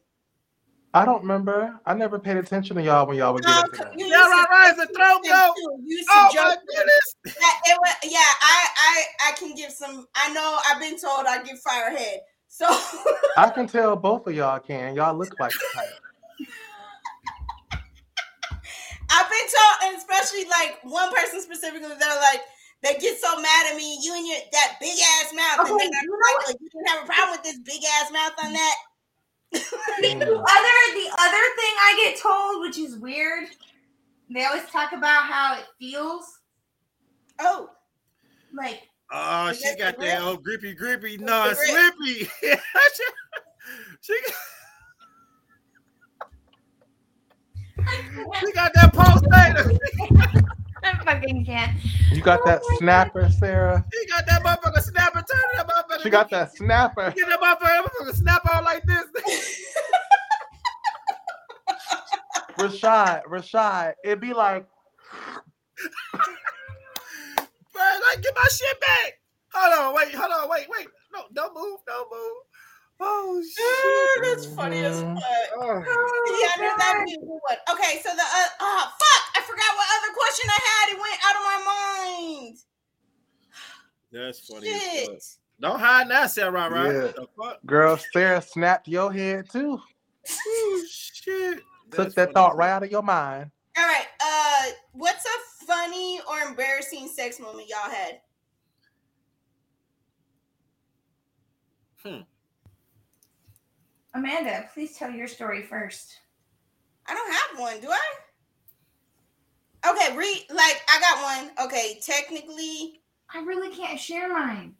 I 0.94 1.04
don't 1.04 1.22
remember. 1.22 1.80
I 1.86 1.94
never 1.94 2.18
paid 2.20 2.36
attention 2.36 2.76
to 2.76 2.82
y'all 2.82 3.06
when 3.06 3.16
y'all 3.16 3.32
were 3.34 3.40
getting 3.40 3.64
into 3.64 3.90
you 3.98 4.06
Yeah, 4.06 4.18
used 4.18 4.24
to 4.30 4.30
right, 4.30 4.46
right. 4.50 4.76
The 4.76 4.86
throat 4.94 5.24
go. 5.24 5.54
You 5.82 5.96
used 5.96 6.08
to 6.08 6.14
Oh 6.14 6.30
my 6.36 6.56
goodness. 6.68 7.14
that 7.24 7.60
it 7.64 7.78
was, 7.80 7.94
yeah, 8.04 8.18
I, 8.20 8.68
I, 8.78 9.04
I 9.28 9.32
can 9.32 9.54
give 9.56 9.72
some. 9.72 10.06
I 10.14 10.32
know 10.34 10.58
I've 10.70 10.78
been 10.80 10.98
told 11.00 11.26
I 11.26 11.42
give 11.42 11.58
firehead. 11.66 12.18
So 12.46 12.66
I 13.38 13.48
can 13.48 13.66
tell 13.66 13.96
both 13.96 14.26
of 14.26 14.34
y'all 14.34 14.60
can. 14.60 14.94
Y'all 14.94 15.16
look 15.16 15.34
like 15.40 15.52
the 15.52 15.66
type. 15.74 15.88
I've 19.12 19.28
been 19.28 19.48
told, 19.52 19.74
and 19.84 19.92
especially 20.00 20.48
like 20.48 20.80
one 20.84 21.12
person 21.12 21.40
specifically, 21.40 21.88
they're 22.00 22.22
like, 22.32 22.42
they 22.82 22.96
get 22.98 23.20
so 23.20 23.36
mad 23.40 23.70
at 23.70 23.76
me. 23.76 23.98
You 24.02 24.16
and 24.16 24.26
your 24.26 24.38
that 24.52 24.76
big 24.80 24.96
ass 24.96 25.32
mouth, 25.36 25.68
and 25.68 25.76
Okay, 25.76 25.84
then 25.84 25.92
I'm 25.92 26.04
you 26.04 26.16
know 26.16 26.32
like, 26.48 26.56
you 26.60 26.68
didn't 26.72 26.88
have 26.88 27.04
a 27.04 27.06
problem 27.06 27.30
with 27.36 27.44
this 27.44 27.58
big 27.60 27.82
ass 28.00 28.10
mouth 28.10 28.34
on 28.44 28.52
that. 28.52 28.76
The 29.52 30.08
Mm. 30.08 30.20
other, 30.22 30.78
the 30.96 31.08
other 31.20 31.44
thing 31.60 31.74
I 31.78 32.00
get 32.04 32.20
told, 32.20 32.62
which 32.62 32.78
is 32.78 32.98
weird, 32.98 33.48
they 34.30 34.44
always 34.44 34.64
talk 34.70 34.92
about 34.92 35.24
how 35.24 35.58
it 35.58 35.66
feels 35.78 36.24
Oh, 37.40 37.68
like. 38.52 38.82
Oh, 39.10 39.52
she 39.52 39.76
got 39.76 39.98
that 39.98 40.18
grip? 40.18 40.22
old 40.22 40.42
grippy, 40.44 40.74
grippy. 40.74 41.16
No, 41.18 41.48
the 41.50 41.54
grip. 41.54 41.94
slippy. 41.98 42.30
she, 44.00 44.14
she 48.40 48.52
got 48.52 48.72
that 48.74 48.92
post 48.92 49.24
I 50.84 50.98
fucking 51.04 51.44
can't. 51.44 51.76
You 52.10 52.22
got 52.22 52.44
that 52.44 52.60
oh 52.64 52.76
snapper, 52.78 53.30
Sarah. 53.30 53.84
She 53.92 54.06
got 54.06 54.26
that 54.26 54.42
motherfucker 54.42 54.82
snapper. 54.82 55.18
Turn 55.18 55.40
that 55.56 55.68
motherfucker. 55.68 56.02
She 56.02 56.10
got 56.10 56.30
that 56.30 56.56
snapper. 56.56 57.10
Get 57.16 57.28
that 57.28 57.40
motherfucker, 57.40 57.60
that 57.60 57.84
motherfucker 57.84 58.14
snap 58.14 58.42
out 58.52 58.64
like 58.64 58.82
this. 58.84 59.04
Rashad, 62.58 63.22
Rashad. 63.24 63.94
It'd 64.04 64.20
be 64.20 64.32
like, 64.32 64.66
Bro, 67.72 67.82
like, 67.82 68.22
get 68.22 68.34
my 68.34 68.48
shit 68.50 68.80
back. 68.80 69.18
Hold 69.54 69.78
on, 69.78 69.94
wait, 69.94 70.14
hold 70.14 70.30
on, 70.30 70.48
wait, 70.48 70.68
wait. 70.68 70.86
No, 71.12 71.24
don't 71.32 71.54
move, 71.54 71.80
don't 71.86 72.10
move. 72.10 72.42
Oh 73.00 73.42
shit. 73.42 74.22
that's 74.24 74.46
funny 74.54 74.84
as 74.84 75.02
Mhm. 75.02 75.14
fuck. 75.14 75.24
Oh. 75.56 75.78
Yeah, 76.40 76.62
no, 76.62 76.76
that 76.78 76.94
would 76.98 77.06
be 77.06 77.16
a. 77.16 77.58
Okay, 77.72 78.00
so 78.02 78.10
the 78.14 78.22
uh, 78.22 78.48
oh 78.60 78.92
fuck, 78.98 79.22
I 79.36 79.40
forgot 79.42 79.76
what 79.76 79.86
other 79.98 80.12
question 80.14 80.48
I 80.48 80.58
had. 80.64 80.94
It 80.94 81.00
went 81.00 81.18
out 81.26 81.36
of 81.36 81.42
my 81.42 81.58
mind. 81.66 82.56
That's 84.12 84.40
funny. 84.46 84.68
as 84.68 84.82
fuck. 84.82 85.10
Shit. 85.10 85.22
Don't 85.60 85.80
hide 85.80 86.08
now, 86.08 86.26
Sarah. 86.26 86.70
Right? 86.70 86.86
Yeah. 86.92 87.00
The 87.14 87.26
fuck? 87.36 87.58
girl, 87.66 87.98
Sarah 88.12 88.42
snapped 88.42 88.86
your 88.88 89.12
head 89.12 89.48
too. 89.50 89.80
Oh, 90.30 90.84
shit. 90.90 91.60
Took 91.90 92.14
that 92.14 92.26
funny 92.26 92.32
thought 92.34 92.56
right 92.56 92.70
out 92.70 92.82
of 92.84 92.90
your 92.90 93.02
mind. 93.02 93.50
All 93.76 93.84
right. 93.84 94.06
Uh, 94.20 94.70
what's 94.92 95.24
a 95.24 95.64
funny 95.66 96.20
or 96.28 96.40
embarrassing 96.48 97.08
sex 97.08 97.38
moment 97.40 97.68
y'all 97.68 97.90
had? 97.90 98.20
Amanda, 104.14 104.68
please 104.74 104.96
tell 104.96 105.10
your 105.10 105.26
story 105.28 105.62
first. 105.62 106.18
I 107.06 107.14
don't 107.14 107.32
have 107.32 107.58
one, 107.60 107.80
do 107.80 107.88
I? 107.90 108.00
Okay, 109.90 110.16
read 110.16 110.44
like 110.50 110.80
I 110.88 111.00
got 111.00 111.22
one. 111.56 111.66
Okay, 111.66 111.98
technically. 112.04 113.00
I 113.34 113.40
really 113.42 113.74
can't 113.74 113.98
share 113.98 114.32
mine. 114.32 114.74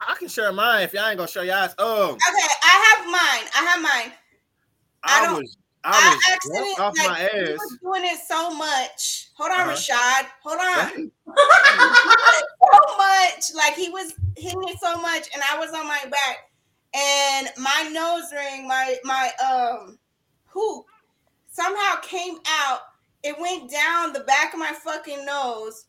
I 0.00 0.14
can 0.14 0.28
share 0.28 0.52
mine 0.52 0.82
if 0.82 0.92
y'all 0.94 1.06
ain't 1.06 1.16
gonna 1.18 1.28
show 1.28 1.42
y'all. 1.42 1.68
Oh. 1.78 2.10
Okay, 2.12 2.48
I 2.62 2.96
have 2.96 3.06
mine. 3.06 3.50
I 3.54 3.64
have 3.70 3.82
mine. 3.82 4.12
I 5.04 5.20
I, 5.20 5.24
don't- 5.26 5.38
was, 5.42 5.56
I, 5.84 6.18
I 6.28 6.32
accidentally 6.34 6.74
drunk 6.76 6.80
off 6.80 6.98
like 6.98 7.08
my 7.08 7.20
ass. 7.20 7.58
was 7.58 7.78
doing 7.82 8.04
it 8.04 8.18
so 8.26 8.50
much. 8.54 9.28
Hold 9.36 9.52
on, 9.52 9.60
Uh-huh. 9.60 9.72
Rashad. 9.72 10.26
Hold 10.42 10.60
on. 10.60 11.12
So 12.72 12.96
much. 12.98 13.54
Like 13.54 13.74
he 13.74 13.90
was 13.90 14.12
hitting 14.36 14.62
it 14.68 14.78
so 14.80 14.96
much, 15.00 15.28
and 15.32 15.42
I 15.50 15.58
was 15.58 15.70
on 15.72 15.86
my 15.86 16.00
back, 16.10 16.38
and 16.96 17.50
my 17.58 17.88
nose 17.92 18.32
ring, 18.32 18.66
my 18.66 18.96
my 19.04 19.30
um 19.44 19.98
hoop, 20.46 20.86
somehow 21.50 21.96
came 22.02 22.38
out. 22.48 22.80
It 23.22 23.38
went 23.38 23.70
down 23.70 24.12
the 24.12 24.20
back 24.20 24.54
of 24.54 24.60
my 24.60 24.72
fucking 24.72 25.26
nose. 25.26 25.86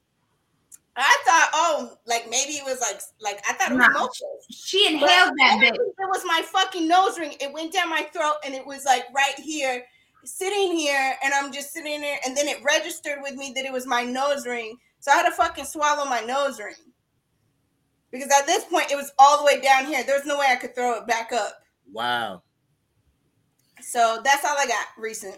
I 0.99 1.17
thought, 1.25 1.49
oh, 1.53 1.97
like 2.07 2.27
maybe 2.29 2.53
it 2.53 2.65
was 2.65 2.81
like 2.81 3.01
like 3.21 3.41
I 3.47 3.53
thought 3.53 3.71
it 3.71 3.77
was 3.77 3.87
No. 3.93 4.09
She 4.49 4.87
inhaled 4.87 5.33
that 5.37 5.59
bitch. 5.61 5.75
It 5.75 5.93
was 5.97 6.23
my 6.25 6.41
fucking 6.43 6.87
nose 6.87 7.17
ring. 7.17 7.35
It 7.39 7.53
went 7.53 7.71
down 7.71 7.89
my 7.89 8.01
throat, 8.11 8.35
and 8.43 8.53
it 8.53 8.65
was 8.65 8.83
like 8.83 9.03
right 9.15 9.37
here, 9.37 9.85
sitting 10.25 10.75
here, 10.75 11.15
and 11.23 11.33
I'm 11.33 11.53
just 11.53 11.71
sitting 11.71 12.01
there, 12.01 12.17
and 12.25 12.35
then 12.35 12.47
it 12.47 12.63
registered 12.63 13.19
with 13.21 13.35
me 13.35 13.53
that 13.55 13.63
it 13.65 13.71
was 13.71 13.85
my 13.85 14.03
nose 14.03 14.45
ring. 14.45 14.75
So 14.99 15.11
I 15.11 15.17
had 15.17 15.29
to 15.29 15.35
fucking 15.35 15.65
swallow 15.65 16.05
my 16.05 16.21
nose 16.21 16.59
ring 16.59 16.73
because 18.11 18.29
at 18.37 18.45
this 18.45 18.63
point 18.65 18.91
it 18.91 18.95
was 18.95 19.11
all 19.19 19.39
the 19.39 19.45
way 19.45 19.59
down 19.61 19.85
here. 19.85 20.03
There's 20.05 20.25
no 20.25 20.37
way 20.39 20.47
I 20.49 20.55
could 20.55 20.75
throw 20.75 20.93
it 20.97 21.07
back 21.07 21.31
up. 21.33 21.59
wow. 21.91 22.41
So 23.81 24.21
that's 24.23 24.43
all 24.43 24.55
I 24.57 24.65
got. 24.65 24.87
Recent. 24.97 25.37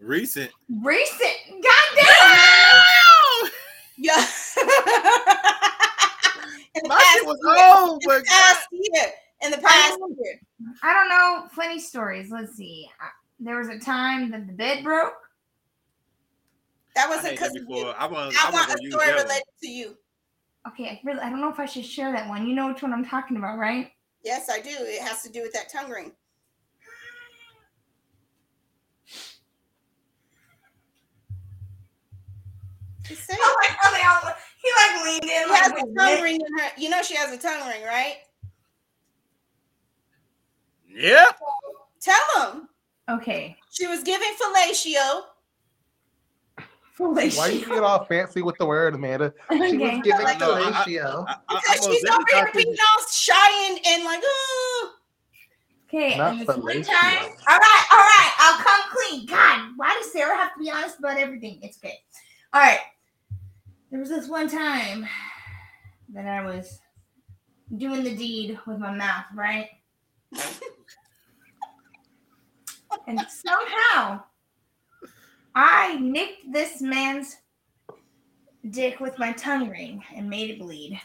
Recent. 0.00 0.50
Recent. 0.82 1.36
Goddamn. 1.50 3.50
Yeah. 4.02 4.14
was 4.16 4.56
oh 7.44 7.98
in 8.00 8.08
my 8.08 8.14
the 8.14 8.20
god. 8.20 8.24
past 8.26 8.66
year. 8.72 9.06
In 9.42 9.50
the 9.50 9.58
past 9.58 9.98
don't- 9.98 10.16
year. 10.24 10.40
I 10.82 10.94
don't 10.94 11.08
know. 11.10 11.48
Funny 11.52 11.78
stories. 11.78 12.30
Let's 12.30 12.54
see. 12.56 12.88
There 13.38 13.58
was 13.58 13.68
a 13.68 13.78
time 13.78 14.30
that 14.30 14.46
the 14.46 14.52
bed 14.54 14.82
broke. 14.84 15.12
That 16.94 17.08
wasn't 17.08 17.28
hate 17.28 17.38
because 17.38 17.52
that 17.52 17.62
of 17.62 17.68
before. 17.68 17.84
you. 17.84 17.90
I 17.90 18.06
want. 18.06 18.34
I 18.42 18.48
I 18.48 18.52
want 18.52 18.68
want 18.68 18.80
a 18.80 18.90
story 18.90 19.12
related 19.12 19.42
to 19.62 19.68
you. 19.68 19.96
Okay, 20.68 20.88
I 20.88 21.00
really, 21.04 21.20
I 21.20 21.30
don't 21.30 21.40
know 21.40 21.50
if 21.50 21.58
I 21.58 21.64
should 21.66 21.84
share 21.86 22.12
that 22.12 22.28
one. 22.28 22.46
You 22.46 22.54
know 22.54 22.68
which 22.68 22.82
one 22.82 22.92
I'm 22.92 23.04
talking 23.04 23.36
about, 23.36 23.58
right? 23.58 23.90
Yes, 24.22 24.50
I 24.50 24.60
do. 24.60 24.70
It 24.70 25.00
has 25.02 25.22
to 25.22 25.30
do 25.30 25.42
with 25.42 25.52
that 25.54 25.70
tongue 25.72 25.90
ring. 25.90 26.12
Just. 33.04 33.30
Oh 33.32 33.56
my 33.62 33.68
God, 33.68 33.78
oh, 33.84 33.96
they 33.96 34.28
all- 34.30 34.36
he 34.62 34.70
like 34.76 35.04
leaned 35.04 35.24
in 35.24 35.44
She 35.44 35.50
like 35.50 35.62
has 35.62 35.72
a 35.72 35.74
with 35.86 35.96
tongue 35.96 36.18
it. 36.18 36.22
ring 36.22 36.36
in 36.40 36.58
her. 36.58 36.70
You 36.76 36.90
know 36.90 37.02
she 37.02 37.16
has 37.16 37.32
a 37.32 37.38
tongue 37.38 37.66
ring, 37.68 37.82
right? 37.84 38.16
Yeah. 40.86 41.26
Tell 42.00 42.52
him. 42.52 42.68
Okay. 43.08 43.56
She 43.70 43.86
was 43.86 44.02
giving 44.02 44.28
fellatio. 44.40 45.22
Why 47.00 47.30
are 47.48 47.50
you 47.50 47.64
get 47.64 47.82
all 47.82 48.04
fancy 48.04 48.42
with 48.42 48.56
the 48.58 48.66
word, 48.66 48.94
Amanda? 48.94 49.32
She 49.50 49.56
Okay. 49.56 49.78
was 49.78 50.00
giving 50.04 50.24
Like- 50.24 50.38
fellatio. 50.38 51.24
I, 51.26 51.32
I, 51.32 51.36
Because 51.48 51.86
I'm 51.86 51.92
she's 51.92 52.04
gonna 52.04 52.16
over 52.16 52.26
here 52.30 52.44
talk 52.44 52.52
to 52.52 52.58
being 52.58 52.76
all 52.76 53.04
shy 53.10 53.68
and, 53.70 53.80
and 53.86 54.04
like, 54.04 54.20
oh. 54.22 54.92
Okay, 55.88 56.16
Not 56.18 56.32
and 56.32 56.40
this 56.40 56.46
one 56.48 56.60
fellatio. 56.60 56.86
time. 56.86 57.24
All 57.48 57.58
right, 57.58 57.84
all 57.90 57.98
right. 57.98 58.32
I'll 58.38 58.58
come 58.62 58.80
clean. 58.92 59.26
God, 59.26 59.70
why 59.76 59.94
does 60.00 60.12
Sarah 60.12 60.36
have 60.36 60.52
to 60.54 60.60
be 60.60 60.70
honest 60.70 60.98
about 60.98 61.16
everything? 61.18 61.58
It's 61.62 61.78
okay. 61.78 61.98
All 62.52 62.60
right. 62.60 62.80
There 63.90 63.98
was 63.98 64.08
this 64.10 64.28
one 64.28 64.48
time 64.48 65.08
that 66.12 66.26
I 66.26 66.44
was 66.44 66.78
doing 67.76 68.04
the 68.04 68.14
deed 68.14 68.58
with 68.66 68.78
my 68.78 68.92
mouth, 68.94 69.24
right? 69.34 69.68
and 73.08 73.20
somehow 73.28 74.22
I 75.54 75.98
nicked 75.98 76.52
this 76.52 76.80
man's 76.80 77.36
dick 78.70 79.00
with 79.00 79.18
my 79.18 79.32
tongue 79.32 79.68
ring 79.68 80.02
and 80.14 80.28
made 80.28 80.50
it 80.50 80.58
bleed. 80.58 81.00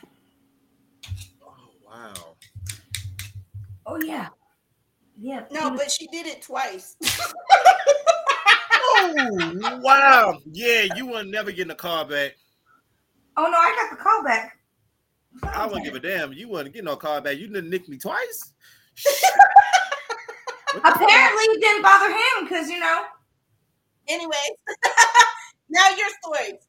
Oh 1.42 1.70
wow. 1.86 2.36
Oh 3.86 4.00
yeah. 4.04 4.30
Yeah. 5.18 5.46
No, 5.52 5.72
but 5.72 5.90
she 5.92 6.08
did 6.08 6.26
it 6.28 6.42
twice. 6.42 6.96
Oh 8.98 9.80
wow. 9.82 10.40
Yeah, 10.52 10.88
you 10.96 11.06
will 11.06 11.24
never 11.24 11.52
getting 11.52 11.72
a 11.72 11.76
call 11.76 12.06
back. 12.06 12.36
Oh 13.38 13.44
no, 13.44 13.58
I 13.58 13.76
got 13.76 13.98
the 13.98 14.02
call 14.02 14.24
back. 14.24 14.58
I 15.44 15.66
wouldn't 15.66 15.86
give 15.86 15.96
a 15.96 16.00
damn. 16.00 16.34
You 16.34 16.48
wouldn't 16.48 16.74
get 16.74 16.84
no 16.84 16.96
call 16.96 17.20
back. 17.22 17.38
You 17.38 17.48
didn't 17.48 17.70
nick 17.70 17.88
me 17.90 17.98
twice. 17.98 18.54
Apparently, 20.76 21.44
it 21.44 21.62
didn't 21.62 21.82
bother 21.82 22.10
him 22.10 22.44
because 22.44 22.70
you 22.70 22.80
know. 22.80 23.04
Anyways, 24.08 24.52
now 25.70 25.90
your 25.90 26.10
story. 26.22 26.60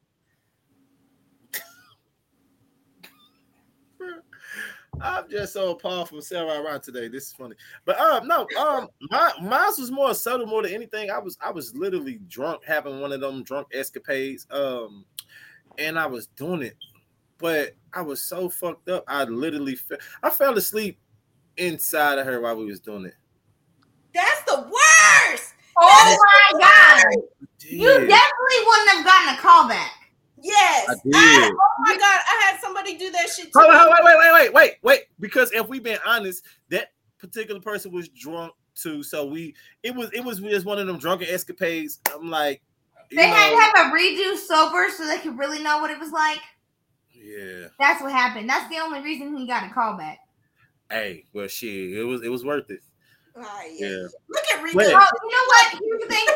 I'm 5.01 5.29
just 5.31 5.53
so 5.53 5.73
appalled 5.73 6.09
from 6.09 6.23
Sarah 6.23 6.63
around 6.63 6.81
today. 6.83 7.09
This 7.09 7.27
is 7.27 7.33
funny, 7.33 7.55
but 7.85 8.01
um, 8.01 8.27
no, 8.27 8.47
um, 8.59 8.89
my 9.11 9.31
mine 9.43 9.73
was 9.79 9.91
more 9.91 10.15
subtle 10.15 10.47
more 10.47 10.63
than 10.63 10.73
anything. 10.73 11.11
I 11.11 11.19
was 11.19 11.37
I 11.41 11.51
was 11.51 11.75
literally 11.75 12.19
drunk, 12.29 12.63
having 12.65 13.01
one 13.01 13.13
of 13.13 13.21
them 13.21 13.43
drunk 13.43 13.69
escapades, 13.75 14.47
um, 14.51 15.05
and 15.77 15.99
I 15.99 16.07
was 16.07 16.29
doing 16.29 16.63
it, 16.63 16.77
but 17.37 17.73
I 17.93 18.01
was 18.01 18.23
so 18.23 18.49
fucked 18.49 18.89
up. 18.89 19.05
I 19.07 19.25
literally 19.25 19.75
fe- 19.75 19.99
I 20.23 20.31
fell 20.31 20.57
asleep 20.57 20.99
inside 21.59 22.19
of 22.19 22.27
her 22.27 22.41
while 22.41 22.57
we 22.57 22.65
was 22.65 22.81
doing 22.81 23.05
it. 23.05 23.15
That's 24.15 24.43
the 24.45 24.63
worst. 24.63 24.96
Oh 25.79 26.17
my 26.53 26.59
god! 26.61 27.05
You 27.69 27.89
definitely 27.89 28.61
wouldn't 28.67 28.91
have 28.91 29.05
gotten 29.05 29.35
a 29.35 29.39
call 29.39 29.69
back. 29.69 29.93
Yes. 30.41 30.87
I 30.89 30.95
I- 31.15 31.51
oh 31.53 31.75
my 31.81 31.95
god, 31.97 32.01
I 32.03 32.43
had 32.51 32.61
somebody 32.61 32.97
do 32.97 33.11
that 33.11 33.29
shit. 33.29 33.53
To 33.53 33.59
Hold 33.59 33.71
on, 33.71 33.73
me. 33.73 33.79
hold 33.79 33.99
on, 33.99 34.05
wait, 34.05 34.17
wait, 34.19 34.33
wait, 34.33 34.53
wait, 34.55 34.73
wait. 34.83 35.01
Because 35.21 35.53
if 35.53 35.67
we've 35.69 35.83
been 35.83 35.99
honest, 36.07 36.45
that 36.71 36.93
particular 37.19 37.61
person 37.61 37.93
was 37.93 38.09
drunk 38.09 38.53
too. 38.75 39.03
So 39.03 39.27
we 39.27 39.55
it 39.83 39.95
was 39.95 40.11
it 40.13 40.25
was 40.25 40.39
just 40.41 40.67
one 40.67 40.79
of 40.79 40.87
them 40.87 40.99
drunken 40.99 41.29
escapades. 41.29 41.99
I'm 42.15 42.31
like, 42.31 42.63
you 43.11 43.17
They 43.19 43.27
had 43.29 43.51
to 43.51 43.79
have 43.81 43.93
a 43.93 43.97
redo 43.97 44.37
sober 44.37 44.87
so 44.97 45.07
they 45.07 45.19
could 45.19 45.39
really 45.39 45.63
know 45.63 45.79
what 45.79 45.91
it 45.91 45.99
was 45.99 46.13
like. 46.13 46.41
yeah. 47.13 47.69
That's 47.79 48.01
what 48.03 48.13
happened. 48.13 48.49
That's 48.49 48.69
the 48.71 48.79
only 48.79 49.01
reason 49.03 49.37
he 49.37 49.47
got 49.47 49.69
a 49.69 49.73
call 49.75 49.97
back. 49.97 50.19
Hey, 50.91 51.25
well, 51.33 51.49
shit, 51.49 51.93
it 51.93 52.05
was 52.05 52.23
it 52.23 52.29
was 52.29 52.45
worth 52.45 52.71
it. 52.71 52.81
Yeah. 53.37 53.89
Yeah. 53.89 54.09
Look 54.29 54.45
at 54.55 54.63
Rico. 54.63 54.79
Wait. 54.79 54.89
You 54.89 55.31
know 55.33 55.47
what? 55.47 55.67
Here's 55.73 56.03
the 56.03 56.09
thing. 56.09 56.27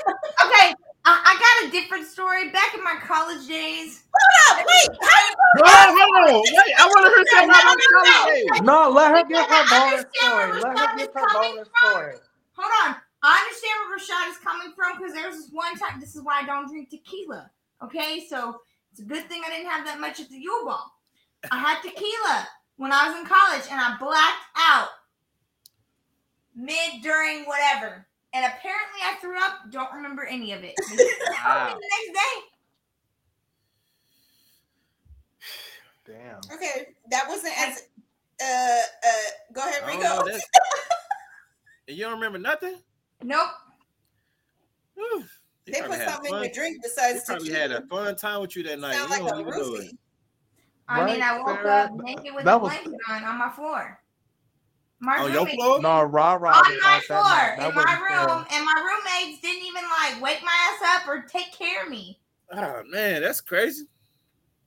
Okay, 0.45 0.75
I, 1.05 1.13
I 1.25 1.35
got 1.41 1.69
a 1.69 1.73
different 1.73 2.07
story. 2.07 2.51
Back 2.51 2.75
in 2.75 2.85
my 2.85 2.97
college 3.03 3.47
days, 3.49 4.05
Hold 4.15 4.61
up, 4.61 4.67
wait. 4.67 4.99
How 5.03 5.29
you 5.29 5.35
Hold 5.57 5.69
on, 5.69 5.97
hold 5.99 6.17
on. 6.31 6.43
Wait, 6.53 6.75
I 6.79 6.87
want 6.89 7.07
to 7.07 7.11
hear 7.11 7.27
something 7.31 7.51
about 7.51 7.65
No, 7.65 7.75
no, 7.75 8.03
no. 8.03 8.13
my 8.47 8.57
college 8.57 8.63
No, 8.65 8.91
let 8.91 9.13
her 9.13 9.25
We 9.29 9.35
give 9.35 9.47
her 9.49 9.65
bonus 9.65 10.05
understand 10.05 10.13
story. 10.17 10.53
where 10.53 10.61
Let 10.61 10.79
her 10.79 10.89
Rashad 10.89 10.97
give 10.97 11.09
is 11.09 11.15
her 11.15 11.27
coming 11.27 11.57
bonus 11.57 11.69
from. 11.79 11.93
story. 11.93 12.17
hold 12.57 12.73
on. 12.87 12.97
I 13.23 13.39
understand 13.43 13.77
where 13.83 13.99
Rashad 13.99 14.31
is 14.31 14.39
coming 14.39 14.73
from 14.77 14.99
because 14.99 15.15
there 15.15 15.29
was 15.29 15.37
this 15.39 15.51
one 15.53 15.77
time. 15.79 16.01
This 16.01 16.17
is 16.17 16.23
why 16.23 16.41
I 16.43 16.47
don't 16.47 16.69
drink 16.69 16.91
tequila. 16.91 17.51
Okay, 17.85 18.27
so 18.29 18.61
it's 18.93 19.01
a 19.01 19.05
good 19.05 19.29
thing 19.29 19.43
I 19.47 19.51
didn't 19.51 19.71
have 19.71 19.87
that 19.87 20.01
much 20.01 20.21
at 20.21 20.29
the 20.31 20.39
U 20.39 20.63
Ball. 20.67 20.91
I 21.51 21.59
had 21.59 21.83
tequila 21.83 22.49
when 22.77 22.93
I 22.93 23.09
was 23.09 23.19
in 23.21 23.27
college, 23.27 23.65
and 23.71 23.81
I 23.81 23.97
blacked 23.99 24.45
out 24.57 24.89
mid 26.55 27.03
during 27.03 27.45
whatever. 27.45 28.07
And 28.33 28.45
apparently, 28.45 29.01
I 29.05 29.15
threw 29.21 29.37
up. 29.39 29.71
Don't 29.71 29.93
remember 29.93 30.25
any 30.25 30.53
of 30.53 30.63
it. 30.63 30.75
They 30.91 30.97
told 30.97 31.09
me 31.09 31.15
Wow. 31.45 31.75
the 31.81 31.91
next 32.07 32.21
day. 32.21 32.41
Damn. 36.07 36.41
Okay, 36.55 36.87
that 37.11 37.25
wasn't 37.29 37.55
as 37.59 37.83
uh 38.43 38.81
uh 39.07 39.31
go 39.53 39.61
ahead, 39.61 39.83
I 39.85 39.87
Rico. 39.89 40.03
know, 40.03 40.27
And 41.89 41.97
you 41.97 42.05
don't 42.05 42.15
remember 42.15 42.39
nothing? 42.39 42.77
Nope. 43.23 43.49
Whew. 44.95 45.25
He 45.67 45.73
They 45.73 45.83
put 45.83 45.93
had 45.99 46.09
something 46.09 46.27
in 46.27 46.33
fun- 46.33 46.45
your 46.45 46.53
drink 46.53 46.77
He 46.77 46.81
besides 46.89 47.25
probably 47.27 47.51
had 47.53 47.71
a 47.73 47.83
fun 47.87 48.17
time 48.17 48.41
with 48.41 48.57
you 48.57 48.63
that 48.65 48.79
night. 48.81 48.95
Sound 48.95 49.11
You 49.11 49.17
like 49.25 49.29
don't 49.33 49.39
a 49.39 49.41
even 49.49 49.53
know 49.61 49.75
it. 49.75 49.81
roofie. 49.83 49.97
I 50.89 51.05
mean, 51.05 51.23
I 51.23 51.39
woke 51.39 51.47
Sarah. 51.63 51.71
up 51.85 51.93
naked 52.03 52.35
with 52.35 52.45
That 52.45 52.55
a 52.55 52.59
was- 52.59 52.73
blanket 52.73 52.95
on 53.09 53.25
on 53.25 53.39
my 53.39 53.51
floor. 53.51 54.00
My 55.01 55.17
On 55.19 55.33
your 55.33 55.41
roommate- 55.41 55.55
floor? 55.55 55.81
No, 55.81 56.03
rah 56.03 56.35
rah. 56.35 56.51
on 56.53 56.71
was 56.73 56.83
my 56.83 56.89
out 56.97 57.01
that 57.01 57.05
floor. 57.07 57.25
That 57.25 57.69
in 57.71 57.75
my 57.75 57.83
wasn't 57.85 58.09
fair. 58.09 58.27
room, 58.27 58.47
and 58.53 58.65
my 58.65 58.75
roommates 58.77 59.41
didn't 59.41 59.65
even 59.67 59.83
like 59.99 60.21
wake 60.23 60.43
my 60.43 60.77
ass 60.83 61.01
up 61.03 61.09
or 61.09 61.23
take 61.23 61.53
care 61.53 61.85
of 61.85 61.91
me. 61.91 62.19
Oh 62.53 62.83
man, 62.89 63.23
that's 63.23 63.41
crazy. 63.41 63.87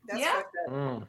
That's 0.08 0.20
Yeah. 0.22 0.42
Mm. 0.70 1.08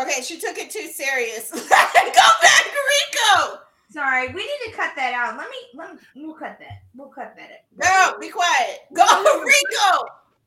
Okay, 0.00 0.22
she 0.22 0.38
took 0.38 0.56
it 0.58 0.70
too 0.70 0.88
serious. 0.88 1.50
Go 1.52 1.60
back 1.68 2.64
Rico. 2.64 3.58
Sorry, 3.90 4.28
we 4.28 4.42
need 4.42 4.70
to 4.70 4.76
cut 4.76 4.92
that 4.96 5.12
out. 5.14 5.36
Let 5.36 5.48
me, 5.50 5.56
let 5.74 5.94
me, 5.94 6.00
we'll 6.16 6.34
cut 6.34 6.58
that. 6.58 6.82
We'll 6.96 7.08
cut 7.10 7.34
that. 7.36 7.64
No, 7.76 8.18
be 8.18 8.28
quiet. 8.28 8.80
Go 8.92 9.04
Rico. 9.44 10.04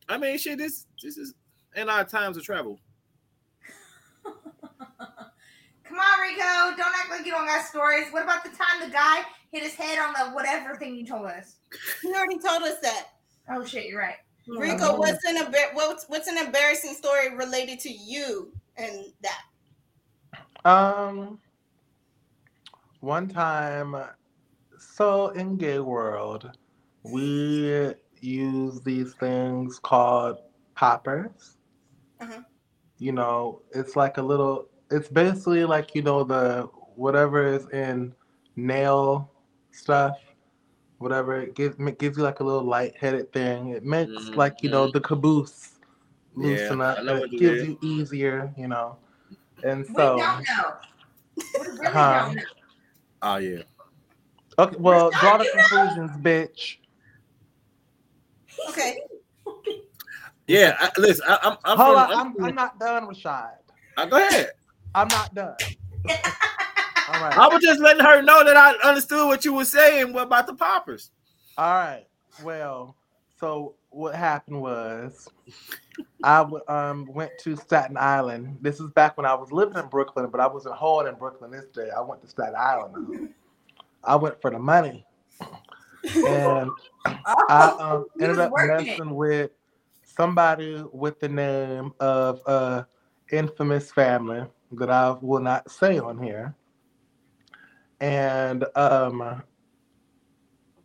I 0.10 0.18
mean, 0.18 0.38
shit, 0.38 0.58
this 0.58 0.86
this 1.02 1.18
is 1.18 1.34
in 1.76 1.90
our 1.90 2.04
times 2.04 2.36
of 2.38 2.44
travel. 2.44 2.80
Come 5.98 6.06
on, 6.06 6.20
Rico. 6.22 6.78
Don't 6.78 6.94
act 6.96 7.10
like 7.10 7.26
you 7.26 7.32
don't 7.32 7.48
got 7.48 7.66
stories. 7.66 8.06
What 8.12 8.22
about 8.24 8.44
the 8.44 8.52
time 8.52 8.86
the 8.86 8.92
guy 8.92 9.24
hit 9.52 9.64
his 9.64 9.74
head 9.74 9.98
on 9.98 10.14
the 10.14 10.32
whatever 10.32 10.76
thing 10.76 10.96
you 10.96 11.04
told 11.04 11.26
us? 11.26 11.56
You 12.04 12.14
already 12.14 12.38
told 12.38 12.62
us 12.62 12.80
that. 12.84 13.08
Oh 13.50 13.66
shit, 13.66 13.88
you're 13.88 14.00
right. 14.00 14.18
Rico, 14.48 14.96
what's 14.98 15.26
an 15.26 15.38
embar- 15.38 15.74
what's 15.74 16.06
what's 16.08 16.28
an 16.28 16.38
embarrassing 16.38 16.94
story 16.94 17.36
related 17.36 17.80
to 17.80 17.90
you 17.90 18.52
and 18.78 19.06
that? 19.22 19.42
Um, 20.70 21.40
one 23.00 23.28
time, 23.28 23.96
so 24.78 25.30
in 25.30 25.58
gay 25.58 25.80
world, 25.80 26.52
we 27.02 27.96
use 28.22 28.82
these 28.82 29.16
things 29.16 29.80
called 29.80 30.38
poppers. 30.76 31.58
Uh-huh. 32.22 32.42
You 33.00 33.14
know, 33.14 33.64
it's 33.72 33.96
like 33.96 34.18
a 34.18 34.22
little. 34.22 34.70
It's 34.92 35.10
basically 35.10 35.66
like 35.66 35.96
you 35.96 36.02
know 36.02 36.24
the 36.24 36.70
whatever 36.96 37.46
is 37.46 37.68
in 37.70 38.14
nail 38.56 39.32
stuff. 39.72 40.18
Whatever 41.00 41.40
it 41.42 41.54
gives, 41.56 41.76
it 41.80 42.00
gives 42.00 42.18
you 42.18 42.24
like 42.24 42.40
a 42.40 42.44
little 42.44 42.64
light-headed 42.64 43.32
thing. 43.32 43.70
It 43.70 43.84
makes 43.84 44.30
like 44.36 44.64
you 44.64 44.70
know 44.70 44.88
the 44.88 45.00
caboose 45.02 45.78
Yeah, 46.36 46.44
loosen 46.44 46.82
up. 46.82 46.98
It 47.08 47.32
gives 47.38 47.62
is. 47.62 47.68
you 47.68 47.78
easier, 47.84 48.52
you 48.58 48.68
know. 48.68 48.98
And 49.64 49.86
We 49.86 49.94
so, 49.94 50.18
don't 50.18 50.18
know. 50.18 50.74
We 51.60 51.68
really 51.68 51.88
Huh. 51.92 52.24
don't 52.24 52.36
know. 52.36 52.44
Oh 53.22 53.38
yeah. 53.38 53.62
okay, 54.60 54.76
well, 54.80 55.12
Rashad, 55.12 55.20
draw 55.22 55.38
the 55.38 55.46
you 55.46 55.52
know. 55.54 55.62
conclusions, 55.62 56.12
bitch. 56.18 56.78
Okay. 58.70 58.98
Yeah, 60.48 60.78
I, 60.80 60.90
listen, 60.98 61.26
I, 61.28 61.38
I'm 61.44 61.58
I'm 61.66 61.78
Hold 61.78 61.98
from, 61.98 61.98
on, 61.98 62.20
I'm 62.20 62.28
I'm, 62.40 62.46
I'm 62.46 62.56
not 62.56 62.80
done, 62.80 63.08
Rashad. 63.08 63.58
uh, 63.98 64.06
go 64.06 64.18
ahead. 64.18 64.52
I'm 64.96 65.10
not 65.10 65.34
done. 65.34 65.56
All 67.08 67.20
right. 67.20 67.38
I 67.38 67.48
was 67.48 67.62
just 67.62 67.80
letting 67.80 68.04
her 68.04 68.22
know 68.22 68.44
that 68.44 68.58
I 68.58 68.74
understood 68.88 69.28
what 69.28 69.46
you 69.46 69.54
were 69.54 69.66
saying 69.66 70.14
What 70.14 70.24
about 70.24 70.48
the 70.48 70.54
poppers. 70.54 71.12
All 71.58 71.74
right. 71.74 72.06
Well, 72.44 72.96
so 73.40 73.76
what 73.90 74.16
happened 74.16 74.62
was 74.62 75.30
I 76.24 76.40
w- 76.40 76.64
um 76.68 77.08
went 77.14 77.32
to 77.44 77.56
Staten 77.56 77.98
Island. 77.98 78.58
This 78.62 78.80
is 78.80 78.90
back 78.92 79.16
when 79.18 79.26
I 79.26 79.36
was 79.36 79.52
living 79.52 79.78
in 79.78 79.88
Brooklyn, 79.88 80.30
but 80.30 80.42
I 80.42 80.48
wasn't 80.48 80.76
home 80.76 81.08
in 81.08 81.16
Brooklyn 81.16 81.52
this 81.52 81.68
day. 81.68 81.90
I 81.96 82.02
went 82.02 82.22
to 82.22 82.28
Staten 82.28 82.56
Island. 82.58 83.30
I 84.04 84.16
went 84.16 84.42
for 84.42 84.52
the 84.52 84.60
money. 84.60 85.06
And 86.26 86.72
I 87.50 87.74
um, 87.80 88.08
ended 88.20 88.40
up 88.40 88.52
working 88.52 88.88
messing 88.88 89.16
with 89.16 89.52
somebody 90.04 90.84
with 90.92 91.20
the 91.20 91.30
name 91.30 91.94
of 92.00 92.42
uh 92.46 92.84
infamous 93.32 93.92
family 93.92 94.46
that 94.72 94.90
I 94.90 95.12
will 95.22 95.42
not 95.42 95.70
say 95.72 96.00
on 96.00 96.22
here. 96.22 96.56
And 98.00 98.66
um 98.76 99.42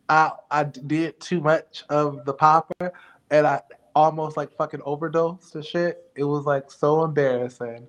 I 0.09 0.31
I 0.51 0.63
did 0.63 1.19
too 1.19 1.41
much 1.41 1.83
of 1.89 2.25
the 2.25 2.33
popper 2.33 2.91
and 3.31 3.47
I 3.47 3.61
almost 3.95 4.37
like 4.37 4.55
fucking 4.55 4.81
overdosed 4.83 5.55
and 5.55 5.65
shit. 5.65 6.09
It 6.15 6.23
was 6.23 6.45
like 6.45 6.71
so 6.71 7.03
embarrassing. 7.03 7.87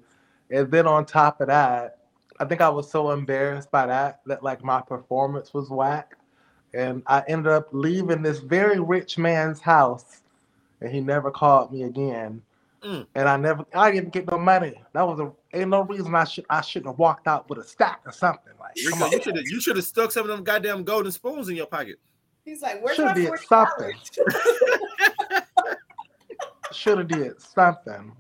And 0.51 0.71
then 0.71 0.87
on 0.87 1.07
top 1.07 1.41
of 1.41 1.49
that, 1.49 1.99
I 2.39 2.45
think 2.45 2.61
I 2.61 2.69
was 2.69 2.91
so 2.91 3.11
embarrassed 3.11 3.71
by 3.71 3.87
that 3.87 4.21
that 4.27 4.43
like 4.43 4.63
my 4.65 4.81
performance 4.81 5.55
was 5.55 5.71
whack. 5.71 6.17
And 6.75 7.03
I 7.07 7.23
ended 7.29 7.53
up 7.53 7.69
leaving 7.73 8.23
this 8.23 8.41
very 8.41 8.81
rich 8.81 9.17
man's 9.17 9.61
house 9.61 10.23
and 10.81 10.93
he 10.93 11.01
never 11.01 11.31
called 11.31 11.73
me 11.73 11.85
again. 11.85 12.43
Mm. 12.85 13.07
And 13.15 13.29
I 13.29 13.37
never 13.37 13.65
I 13.75 13.91
didn't 13.91 14.13
get 14.13 14.31
no 14.31 14.39
money. 14.39 14.75
That 14.93 15.07
was 15.07 15.19
a 15.19 15.33
ain't 15.57 15.71
no 15.71 15.83
reason 15.83 16.15
I 16.15 16.25
should 16.25 16.45
I 16.51 16.61
shouldn't 16.61 16.91
have 16.91 16.99
walked 16.99 17.27
out 17.27 17.49
with 17.49 17.59
a 17.59 17.65
stack 17.65 18.03
or 18.05 18.13
something. 18.13 18.53
Like 18.61 18.75
come 18.91 19.03
on. 19.03 19.11
you 19.11 19.23
should 19.23 19.37
have 19.37 19.45
you 19.47 19.61
should 19.61 19.77
have 19.77 19.85
stuck 19.87 20.13
some 20.13 20.23
of 20.23 20.29
them 20.29 20.45
goddamn 20.45 20.85
golden 20.85 21.11
spoons 21.11 21.49
in 21.49 21.57
your 21.57 21.67
pocket. 21.67 21.97
He's 22.45 22.61
like, 22.61 22.85
where's 22.85 22.97
Should 22.97 23.07
my 23.07 23.13
have 23.13 23.17
did 23.17 23.27
forty 23.29 23.47
something. 23.47 23.93
Should 26.73 26.99
have 26.99 27.09
did 27.09 27.41
something. 27.41 28.15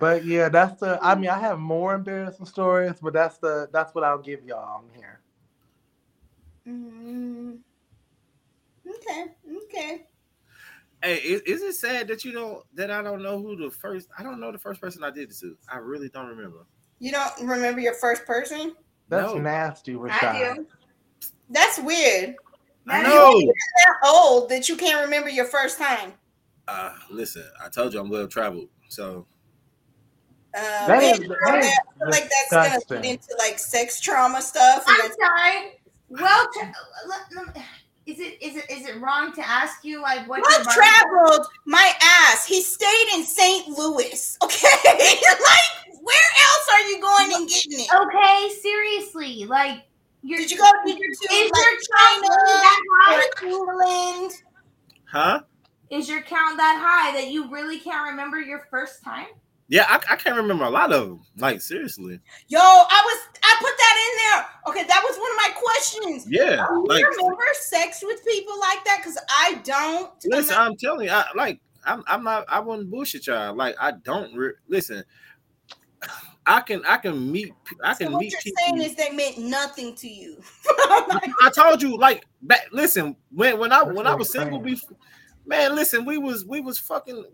But 0.00 0.24
yeah, 0.24 0.48
that's 0.48 0.80
the. 0.80 0.98
I 1.00 1.14
mean, 1.14 1.30
I 1.30 1.38
have 1.38 1.58
more 1.60 1.94
embarrassing 1.94 2.46
stories, 2.46 2.94
but 3.00 3.12
that's 3.12 3.38
the. 3.38 3.68
That's 3.72 3.94
what 3.94 4.02
I'll 4.02 4.18
give 4.18 4.44
y'all 4.44 4.78
on 4.78 4.84
here. 4.96 5.20
Mm, 6.66 7.58
okay, 8.88 9.26
okay. 9.64 10.06
Hey, 11.04 11.16
is, 11.16 11.42
is 11.42 11.62
it 11.62 11.74
sad 11.74 12.08
that 12.08 12.24
you 12.24 12.32
don't 12.32 12.64
that 12.74 12.90
I 12.90 13.02
don't 13.02 13.22
know 13.22 13.38
who 13.40 13.56
the 13.56 13.70
first 13.70 14.08
I 14.18 14.22
don't 14.22 14.40
know 14.40 14.50
the 14.50 14.58
first 14.58 14.80
person 14.80 15.04
I 15.04 15.10
did 15.10 15.28
this 15.30 15.40
to. 15.40 15.56
I 15.68 15.76
really 15.76 16.08
don't 16.08 16.26
remember. 16.28 16.66
You 16.98 17.12
don't 17.12 17.40
remember 17.42 17.80
your 17.80 17.94
first 17.94 18.24
person? 18.24 18.74
That's 19.10 19.32
No. 19.34 19.38
nasty, 19.38 19.92
Rashad. 19.94 20.22
I 20.22 20.54
do. 20.54 20.66
That's 21.50 21.78
weird. 21.78 22.34
I 22.88 23.02
That 23.02 23.08
know. 23.08 23.38
That 23.40 24.08
old 24.08 24.48
that 24.48 24.68
you 24.68 24.76
can't 24.76 25.04
remember 25.04 25.28
your 25.28 25.44
first 25.46 25.76
time. 25.78 26.14
Uh 26.66 26.94
listen, 27.10 27.44
I 27.62 27.68
told 27.68 27.92
you 27.92 28.00
I'm 28.00 28.08
well 28.08 28.26
traveled. 28.26 28.68
So 28.88 29.26
Uh, 30.56 30.86
That 30.86 30.98
we 31.00 31.04
is- 31.06 31.18
ain't 31.20 31.28
that 31.28 31.38
that. 31.44 31.56
I 31.56 31.98
feel 31.98 32.10
like 32.10 32.22
that's 32.30 32.50
gonna 32.50 32.64
disgusting. 32.70 33.02
get 33.02 33.12
into 33.12 33.36
like 33.38 33.58
sex 33.58 34.00
trauma 34.00 34.40
stuff. 34.40 34.84
And 34.86 34.96
I'm 34.96 35.02
that's, 35.02 35.16
sorry. 35.16 35.80
Well, 36.08 36.48
tra- 36.54 36.72
let- 37.08 37.46
let- 37.54 37.64
is 38.06 38.18
it 38.20 38.42
is 38.42 38.56
it 38.56 38.70
is 38.70 38.86
it 38.86 39.00
wrong 39.00 39.32
to 39.34 39.48
ask 39.48 39.84
you 39.84 40.02
like 40.02 40.28
what 40.28 40.42
well 40.42 40.50
your 40.58 40.64
body- 40.64 40.74
traveled 40.76 41.46
my 41.64 41.92
ass. 42.02 42.46
He 42.46 42.62
stayed 42.62 43.06
in 43.14 43.24
St. 43.24 43.68
Louis. 43.68 44.38
Okay, 44.44 44.68
like 44.82 45.98
where 46.02 46.30
else 46.46 46.68
are 46.72 46.80
you 46.88 47.00
going 47.00 47.32
and 47.34 47.48
getting 47.48 47.80
it? 47.80 47.88
Okay, 47.94 48.54
seriously, 48.60 49.46
like 49.46 49.84
you're, 50.22 50.38
Did 50.38 50.50
you 50.50 50.58
go 50.58 50.64
to, 50.64 50.90
is 50.90 51.18
to 51.18 51.34
your 51.34 51.44
like 51.44 51.52
count 51.52 51.80
China 51.98 52.28
that 52.28 52.80
high? 52.92 53.46
England? 53.46 54.32
huh? 55.04 55.40
Is 55.90 56.08
your 56.08 56.22
count 56.22 56.56
that 56.56 56.78
high 56.82 57.12
that 57.18 57.30
you 57.30 57.50
really 57.50 57.78
can't 57.78 58.10
remember 58.10 58.40
your 58.40 58.66
first 58.70 59.02
time? 59.04 59.26
Yeah, 59.68 59.86
I, 59.88 59.94
I 60.12 60.16
can't 60.16 60.36
remember 60.36 60.64
a 60.64 60.70
lot 60.70 60.92
of 60.92 61.08
them. 61.08 61.20
Like 61.38 61.60
seriously. 61.62 62.20
Yo, 62.48 62.58
I 62.60 63.02
was 63.04 63.38
I 63.42 63.56
put 63.60 63.72
that 63.78 63.96
in 64.06 64.16
there. 64.18 64.46
Okay, 64.72 64.86
that 64.88 65.02
was 65.02 65.16
one 65.18 65.30
of 65.30 65.36
my 65.36 65.50
questions. 65.54 66.26
Yeah. 66.30 66.66
Do 66.68 66.74
you 66.74 66.84
Like 66.86 67.04
remember 67.04 67.42
sex 67.54 68.02
with 68.02 68.24
people 68.24 68.58
like 68.60 68.84
that? 68.84 68.98
Because 68.98 69.18
I 69.30 69.60
don't. 69.64 70.10
listen, 70.26 70.54
I'm 70.56 70.72
I'm 70.72 70.76
telling 70.76 71.06
you, 71.06 71.12
I 71.12 71.24
like 71.34 71.60
I'm 71.84 72.04
I'm 72.06 72.22
not 72.24 72.44
I 72.48 72.60
wouldn't 72.60 72.90
bullshit 72.90 73.26
y'all. 73.26 73.54
Like 73.54 73.74
I 73.80 73.92
don't 73.92 74.34
re- 74.36 74.52
listen. 74.68 75.02
I 76.46 76.60
can 76.60 76.82
I 76.86 76.98
can 76.98 77.32
meet 77.32 77.54
I 77.82 77.94
so 77.94 78.04
can 78.04 78.12
what 78.12 78.20
meet 78.20 78.32
you're 78.32 78.40
people. 78.42 78.62
saying 78.66 78.82
is 78.82 78.94
they 78.96 79.10
meant 79.10 79.38
nothing 79.38 79.94
to 79.96 80.08
you. 80.08 80.40
Oh 80.86 81.20
I 81.42 81.50
told 81.50 81.82
you, 81.82 81.96
like, 81.96 82.24
back, 82.42 82.66
listen, 82.70 83.16
when 83.30 83.58
when 83.58 83.72
I 83.72 83.82
when 83.82 84.06
I 84.06 84.14
was 84.14 84.30
single, 84.30 84.58
before, 84.58 84.96
man, 85.46 85.74
listen, 85.74 86.04
we 86.04 86.18
was 86.18 86.44
we 86.44 86.60
was 86.60 86.78
fucking, 86.78 87.24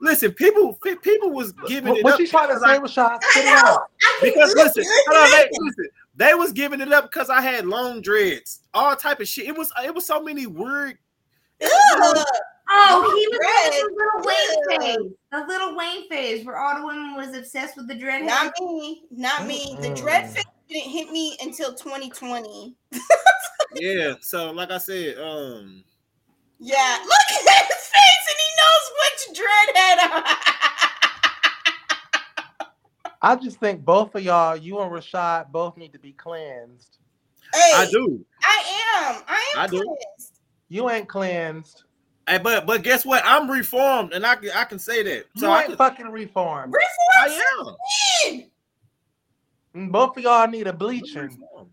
listen, 0.00 0.32
people 0.32 0.78
people 1.02 1.30
was 1.30 1.52
giving 1.66 1.90
What, 1.90 1.98
it 1.98 2.04
what 2.04 2.12
up 2.14 2.20
you 2.20 2.26
trying 2.26 2.48
to 2.48 2.54
because 2.54 2.94
say, 2.94 3.02
I- 3.02 3.16
Rashad? 3.18 3.22
Spit 3.30 3.44
it 3.44 3.48
out. 3.64 3.90
Because 4.22 4.54
listen, 4.54 4.82
listen, 4.82 5.02
hold 5.08 5.24
on, 5.24 5.30
they, 5.30 5.36
listen. 5.50 5.64
listen, 5.66 5.86
they 6.16 6.34
was 6.34 6.52
giving 6.52 6.80
it 6.80 6.92
up 6.92 7.10
because 7.10 7.30
I 7.30 7.40
had 7.40 7.66
long 7.66 8.00
dreads, 8.00 8.60
all 8.74 8.94
type 8.96 9.20
of 9.20 9.28
shit. 9.28 9.46
It 9.46 9.56
was 9.56 9.72
it 9.84 9.94
was 9.94 10.06
so 10.06 10.22
many 10.22 10.46
weird. 10.46 10.98
Ugh. 11.62 12.26
Oh, 12.68 13.14
he 13.16 13.28
was 13.28 13.78
in 13.78 13.94
the 13.94 13.96
Lil 13.96 14.26
Wayne 14.26 14.80
phase, 14.80 15.12
the 15.30 15.44
Lil 15.46 15.76
Wayne 15.76 16.08
phase, 16.08 16.44
where 16.44 16.58
all 16.58 16.80
the 16.80 16.84
women 16.86 17.14
was 17.14 17.36
obsessed 17.36 17.76
with 17.76 17.86
the 17.86 17.94
dread. 17.94 18.24
Not 18.24 18.52
me. 18.60 19.04
Not 19.12 19.46
me. 19.46 19.76
The 19.80 19.94
dread 19.94 20.28
fit 20.30 20.44
didn't 20.68 20.90
hit 20.90 21.10
me 21.12 21.36
until 21.40 21.72
2020. 21.74 22.74
Yeah, 23.78 24.14
so 24.22 24.52
like 24.52 24.70
I 24.70 24.78
said, 24.78 25.18
um, 25.18 25.84
Yeah. 26.58 26.98
Look 27.04 27.48
at 27.48 27.66
his 27.66 27.84
face 27.92 28.26
and 28.28 28.38
he 28.38 28.48
knows 28.58 28.84
which 29.00 29.38
dread 29.38 29.76
had 29.76 30.36
I 33.22 33.36
just 33.36 33.58
think 33.58 33.84
both 33.84 34.14
of 34.14 34.22
y'all, 34.22 34.56
you 34.56 34.78
and 34.80 34.92
Rashad, 34.92 35.50
both 35.50 35.76
need 35.76 35.92
to 35.92 35.98
be 35.98 36.12
cleansed. 36.12 36.98
Hey, 37.52 37.72
I 37.74 37.86
do. 37.90 38.24
I 38.42 38.62
am. 38.98 39.22
I 39.26 39.52
am 39.54 39.60
I 39.62 39.66
do. 39.66 39.96
You 40.68 40.90
ain't 40.90 41.08
cleansed. 41.08 41.84
Hey, 42.28 42.38
but 42.38 42.66
but 42.66 42.82
guess 42.82 43.04
what? 43.04 43.22
I'm 43.24 43.50
reformed, 43.50 44.12
and 44.12 44.26
I 44.26 44.34
can 44.36 44.50
I 44.54 44.64
can 44.64 44.78
say 44.78 45.02
that. 45.02 45.24
So 45.36 45.46
you 45.46 45.52
I, 45.52 45.58
ain't 45.60 45.68
can, 45.68 45.76
fucking 45.76 46.06
reformed. 46.06 46.72
Reform 46.72 46.88
I 47.20 47.40
am. 47.60 47.76
sin. 49.74 49.90
Both 49.90 50.16
of 50.16 50.22
y'all 50.22 50.48
need 50.48 50.66
a 50.66 50.72
bleaching. 50.72 51.38
Oh, 51.56 51.68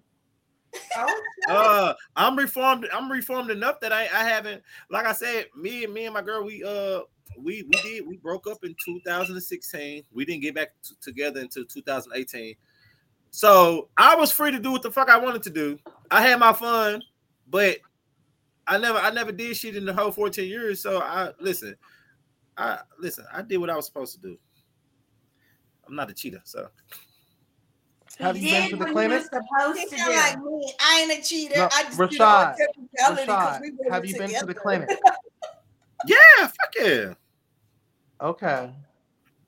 uh 1.49 1.93
i'm 2.15 2.35
reformed 2.37 2.87
i'm 2.93 3.11
reformed 3.11 3.49
enough 3.49 3.79
that 3.79 3.91
i 3.91 4.03
i 4.03 4.23
haven't 4.23 4.61
like 4.89 5.05
i 5.05 5.11
said 5.11 5.45
me 5.55 5.83
and 5.83 5.93
me 5.93 6.05
and 6.05 6.13
my 6.13 6.21
girl 6.21 6.43
we 6.43 6.63
uh 6.63 7.01
we 7.37 7.63
we 7.63 7.81
did 7.81 8.07
we 8.07 8.17
broke 8.17 8.47
up 8.47 8.63
in 8.63 8.75
2016 8.83 10.03
we 10.11 10.25
didn't 10.25 10.41
get 10.41 10.55
back 10.55 10.69
t- 10.83 10.95
together 11.01 11.39
until 11.39 11.65
2018 11.65 12.55
so 13.31 13.89
i 13.97 14.15
was 14.15 14.31
free 14.31 14.51
to 14.51 14.59
do 14.59 14.71
what 14.71 14.81
the 14.81 14.91
fuck 14.91 15.09
i 15.09 15.17
wanted 15.17 15.43
to 15.43 15.49
do. 15.49 15.77
I 16.11 16.21
had 16.21 16.39
my 16.39 16.53
fun 16.53 17.01
but 17.47 17.77
i 18.67 18.77
never 18.77 18.99
i 18.99 19.09
never 19.09 19.31
did 19.31 19.55
shit 19.57 19.75
in 19.75 19.85
the 19.85 19.93
whole 19.93 20.11
14 20.11 20.47
years. 20.47 20.81
So 20.81 21.01
i 21.01 21.31
listen 21.39 21.75
i 22.57 22.79
listen 22.99 23.25
i 23.33 23.41
did 23.41 23.57
what 23.57 23.69
i 23.69 23.75
was 23.75 23.85
supposed 23.85 24.13
to 24.15 24.21
do. 24.21 24.37
I'm 25.87 25.95
not 25.95 26.09
a 26.09 26.13
cheater 26.13 26.41
so 26.43 26.67
Have 28.20 28.38
you 28.38 28.51
been 28.51 28.70
to 28.70 28.76
the 28.78 28.86
clinic? 28.86 29.24
was 29.24 29.30
supposed 29.43 29.80
He 29.80 29.86
to 29.89 29.97
sound 29.97 30.11
do. 30.11 30.20
like 30.20 30.39
me. 30.39 30.74
I 30.80 31.01
ain't 31.01 31.20
a 31.20 31.28
cheater. 31.28 31.57
No, 31.57 31.70
I 31.72 31.84
just 31.84 31.97
Rashad, 31.97 32.09
did 32.11 32.20
it 32.20 32.22
on 32.22 32.55
technicality 32.55 33.26
'cause 33.34 33.57
Rashad, 33.57 33.61
we 33.61 33.72
were 33.72 33.91
have 33.93 34.05
you 34.05 34.16
been 34.18 34.34
to 34.34 34.45
the 34.45 34.53
clinic? 34.53 34.89
yeah 36.05 36.18
fuck 36.39 36.76
yeah 36.80 37.14
Okay. 38.22 38.72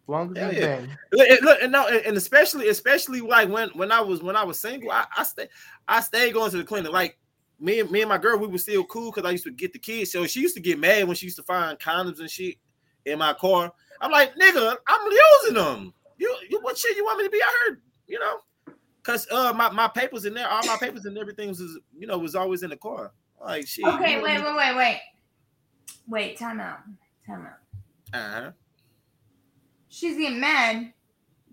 Long 0.07 0.31
as 0.31 0.37
Hell 0.37 0.51
you've 0.51 0.61
yeah. 0.61 0.75
been. 0.81 0.97
Look, 1.13 1.29
and 1.29 1.41
look, 1.41 1.59
and 1.61 1.71
no, 1.71 1.87
and 1.87 1.97
and 2.05 2.17
especially, 2.17 2.67
especially 2.69 3.21
like 3.21 3.49
when 3.49 3.69
when 3.69 3.91
I 3.91 4.01
was 4.01 4.21
when 4.21 4.35
I 4.35 4.43
was 4.43 4.59
single, 4.59 4.91
I, 4.91 5.05
I 5.17 5.23
stay 5.23 5.47
I 5.87 6.01
stayed 6.01 6.33
going 6.33 6.51
to 6.51 6.57
the 6.57 6.63
clinic. 6.63 6.91
Like 6.91 7.17
me 7.59 7.79
and 7.79 7.89
me 7.89 8.01
and 8.01 8.09
my 8.09 8.17
girl, 8.17 8.37
we 8.37 8.47
were 8.47 8.57
still 8.57 8.83
cool 8.83 9.11
because 9.11 9.27
I 9.27 9.31
used 9.31 9.45
to 9.45 9.51
get 9.51 9.73
the 9.73 9.79
kids. 9.79 10.11
So 10.11 10.27
she 10.27 10.41
used 10.41 10.55
to 10.55 10.61
get 10.61 10.77
mad 10.77 11.07
when 11.07 11.15
she 11.15 11.25
used 11.25 11.37
to 11.37 11.43
find 11.43 11.79
condoms 11.79 12.19
and 12.19 12.29
shit 12.29 12.55
in 13.05 13.17
my 13.17 13.33
car. 13.33 13.71
I'm 14.01 14.11
like, 14.11 14.35
nigga, 14.35 14.75
I'm 14.87 15.11
using 15.11 15.55
them. 15.55 15.93
You, 16.17 16.35
you 16.49 16.59
what 16.61 16.77
shit 16.77 16.97
you 16.97 17.05
want 17.05 17.17
me 17.19 17.23
to 17.25 17.29
be? 17.31 17.41
I 17.41 17.65
heard, 17.65 17.81
you 18.07 18.19
know, 18.19 18.37
because 19.05 19.27
uh 19.31 19.53
my, 19.53 19.69
my 19.69 19.87
papers 19.87 20.25
in 20.25 20.33
there, 20.33 20.49
all 20.49 20.65
my 20.65 20.77
papers 20.77 21.05
and 21.05 21.17
everything 21.17 21.49
was 21.49 21.59
you 21.97 22.07
know 22.07 22.17
was 22.17 22.35
always 22.35 22.63
in 22.63 22.69
the 22.69 22.77
car. 22.77 23.11
Like 23.39 23.67
shit. 23.67 23.85
Okay, 23.85 24.21
wait, 24.21 24.43
wait, 24.43 24.55
wait, 24.55 24.75
wait. 24.75 25.01
Wait, 26.07 26.37
time 26.37 26.59
out. 26.59 26.79
Time 27.27 27.47
out. 27.47 28.19
Uh-huh. 28.19 28.51
She's 29.89 30.17
getting 30.17 30.39
mad, 30.39 30.93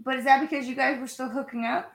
but 0.02 0.16
is 0.16 0.24
that 0.24 0.40
because 0.40 0.66
you 0.66 0.74
guys 0.74 0.98
were 1.00 1.06
still 1.06 1.28
hooking 1.28 1.64
up? 1.64 1.92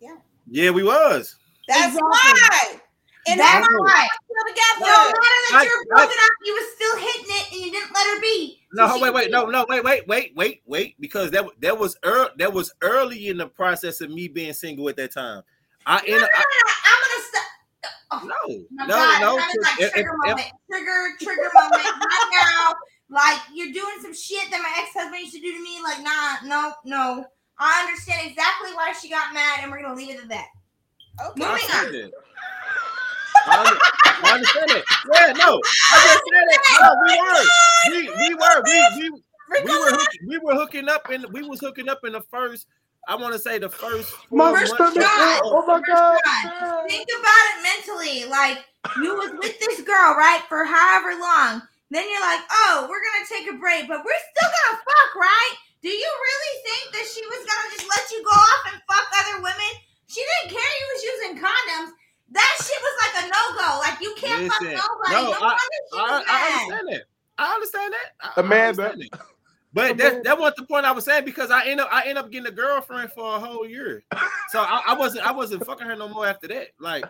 Yeah, 0.00 0.16
Yeah, 0.48 0.70
we 0.70 0.82
was. 0.82 1.36
That's 1.68 1.94
Exactly. 1.96 2.00
why. 2.02 2.80
And 3.28 3.38
That's 3.38 3.66
how 3.66 3.76
right. 3.84 4.08
still 4.24 4.80
No 4.80 4.88
matter 4.88 5.14
that 5.14 5.50
Like- 5.52 5.68
you're 5.68 5.84
broken 5.86 6.16
up, 6.18 6.30
you 6.44 6.54
was 6.54 6.74
still 6.74 6.96
hitting 6.98 7.24
it 7.28 7.52
and 7.52 7.60
you 7.66 7.70
didn't 7.70 7.94
let 7.94 8.06
her 8.14 8.20
be. 8.20 8.66
No, 8.72 8.88
So 8.88 8.96
she 8.96 9.02
wait, 9.02 9.14
wait, 9.14 9.30
no, 9.30 9.46
no, 9.46 9.64
wait, 9.68 9.84
wait, 9.84 10.06
wait, 10.08 10.32
wait, 10.34 10.62
wait, 10.66 11.00
because 11.00 11.30
that 11.30 11.44
that 11.60 11.78
was 11.78 11.96
early, 12.02 12.30
that 12.38 12.52
was 12.52 12.72
early 12.82 13.28
in 13.28 13.36
the 13.36 13.46
process 13.46 14.00
of 14.00 14.10
me 14.10 14.26
being 14.28 14.52
single 14.54 14.88
at 14.88 14.96
that 14.96 15.12
time. 15.12 15.42
I 15.86 15.96
No, 15.98 16.02
end 16.14 16.20
no, 16.20 16.24
up, 16.24 16.30
no, 16.32 16.38
no, 16.40 16.72
I'm 16.86 17.00
gonna 17.02 17.24
stop. 17.28 17.42
Oh, 18.10 18.18
I, 18.18 18.24
no, 18.26 18.34
Oh 18.44 18.86
no, 18.86 18.86
God, 18.88 19.20
no. 19.20 19.36
that 19.36 19.50
is 19.56 19.64
like 19.64 19.80
if- 19.80 19.92
trigger 19.92 20.10
if- 20.24 20.28
moment, 20.30 20.52
trigger, 20.70 21.08
trigger 21.22 21.50
moment 21.54 21.82
right 21.84 22.30
now. 22.32 22.74
Like 23.08 23.40
you're 23.52 23.72
doing 23.72 24.00
some 24.00 24.14
shit 24.14 24.50
that 24.50 24.60
my 24.62 24.82
ex-husband 24.82 25.20
used 25.20 25.34
to 25.34 25.40
do 25.40 25.52
to 25.52 25.62
me. 25.62 25.80
Like, 25.82 26.02
nah, 26.02 26.36
no, 26.44 26.72
no. 26.84 27.24
I 27.58 27.82
understand 27.86 28.26
exactly 28.26 28.72
why 28.72 28.92
she 29.00 29.08
got 29.10 29.32
mad, 29.34 29.60
and 29.62 29.70
we're 29.70 29.82
gonna 29.82 29.94
leave 29.94 30.10
it 30.10 30.22
at 30.22 30.28
that. 30.30 30.46
Okay. 31.20 31.40
Moving 31.44 32.06
on. 32.06 32.10
Understand 33.48 33.70
it. 33.70 33.78
I, 34.24 34.24
under- 34.24 34.34
understand 34.34 34.70
it. 34.70 34.84
Yeah, 35.14 35.32
no, 35.32 35.60
I 35.92 35.96
just 36.06 36.22
said 36.30 36.46
it. 36.48 36.60
No, 36.80 36.90
we 37.04 37.14
were, 37.20 37.44
we, 37.90 38.28
we 38.28 38.34
were, 38.34 38.62
we, 38.64 38.78
we, 38.98 39.62
we 39.64 39.78
were, 39.78 39.90
hook, 39.90 40.08
we 40.28 40.38
were 40.38 40.54
hooking 40.54 40.88
up, 40.88 41.08
and 41.10 41.26
we 41.32 41.42
was 41.42 41.60
hooking 41.60 41.88
up 41.88 42.00
in 42.04 42.12
the 42.12 42.22
first. 42.30 42.66
I 43.08 43.16
want 43.16 43.32
to 43.34 43.38
say 43.38 43.58
the 43.58 43.68
first. 43.68 44.14
My 44.30 44.50
four 44.50 44.58
First 44.60 44.78
months- 44.78 44.94
stomach. 44.94 45.10
God. 45.10 45.40
Oh 45.44 45.66
my 45.66 45.80
god. 45.82 46.20
God, 46.22 46.86
Think 46.88 47.08
about 47.18 47.44
it 47.50 47.58
mentally. 47.66 48.30
Like 48.30 48.62
you 49.02 49.14
was 49.18 49.30
with 49.42 49.58
this 49.58 49.82
girl, 49.82 50.14
right, 50.14 50.42
for 50.48 50.64
however 50.64 51.18
long. 51.18 51.62
Then 51.90 52.06
you're 52.08 52.24
like, 52.24 52.40
oh, 52.48 52.86
we're 52.88 53.02
gonna 53.04 53.26
take 53.28 53.50
a 53.52 53.58
break, 53.58 53.84
but 53.90 54.00
we're 54.06 54.22
still 54.32 54.48
gonna 54.48 54.78
fuck, 54.80 55.10
right? 55.18 55.54
Do 55.82 55.90
you 55.90 56.08
really 56.08 56.54
think 56.62 56.84
that 56.94 57.06
she 57.10 57.20
was 57.26 57.42
gonna 57.42 57.68
just 57.74 57.90
let 57.90 58.06
you 58.14 58.22
go 58.22 58.32
off 58.38 58.62
and 58.72 58.78
fuck 58.88 59.04
other 59.18 59.42
women? 59.42 59.72
She 60.06 60.22
didn't 60.22 60.54
care 60.56 60.62
you 60.78 60.86
was 60.94 61.02
using 61.02 61.34
condoms. 61.42 61.90
That 62.32 62.56
shit 62.58 62.80
was 62.80 62.94
like 63.02 63.24
a 63.24 63.28
no 63.28 63.58
go. 63.60 63.78
Like 63.80 64.00
you 64.00 64.14
can't 64.18 64.42
Listen, 64.42 64.76
fuck 64.76 64.88
nobody. 65.10 65.12
no, 65.12 65.30
No, 65.32 65.36
I- 65.38 65.40
wonder 65.40 65.58
she 65.90 65.96
was 65.96 66.24
I, 66.28 66.28
I 66.28 66.52
understand 66.62 66.88
that. 66.88 67.02
I 67.38 67.54
understand 67.54 67.92
that. 67.94 68.06
I, 68.20 68.28
I 68.28 68.40
Amanda. 68.44 68.66
understand 68.90 69.02
it. 69.02 69.20
But 69.74 69.96
that 69.98 70.24
that 70.24 70.38
wasn't 70.38 70.56
the 70.58 70.66
point 70.66 70.84
I 70.84 70.92
was 70.92 71.04
saying 71.06 71.24
because 71.24 71.50
I 71.50 71.64
end 71.66 71.80
up 71.80 71.88
I 71.90 72.02
end 72.06 72.18
up 72.18 72.30
getting 72.30 72.46
a 72.46 72.50
girlfriend 72.54 73.10
for 73.12 73.36
a 73.36 73.38
whole 73.40 73.66
year. 73.66 74.02
So 74.50 74.60
I, 74.60 74.82
I 74.88 74.94
wasn't 74.94 75.26
I 75.26 75.32
wasn't 75.32 75.64
fucking 75.64 75.86
her 75.86 75.96
no 75.96 76.08
more 76.08 76.26
after 76.26 76.46
that. 76.48 76.68
Like 76.78 77.04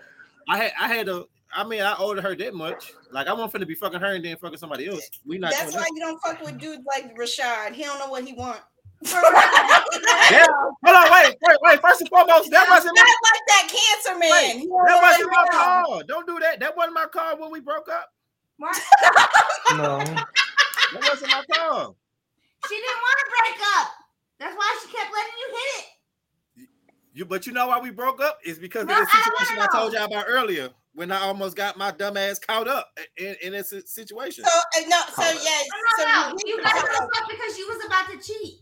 I 0.49 0.57
had 0.59 0.73
I 0.81 0.87
had 0.89 1.09
a 1.09 1.25
I 1.55 1.65
mean 1.65 1.83
I 1.83 1.97
owed 1.99 2.21
her 2.21 2.37
that 2.37 2.55
much. 2.55 2.93
Like 3.11 3.27
I 3.27 3.33
wasn't 3.33 3.53
finna 3.65 3.67
be 3.67 3.75
fucking 3.75 3.99
her 4.01 4.15
and 4.15 4.25
then 4.25 4.37
fucking 4.37 4.59
somebody 4.59 4.87
else. 4.87 5.11
We 5.27 5.39
not 5.39 5.51
That's 5.51 5.75
why 5.75 5.81
that. 5.81 5.91
you 5.93 6.01
don't 6.01 6.21
fuck 6.23 6.41
with 6.41 6.57
dudes 6.59 6.85
like 6.87 7.17
Rashad. 7.17 7.73
He 7.73 7.83
don't 7.83 7.99
know 7.99 8.09
what 8.09 8.25
he 8.25 8.33
wants. 8.33 8.61
That- 9.03 10.49
hold 10.85 10.97
on, 10.97 11.13
wait, 11.13 11.37
wait, 11.43 11.57
wait. 11.63 11.81
First 11.83 12.01
and 12.01 12.09
foremost, 12.11 12.51
that 12.51 12.69
wasn't 12.69 12.97
Not 12.97 13.05
my 13.07 13.31
like 13.33 13.47
that 13.49 13.69
cancer 13.69 14.19
man. 14.19 14.31
wait, 14.31 14.69
don't 14.69 14.87
that 14.87 15.03
wasn't 15.03 15.31
my 15.31 15.45
call. 15.51 16.03
Don't 16.07 16.27
do 16.27 16.39
that. 16.41 16.61
That 16.61 16.77
wasn't 16.77 16.95
my 16.95 17.07
call 17.07 17.39
when 17.39 17.51
we 17.51 17.61
broke 17.61 17.89
up. 17.89 18.09
No. 19.77 19.99
That 19.99 21.09
wasn't 21.09 21.31
my 21.33 21.43
call. 21.55 21.97
She 22.69 22.75
didn't 22.77 23.01
want 23.01 23.19
to 23.19 23.27
break 23.31 23.59
up. 23.79 23.89
That's 24.39 24.55
why 24.57 24.79
she 24.83 24.93
kept 24.93 25.11
letting 25.13 25.33
you 25.41 25.49
hit 25.57 25.85
it. 25.85 26.69
You, 27.15 27.25
but 27.25 27.47
you 27.47 27.53
know 27.53 27.69
why 27.69 27.79
we 27.81 27.91
broke 27.91 28.21
up? 28.21 28.39
Is 28.45 28.59
because 28.59 28.87
No, 28.87 28.93
of 28.95 29.01
the 29.01 29.07
situation 29.07 29.59
I, 29.59 29.67
know. 29.67 29.79
told 29.81 29.93
y'all 29.95 30.05
about 30.05 30.27
earlier 30.29 30.71
when 30.95 31.11
I 31.11 31.21
almost 31.21 31.57
got 31.57 31.77
my 31.79 31.91
dumb 31.91 32.17
ass 32.19 32.39
caught 32.39 32.69
up 32.69 32.91
in, 33.17 33.35
in 33.43 33.53
this 33.53 33.73
situation. 33.87 34.45
So 34.45 34.51
uh, 34.51 34.83
no, 34.89 34.99
so 35.15 35.23
yeah, 35.23 35.31
No, 35.33 35.77
so 35.97 36.05
no, 36.05 36.29
no. 36.29 36.37
you, 36.45 36.57
You 36.57 36.63
guys 36.63 36.73
broke 36.83 37.17
up 37.17 37.29
because 37.31 37.57
she 37.57 37.65
was 37.65 37.85
about 37.87 38.09
to 38.11 38.19
cheat. 38.19 38.61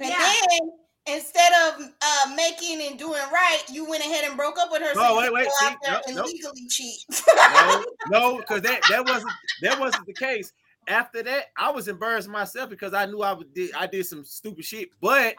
And 0.00 0.08
Yeah. 0.10 0.34
then 0.50 0.70
instead 1.16 1.52
of 1.66 1.80
uh, 2.02 2.34
making 2.36 2.82
and 2.82 2.98
doing 2.98 3.20
right, 3.32 3.62
you 3.70 3.88
went 3.88 4.04
ahead 4.04 4.24
and 4.24 4.36
broke 4.36 4.58
up 4.58 4.70
with 4.70 4.82
her. 4.82 4.94
No, 4.94 5.12
you 5.14 5.32
wait, 5.32 5.32
wait, 5.32 5.48
see, 5.60 5.66
out 5.66 5.76
there 5.82 5.92
nope, 5.92 6.02
and 6.06 6.16
nope. 6.16 6.26
legally 6.26 6.66
cheat. 6.68 6.98
no, 7.26 7.84
no, 8.10 8.36
because 8.38 8.62
that 8.62 8.80
that 8.90 9.04
wasn't 9.06 9.32
that 9.62 9.78
wasn't 9.80 10.06
the 10.06 10.12
case. 10.14 10.52
After 10.86 11.22
that, 11.22 11.46
I 11.56 11.70
was 11.70 11.88
embarrassed 11.88 12.28
myself 12.28 12.70
because 12.70 12.94
I 12.94 13.06
knew 13.06 13.22
I 13.22 13.36
did 13.54 13.74
I 13.74 13.86
did 13.86 14.06
some 14.06 14.24
stupid 14.24 14.64
shit, 14.64 14.90
but 15.00 15.34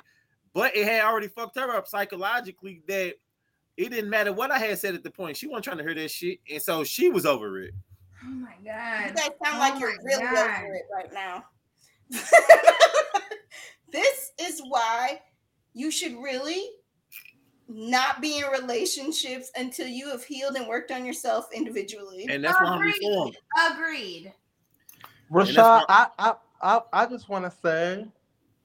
but 0.53 0.75
it 0.75 0.85
had 0.85 1.01
already 1.03 1.27
fucked 1.27 1.57
her 1.57 1.71
up 1.75 1.87
psychologically 1.87 2.81
that 2.87 3.15
it 3.77 3.89
didn't 3.91 4.09
matter 4.09 4.33
what 4.33 4.51
I 4.51 4.57
had 4.59 4.77
said 4.77 4.93
at 4.95 5.03
the 5.03 5.11
point. 5.11 5.37
She 5.37 5.47
wasn't 5.47 5.65
trying 5.65 5.77
to 5.77 5.83
hear 5.83 5.93
that 5.95 6.11
shit, 6.11 6.39
and 6.51 6.61
so 6.61 6.83
she 6.83 7.09
was 7.09 7.25
over 7.25 7.61
it. 7.61 7.73
Oh 8.23 8.27
my 8.27 8.53
god! 8.65 9.07
You 9.09 9.13
guys 9.15 9.29
sound 9.43 9.55
Oh 9.55 9.59
like 9.59 9.79
you're 9.79 9.93
really 10.03 10.23
God. 10.23 10.63
over 10.63 10.73
it 10.73 10.85
right 10.93 11.13
now. 11.13 11.45
this 13.91 14.31
is 14.39 14.61
why 14.67 15.21
you 15.73 15.91
should 15.91 16.13
really 16.21 16.69
not 17.67 18.21
be 18.21 18.39
in 18.39 18.45
relationships 18.51 19.51
until 19.55 19.87
you 19.87 20.09
have 20.09 20.23
healed 20.23 20.55
and 20.55 20.67
worked 20.67 20.91
on 20.91 21.05
yourself 21.05 21.47
individually. 21.53 22.25
And 22.29 22.43
that's 22.43 22.59
why 22.59 22.65
I'm 22.67 22.79
Agreed. 22.79 22.93
reformed. 23.01 23.37
Agreed. 23.71 24.33
Rashad, 25.31 25.55
not- 25.55 25.85
I, 25.89 26.07
I 26.17 26.33
I 26.61 26.81
I 26.93 27.05
just 27.05 27.29
want 27.29 27.45
to 27.45 27.51
say 27.63 28.05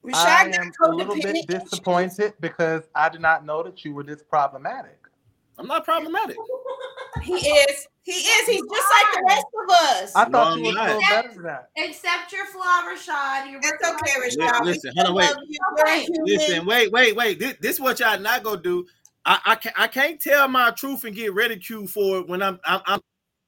Rashad 0.03 0.13
I 0.15 0.49
got 0.49 0.59
am 0.59 0.71
a 0.83 0.89
little 0.89 1.15
codependent 1.15 1.21
bit 1.23 1.35
issues. 1.51 1.69
disappointed 1.69 2.33
because 2.39 2.83
I 2.95 3.09
did 3.09 3.21
not 3.21 3.45
know 3.45 3.61
that 3.63 3.85
you 3.85 3.93
were 3.93 4.03
this 4.03 4.23
problematic. 4.23 4.97
I'm 5.59 5.67
not 5.67 5.85
problematic. 5.85 6.35
He 7.25 7.33
is. 7.33 7.87
He 8.03 8.11
is. 8.11 8.47
He's 8.47 8.61
just 8.61 8.91
like 8.91 9.13
the 9.13 9.23
rest 9.27 9.45
of 9.63 9.69
us. 9.71 10.15
I 10.15 10.25
thought 10.25 10.57
you 10.57 10.65
were 10.65 10.71
a 10.71 10.73
not. 10.73 10.87
little 10.87 11.01
better 11.09 11.33
than 11.33 11.43
that. 11.43 11.69
Accept 11.77 12.31
your 12.31 12.45
flaw, 12.45 12.83
Rashad. 12.87 13.49
You're 13.51 13.59
It's 13.63 13.83
okay, 13.83 13.89
on- 13.89 14.21
Rashad. 14.21 14.61
We 14.61 14.67
listen, 14.67 14.91
still 14.91 15.05
hold 15.05 15.07
on, 15.07 15.15
wait. 15.15 15.29
love 15.31 15.37
you. 15.47 15.59
You're 15.77 15.87
a 15.87 15.91
Okay. 15.91 16.07
Listen, 16.23 16.65
wait, 16.65 16.91
wait, 16.91 17.15
wait. 17.15 17.39
This, 17.39 17.55
this 17.59 17.79
what 17.79 17.99
y'all 17.99 18.19
not 18.19 18.43
gonna 18.43 18.61
do. 18.61 18.85
I, 19.25 19.39
I 19.45 19.55
can't 19.55 19.79
I 19.79 19.87
can't 19.87 20.21
tell 20.21 20.47
my 20.47 20.69
truth 20.71 21.03
and 21.03 21.15
get 21.15 21.33
ridiculed 21.33 21.89
for 21.89 22.19
it 22.19 22.27
when 22.27 22.43
I'm 22.43 22.59
I'm 22.63 22.81
I'm 22.85 22.99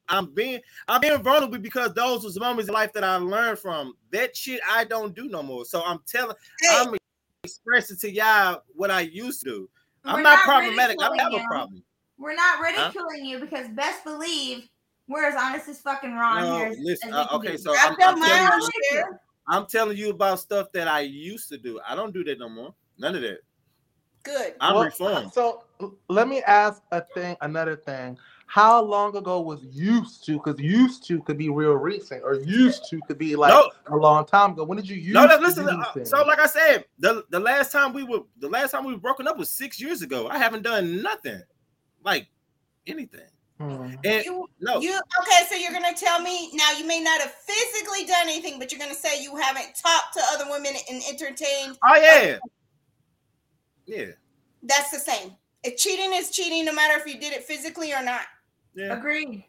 I'm 0.10 0.34
being 0.34 0.60
I'm 0.88 1.02
being 1.02 1.22
vulnerable 1.22 1.60
because 1.60 1.94
those 1.94 2.24
was 2.24 2.40
moments 2.40 2.68
in 2.68 2.74
life 2.74 2.94
that 2.94 3.04
I 3.04 3.18
learned 3.18 3.60
from. 3.60 3.94
That 4.12 4.36
shit 4.36 4.60
I 4.68 4.86
don't 4.86 5.14
do 5.16 5.30
no 5.30 5.44
more. 5.44 5.66
So 5.66 5.84
I'm 5.86 6.00
telling 6.08 6.36
Hey, 6.62 6.78
I'm 6.78 6.96
expressing 7.44 7.98
to 7.98 8.12
y'all 8.12 8.64
what 8.74 8.90
I 8.90 9.02
used 9.02 9.42
to 9.44 9.46
do. 9.46 9.70
I'm 10.04 10.16
We're 10.16 10.24
not 10.24 10.40
problematic. 10.46 10.98
I 11.00 11.10
don't 11.10 11.20
have 11.20 11.34
a 11.34 11.46
problem. 11.48 11.84
We're 12.18 12.36
not 12.36 12.60
ridiculing 12.60 13.26
you 13.26 13.40
because 13.40 13.68
best 13.70 14.04
believe 14.04 14.68
we're 15.08 15.26
as 15.26 15.36
honest 15.36 15.70
as 15.70 15.80
fucking 15.80 16.14
wrong 16.14 16.42
No, 16.42 16.58
here. 16.58 16.68
as- 16.68 16.78
listen, 16.80 17.10
as 17.10 17.16
uh, 17.16 17.28
okay, 17.34 17.52
be. 17.52 17.58
so 17.58 17.72
I 17.74 17.88
I'm, 17.88 17.96
I'm 18.02 18.22
telling 18.22 18.70
you. 18.92 19.04
I'm 19.50 19.66
telling 19.66 19.98
you 19.98 20.10
about 20.10 20.40
stuff 20.40 20.72
that 20.74 20.88
I 20.90 21.02
used 21.02 21.48
to 21.50 21.58
do. 21.58 21.80
I 21.88 21.96
don't 21.96 22.14
do 22.14 22.24
that 22.26 22.38
no 22.40 22.50
more. 22.50 22.74
None 22.98 23.16
of 23.16 23.22
that. 23.22 23.40
Good. 24.24 24.56
I'm 24.60 24.76
Well, 24.76 24.84
reformed. 24.84 25.32
So 25.32 25.64
let 26.10 26.28
me 26.28 26.42
ask 26.42 26.82
a 26.92 27.02
thing, 27.14 27.38
another 27.40 27.78
thing. 27.78 28.18
How 28.48 28.82
long 28.82 29.16
ago 29.16 29.40
was 29.42 29.64
used 29.64 30.26
to? 30.26 30.34
Because 30.34 30.60
used 30.60 31.06
to 31.08 31.22
could 31.22 31.38
be 31.38 31.50
real 31.50 31.74
recent, 31.74 32.24
or 32.24 32.36
used 32.36 32.90
to 32.90 33.00
could 33.08 33.18
be 33.18 33.36
like 33.36 33.54
No. 33.54 33.70
a 33.88 33.96
long 33.96 34.26
time 34.26 34.52
ago. 34.52 34.64
When 34.66 34.78
did 34.78 34.88
you 34.90 34.96
use? 34.98 35.14
No, 35.14 35.26
no, 35.26 35.38
listen. 35.38 35.64
use 35.66 35.86
uh, 35.96 36.04
so, 36.06 36.26
like 36.26 36.40
I 36.40 36.48
said, 36.48 36.86
the 37.00 37.26
the 37.30 37.40
last 37.40 37.72
time 37.72 37.94
we 37.94 38.04
were 38.04 38.22
the 38.40 38.50
last 38.50 38.72
time 38.72 38.86
we 38.86 38.94
were 38.94 39.00
broken 39.00 39.28
up 39.28 39.38
was 39.38 39.50
six 39.50 39.80
years 39.82 40.02
ago. 40.02 40.28
I 40.30 40.38
haven't 40.38 40.64
done 40.64 41.02
nothing, 41.02 41.42
like 42.08 42.28
anything. 42.88 43.28
Hmm. 43.60 43.96
And 44.06 44.24
You, 44.26 44.48
no, 44.62 44.80
you 44.80 44.94
okay? 45.22 45.42
So 45.50 45.56
you're 45.56 45.72
gonna 45.74 45.94
tell 45.94 46.22
me 46.22 46.52
now? 46.54 46.72
You 46.72 46.86
may 46.86 47.02
not 47.02 47.20
have 47.22 47.34
physically 47.34 48.06
done 48.06 48.28
anything, 48.28 48.60
but 48.60 48.72
you're 48.72 48.80
gonna 48.80 48.94
say 48.96 49.22
you 49.22 49.36
haven't 49.36 49.76
talked 49.76 50.14
to 50.14 50.22
other 50.32 50.46
women 50.50 50.74
and 50.90 51.02
entertained. 51.10 51.78
oh 51.84 51.96
yeah, 51.96 52.38
yeah, 53.86 54.06
That's 54.64 54.92
the 54.92 55.00
same. 55.00 55.32
If 55.64 55.76
cheating 55.78 56.12
is 56.14 56.30
cheating, 56.32 56.66
no 56.66 56.74
matter 56.74 57.00
if 57.00 57.12
you 57.12 57.20
did 57.20 57.34
it 57.34 57.44
physically 57.44 57.94
or 57.94 58.04
not. 58.04 58.22
yeah. 58.76 58.98
Agreed. 58.98 59.44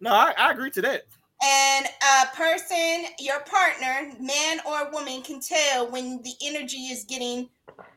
No, 0.00 0.10
I, 0.12 0.34
I 0.36 0.52
agree 0.52 0.70
to 0.72 0.82
that. 0.82 1.02
And 1.44 1.86
a 1.86 2.36
person, 2.36 3.06
your 3.18 3.40
partner, 3.40 4.12
man 4.20 4.60
or 4.66 4.90
woman, 4.92 5.22
can 5.22 5.40
tell 5.40 5.90
when 5.90 6.22
the 6.22 6.34
energy 6.44 6.82
is 6.94 7.04
getting 7.04 7.48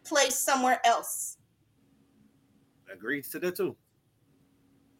placed 0.05 0.45
somewhere 0.45 0.79
else. 0.85 1.37
Agree 2.95 3.21
to 3.21 3.39
that 3.39 3.55
too. 3.55 3.75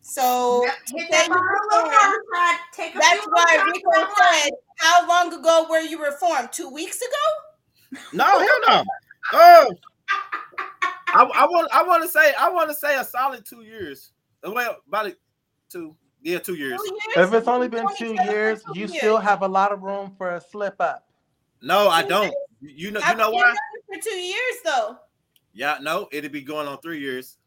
So 0.02 0.64
Yep, 0.66 0.74
to 0.88 0.98
hit 0.98 1.12
say 1.12 1.18
that 1.18 1.28
you 1.28 1.34
bottom 1.34 1.42
a 1.42 1.76
little 1.76 1.90
reformed, 1.90 2.10
more, 2.10 2.24
Rashad. 2.36 2.58
Take 2.74 2.96
a 2.96 3.00
that's 3.00 3.26
why 3.26 3.58
more 3.58 3.66
Rico 3.66 4.14
said, 4.18 4.52
"How 4.80 5.08
long 5.08 5.34
ago 5.34 5.66
were 5.70 5.80
you 5.80 6.04
reformed? 6.04 6.50
Two 6.52 6.70
weeks 6.70 6.98
ago?" 6.98 8.02
No, 8.14 8.26
hell 8.26 8.60
no. 8.68 8.84
Oh, 9.34 9.74
I, 11.08 11.24
I 11.24 11.46
want 11.46 11.72
I 11.74 11.84
want 11.84 12.04
to 12.04 12.10
say 12.10 12.34
I 12.38 12.50
want 12.50 12.70
to 12.70 12.76
say 12.76 12.98
a 12.98 13.04
solid 13.04 13.46
two 13.46 13.62
years. 13.62 14.12
Uh, 14.46 14.52
well, 14.52 14.76
about 14.88 15.08
it, 15.08 15.18
two. 15.70 15.96
Yeah, 16.22 16.40
two 16.40 16.56
years. 16.56 16.80
Two 16.80 16.98
years? 17.16 17.28
If 17.30 17.34
it's 17.34 17.48
only 17.48 17.70
been 17.70 17.88
two 17.98 18.16
said 18.18 18.26
it 18.26 18.26
for 18.26 18.32
years, 18.32 18.64
two 18.64 18.72
you 18.80 18.88
years. 18.88 18.98
still 18.98 19.18
have 19.18 19.42
a 19.42 19.48
lot 19.48 19.72
of 19.72 19.84
room 19.84 20.14
for 20.18 20.36
a 20.36 20.42
slip 20.42 20.76
up. 20.80 21.08
No, 21.62 21.88
I 21.88 22.04
don't. 22.04 22.34
You 22.62 22.92
know, 22.92 23.00
you 23.00 23.16
know 23.16 23.32
why? 23.32 23.56
For 23.88 24.02
two 24.02 24.18
years, 24.18 24.56
though. 24.66 24.98
Yeah, 25.54 25.78
no, 25.82 26.10
it'd 26.12 26.32
be 26.32 26.42
going 26.42 26.68
on 26.68 26.80
three 26.82 27.00
years. 27.00 27.38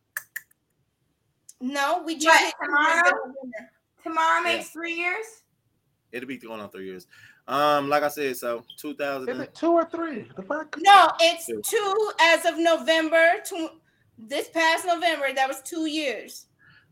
No, 1.61 2.02
we 2.04 2.16
just 2.16 2.26
What, 2.26 2.40
hit 2.44 2.54
tomorrow? 2.62 2.94
years 2.94 3.06
in 3.06 3.30
November. 3.34 3.70
Tomorrow 4.02 4.42
makes 4.42 4.70
three 4.70 4.94
years. 4.94 5.24
It'll 6.12 6.28
be 6.28 6.38
going 6.38 6.61
on 6.61 6.70
three 6.70 6.86
years. 6.86 7.06
Um, 7.48 7.88
like 7.88 8.02
I 8.02 8.09
said, 8.09 8.36
so 8.36 8.64
two 8.76 8.90
Is 8.90 9.38
it 9.38 9.54
two 9.54 9.72
or 9.72 9.84
three? 9.88 10.26
The 10.36 10.42
fuck? 10.42 10.76
No, 10.80 11.11
it's 11.20 11.46
Two. 11.46 11.61
two 11.62 12.11
as 12.20 12.44
of 12.44 12.59
November. 12.59 13.24
Tw- 13.44 13.80
this 14.18 14.48
past 14.50 14.86
November, 14.86 15.32
that 15.34 15.48
was 15.48 15.62
two 15.62 15.86
years. 15.86 16.46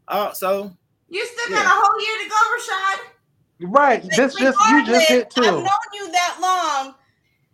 Oh, 0.08 0.32
so 0.32 0.76
You 1.08 1.24
still 1.26 1.50
Yeah. 1.50 1.62
got 1.62 1.66
a 1.66 1.80
whole 1.80 2.00
year 2.00 2.24
to 2.24 2.28
go, 2.28 2.36
Rashad. 2.56 3.70
Right. 3.72 4.02
This 4.02 4.34
just 4.34 4.38
you 4.38 4.84
just 4.84 5.08
Regardless, 5.08 5.08
hit 5.08 5.32
I've 5.38 5.44
known 5.54 5.66
you 5.94 6.12
that 6.12 6.38
long, 6.40 6.94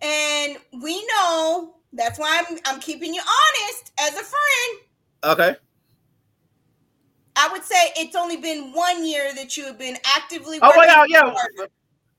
and 0.01 0.59
we 0.83 1.07
know 1.07 1.77
that's 1.93 2.19
why 2.19 2.43
I'm 2.49 2.59
I'm 2.67 2.81
keeping 2.81 3.13
you 3.15 3.21
honest 3.21 3.93
as 4.01 4.11
a 4.15 4.25
friend. 4.25 4.81
okay. 5.25 5.57
I 7.37 7.49
would 7.51 7.65
say 7.65 7.77
it's 7.97 8.15
only 8.17 8.37
been 8.37 8.73
one 8.73 9.05
year 9.07 9.35
that 9.35 9.57
you 9.57 9.65
have 9.65 9.79
been 9.79 9.97
actively. 10.17 10.59
Oh, 10.63 10.69
working 10.69 10.83
well, 10.87 11.09
yeah, 11.09 11.35
yeah. 11.59 11.67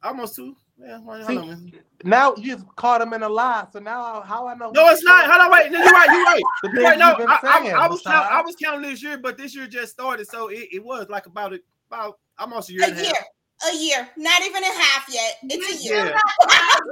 Almost 0.03 0.35
two. 0.35 0.55
Yeah, 0.79 0.97
See, 1.27 1.37
on. 1.37 1.71
Now 2.03 2.33
you 2.35 2.55
just 2.55 2.65
caught 2.75 2.99
him 3.01 3.13
in 3.13 3.21
a 3.23 3.29
lie. 3.29 3.65
So 3.71 3.79
now 3.79 4.21
how 4.21 4.47
I 4.47 4.55
know? 4.55 4.71
No, 4.71 4.89
it's 4.89 5.03
not. 5.03 5.29
Hold 5.29 5.41
on, 5.43 5.51
wait. 5.51 5.71
No, 5.71 5.79
you're 5.81 5.91
right. 5.93 6.07
You're 6.11 6.23
right. 6.25 6.41
The 6.63 6.69
You're 6.73 6.83
right. 6.83 6.89
things 6.89 6.99
No, 6.99 7.07
you've 7.09 7.17
been 7.19 7.29
I, 7.29 7.39
I, 7.43 7.61
saying, 7.61 7.75
I 7.75 7.87
was 7.87 8.01
count, 8.01 8.31
I 8.31 8.41
was 8.41 8.55
counting 8.55 8.89
this 8.89 9.03
year, 9.03 9.17
but 9.17 9.37
this 9.37 9.55
year 9.55 9.67
just 9.67 9.93
started, 9.93 10.27
so 10.27 10.47
it, 10.49 10.67
it 10.71 10.83
was 10.83 11.07
like 11.09 11.27
about 11.27 11.53
a, 11.53 11.59
about 11.89 12.17
almost 12.39 12.69
a 12.69 12.73
year 12.73 12.83
A 12.83 12.87
and 12.87 12.97
year, 12.97 13.05
half. 13.05 13.73
a 13.73 13.77
year, 13.77 14.09
not 14.17 14.41
even 14.41 14.63
a 14.63 14.73
half 14.73 15.05
yet. 15.09 15.37
It's 15.43 15.81
a 15.81 15.83
You 15.87 15.95
year. 15.95 16.05
still 16.05 16.07
Yeah. 16.07 16.19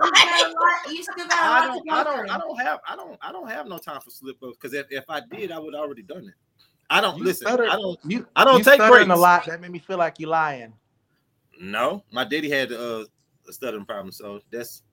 got- 0.06 0.48
a 0.48 0.54
lot- 0.54 0.96
You 0.96 1.04
still 1.04 1.28
got 1.28 1.32
a 1.32 1.44
I 1.44 1.50
lot 1.50 1.74
to 1.74 1.82
don't, 1.84 1.90
I 1.92 2.04
don't. 2.04 2.30
I 2.30 2.38
don't 2.38 2.62
have, 2.62 2.80
I 2.88 2.96
don't, 2.96 3.18
I 3.22 3.32
don't 3.32 3.50
have 3.50 3.68
no 3.68 3.78
time 3.80 4.00
for 4.00 4.12
slip 4.12 4.38
ups 4.44 4.58
because 4.62 4.74
if, 4.74 4.86
if 4.92 5.04
I 5.10 5.22
did, 5.32 5.52
I 5.52 5.60
would 5.60 5.74
have 5.74 5.84
already 5.84 6.04
done 6.04 6.28
it. 6.28 6.36
I 6.92 7.00
don't 7.00 7.18
You 7.18 7.24
listen. 7.24 7.48
stutter- 7.48 7.70
I 7.70 7.76
don't. 7.78 7.98
You, 8.06 8.28
I 8.36 8.44
don't 8.44 8.58
you 8.60 8.64
take 8.66 8.76
stuttering 8.76 9.08
breaks. 9.08 9.18
a 9.18 9.22
lot. 9.22 9.46
That 9.46 9.62
made 9.62 9.72
me 9.72 9.80
feel 9.80 9.98
like 9.98 10.20
you're 10.20 10.30
lying. 10.30 10.74
No, 11.60 12.04
my 12.12 12.26
daddy 12.26 12.50
had 12.50 12.72
uh, 12.74 13.06
a 13.48 13.54
stuttering 13.54 13.86
problem, 13.86 14.12
so 14.12 14.42
that's 14.52 14.84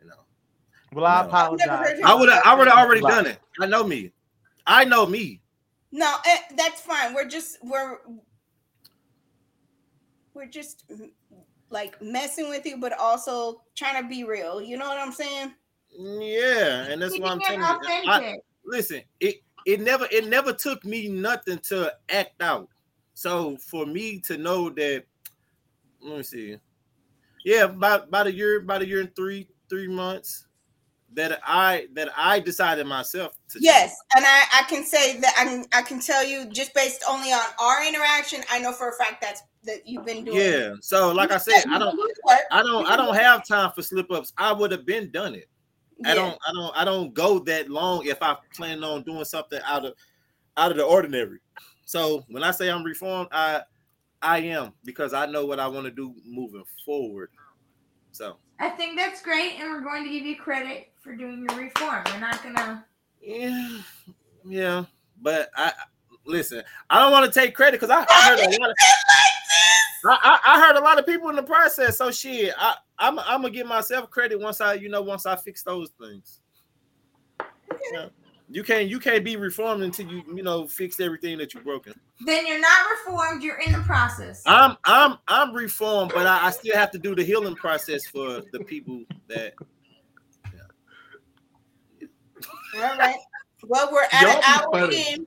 you 0.00 0.08
know. 0.08 0.14
Well, 0.92 1.04
I 1.04 1.20
No. 1.22 1.28
apologize. 1.28 1.66
I've 1.68 1.72
never 1.80 1.84
heard 1.90 1.98
you- 1.98 2.06
I 2.06 2.14
would 2.14 2.28
have, 2.30 2.42
I 2.46 2.54
would 2.54 2.68
have 2.68 2.78
already 2.78 3.02
done 3.02 3.26
it. 3.26 3.38
I 3.60 3.66
know 3.66 3.84
me. 3.84 4.12
I 4.66 4.84
know 4.84 5.04
me. 5.04 5.40
No, 5.92 6.16
eh, 6.26 6.38
that's 6.56 6.80
fine. 6.80 7.12
We're 7.14 7.28
just 7.28 7.58
we're 7.62 7.98
we're 10.32 10.46
just 10.46 10.84
like 11.70 12.00
messing 12.00 12.48
with 12.48 12.64
you, 12.66 12.78
but 12.78 12.92
also 12.98 13.62
trying 13.76 14.02
to 14.02 14.08
be 14.08 14.24
real. 14.24 14.62
You 14.62 14.76
know 14.78 14.88
what 14.88 14.98
I'm 14.98 15.12
saying? 15.12 15.52
Yeah, 15.96 16.86
and 16.86 17.00
that's 17.02 17.18
what 17.18 17.30
I'm 17.30 17.38
Keeping 17.40 17.60
telling 17.60 18.04
you. 18.04 18.10
I, 18.10 18.36
listen, 18.64 19.02
it 19.20 19.36
it 19.66 19.80
never 19.80 20.06
it 20.10 20.26
never 20.28 20.52
took 20.52 20.84
me 20.84 21.08
nothing 21.08 21.58
to 21.68 21.92
act 22.10 22.40
out. 22.42 22.68
So 23.14 23.56
for 23.56 23.86
me 23.86 24.18
to 24.20 24.36
know 24.36 24.70
that, 24.70 25.04
let 26.00 26.18
me 26.18 26.22
see, 26.22 26.56
yeah, 27.44 27.64
about 27.64 28.08
about 28.08 28.26
a 28.26 28.32
year, 28.32 28.60
about 28.60 28.82
a 28.82 28.86
year 28.86 29.00
and 29.00 29.14
three 29.14 29.48
three 29.68 29.88
months 29.88 30.46
that 31.14 31.40
I 31.46 31.86
that 31.94 32.08
I 32.16 32.40
decided 32.40 32.86
myself 32.86 33.32
to 33.50 33.58
Yes, 33.60 33.96
and 34.16 34.24
I 34.26 34.42
I 34.52 34.62
can 34.68 34.84
say 34.84 35.18
that 35.20 35.34
I 35.36 35.78
I 35.78 35.82
can 35.82 36.00
tell 36.00 36.24
you 36.24 36.46
just 36.46 36.74
based 36.74 37.04
only 37.08 37.32
on 37.32 37.44
our 37.58 37.86
interaction, 37.86 38.42
I 38.50 38.58
know 38.58 38.72
for 38.72 38.90
a 38.90 38.92
fact 38.92 39.22
that's 39.22 39.42
that 39.64 39.86
you've 39.86 40.04
been 40.04 40.24
doing. 40.24 40.38
Yeah. 40.38 40.74
So 40.80 41.12
like 41.12 41.30
I 41.30 41.38
said, 41.38 41.64
I 41.70 41.78
don't 41.78 41.98
I 42.50 42.62
don't 42.62 42.86
I 42.86 42.96
don't 42.96 43.14
have 43.14 43.46
time 43.46 43.70
for 43.74 43.82
slip 43.82 44.10
ups. 44.10 44.32
I 44.36 44.52
would 44.52 44.72
have 44.72 44.84
been 44.84 45.10
done 45.10 45.34
it. 45.34 45.48
I 46.04 46.14
don't 46.14 46.38
I 46.46 46.52
don't 46.52 46.76
I 46.76 46.84
don't 46.84 47.14
go 47.14 47.38
that 47.40 47.70
long 47.70 48.06
if 48.06 48.22
I 48.22 48.36
plan 48.54 48.82
on 48.82 49.02
doing 49.02 49.24
something 49.24 49.60
out 49.64 49.84
of 49.84 49.94
out 50.56 50.70
of 50.70 50.76
the 50.76 50.84
ordinary. 50.84 51.38
So 51.84 52.24
when 52.28 52.42
I 52.42 52.50
say 52.50 52.70
I'm 52.70 52.84
reformed, 52.84 53.28
I 53.32 53.62
I 54.22 54.38
am 54.38 54.72
because 54.84 55.12
I 55.12 55.26
know 55.26 55.46
what 55.46 55.60
I 55.60 55.68
want 55.68 55.84
to 55.86 55.90
do 55.90 56.14
moving 56.24 56.64
forward. 56.84 57.30
So 58.12 58.36
I 58.58 58.70
think 58.70 58.98
that's 58.98 59.22
great, 59.22 59.54
and 59.58 59.70
we're 59.70 59.80
going 59.80 60.04
to 60.04 60.10
give 60.10 60.24
you 60.24 60.36
credit 60.36 60.92
for 61.00 61.14
doing 61.14 61.46
your 61.48 61.58
reform. 61.58 62.04
We're 62.06 62.20
not 62.20 62.42
gonna. 62.42 62.84
yeah, 63.20 63.78
yeah. 64.44 64.84
But 65.20 65.50
I 65.56 65.72
listen, 66.24 66.62
I 66.90 67.00
don't 67.00 67.12
want 67.12 67.32
to 67.32 67.40
take 67.40 67.54
credit 67.54 67.80
because 67.80 67.90
I, 67.90 68.04
I 68.08 68.28
heard 68.28 68.38
a 68.38 68.60
lot 68.60 68.70
of 68.70 68.76
I, 70.06 70.38
I 70.44 70.60
heard 70.60 70.76
a 70.76 70.80
lot 70.84 70.98
of 70.98 71.06
people 71.06 71.28
in 71.30 71.36
the 71.36 71.42
process. 71.42 71.98
So 71.98 72.10
shit, 72.10 72.54
I 72.58 72.76
I'm 72.98 73.18
I'm 73.18 73.42
gonna 73.42 73.50
give 73.50 73.66
myself 73.66 74.10
credit 74.10 74.40
once 74.40 74.60
I 74.60 74.74
you 74.74 74.88
know 74.88 75.02
once 75.02 75.26
I 75.26 75.36
fix 75.36 75.62
those 75.62 75.90
things. 76.00 76.40
Yeah. 77.92 78.06
You 78.50 78.62
can't 78.62 78.88
you 78.88 79.00
can't 79.00 79.24
be 79.24 79.36
reformed 79.36 79.82
until 79.82 80.06
you 80.06 80.22
you 80.34 80.42
know 80.42 80.66
fix 80.66 81.00
everything 81.00 81.38
that 81.38 81.54
you've 81.54 81.64
broken. 81.64 81.94
Then 82.24 82.46
you're 82.46 82.60
not 82.60 82.86
reformed. 82.90 83.42
You're 83.42 83.58
in 83.60 83.72
the 83.72 83.80
process. 83.80 84.42
I'm 84.46 84.76
I'm 84.84 85.18
I'm 85.26 85.54
reformed, 85.54 86.12
but 86.14 86.26
I, 86.26 86.46
I 86.46 86.50
still 86.50 86.76
have 86.76 86.90
to 86.92 86.98
do 86.98 87.14
the 87.14 87.24
healing 87.24 87.54
process 87.54 88.06
for 88.06 88.42
the 88.52 88.60
people 88.60 89.02
that 89.28 89.54
All 92.76 92.98
right. 92.98 93.16
Well, 93.66 93.88
we're 93.92 94.04
at 94.12 94.22
Y'all 94.22 94.36
an 94.36 94.42
hour 94.46 94.72
funny. 94.72 95.12
in. 95.12 95.26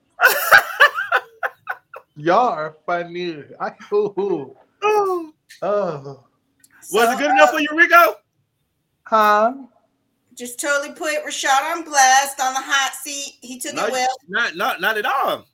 Y'all 2.18 2.49
are 2.49 2.76
funny. 2.86 3.43
I 3.59 3.72
ooh, 3.93 4.55
oh, 5.61 6.24
oh. 6.93 6.95
was 6.95 7.05
So, 7.05 7.11
it 7.11 7.17
good 7.17 7.31
enough 7.31 7.51
for 7.51 7.59
you, 7.59 7.69
Rico? 7.73 8.15
Huh? 9.03 9.53
Just 10.35 10.59
totally 10.59 10.93
put 10.93 11.23
Rashad 11.25 11.71
on 11.71 11.83
blast 11.83 12.39
on 12.39 12.53
the 12.53 12.59
hot 12.61 12.93
seat. 12.93 13.33
He 13.41 13.57
took 13.59 13.73
No, 13.73 13.88
it 13.88 13.91
well. 13.91 14.07
not 14.27 14.55
not 14.55 14.79
not 14.81 14.97
at 14.97 15.05
all. 15.05 15.45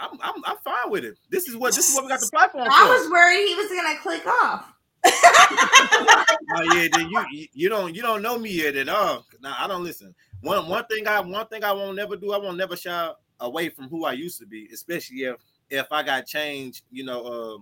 I'm, 0.00 0.18
I'm 0.20 0.42
I'm 0.44 0.56
fine 0.64 0.90
with 0.90 1.04
it. 1.04 1.18
This 1.30 1.48
is 1.48 1.56
what 1.56 1.74
this 1.74 1.88
is 1.88 1.94
what 1.94 2.04
we 2.04 2.08
got 2.10 2.20
the 2.20 2.26
platform 2.32 2.64
for. 2.66 2.70
I 2.72 2.84
was 2.88 3.10
worried 3.10 3.46
he 3.48 3.54
was 3.54 3.68
gonna 3.68 3.98
click 4.00 4.26
off. 4.42 4.72
oh 5.04 6.74
yeah, 6.74 6.88
then 6.92 7.08
you 7.08 7.24
you- 7.32 7.46
you 7.52 7.68
don't 7.68 7.94
you 7.94 8.02
don't 8.02 8.22
know 8.22 8.38
me 8.38 8.50
yet 8.50 8.76
at 8.76 8.88
all. 8.88 9.24
Now 9.40 9.56
I 9.58 9.66
don't 9.66 9.82
listen. 9.84 10.14
One 10.42 10.68
one 10.68 10.84
thing 10.86 11.06
I 11.08 11.20
one 11.20 11.46
thing 11.48 11.64
I 11.64 11.72
won't 11.72 11.96
never 11.96 12.16
do. 12.16 12.32
I 12.32 12.38
won't 12.38 12.56
never 12.56 12.76
shy 12.76 13.10
away 13.40 13.68
from 13.70 13.88
who 13.88 14.04
I 14.04 14.12
used 14.12 14.38
to 14.40 14.46
be, 14.46 14.68
especially 14.72 15.22
if 15.24 15.36
if 15.70 15.86
I 15.90 16.02
got 16.02 16.26
changed. 16.26 16.82
You 16.90 17.04
know, 17.04 17.22
uh, 17.24 17.58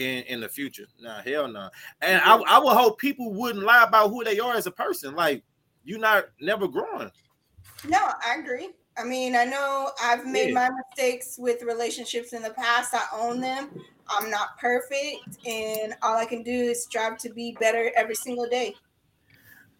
in 0.00 0.24
in 0.24 0.40
the 0.40 0.48
future. 0.48 0.86
Nah, 0.98 1.22
hell 1.22 1.46
no. 1.46 1.68
And 2.00 2.20
I 2.22 2.36
I 2.36 2.58
would 2.58 2.72
hope 2.76 2.98
people 2.98 3.32
wouldn't 3.32 3.64
lie 3.64 3.84
about 3.84 4.08
who 4.08 4.24
they 4.24 4.40
are 4.40 4.54
as 4.54 4.66
a 4.66 4.70
person. 4.70 5.14
Like 5.14 5.44
you're 5.84 5.98
not 6.00 6.24
never 6.40 6.66
growing. 6.66 7.10
No, 7.86 7.98
I 7.98 8.36
agree. 8.38 8.70
I 8.98 9.04
mean, 9.04 9.36
I 9.36 9.44
know 9.44 9.90
I've 10.02 10.26
made 10.26 10.48
Yeah. 10.48 10.54
my 10.54 10.70
mistakes 10.70 11.36
with 11.38 11.62
relationships 11.62 12.32
in 12.32 12.42
the 12.42 12.50
past. 12.50 12.92
I 12.94 13.06
own 13.12 13.40
them. 13.40 13.70
I'm 14.08 14.28
not 14.28 14.58
perfect, 14.58 15.38
and 15.46 15.94
all 16.02 16.16
I 16.16 16.24
can 16.24 16.42
do 16.42 16.50
is 16.50 16.82
strive 16.82 17.16
to 17.18 17.30
be 17.30 17.56
better 17.60 17.92
every 17.94 18.16
single 18.16 18.48
day. 18.48 18.74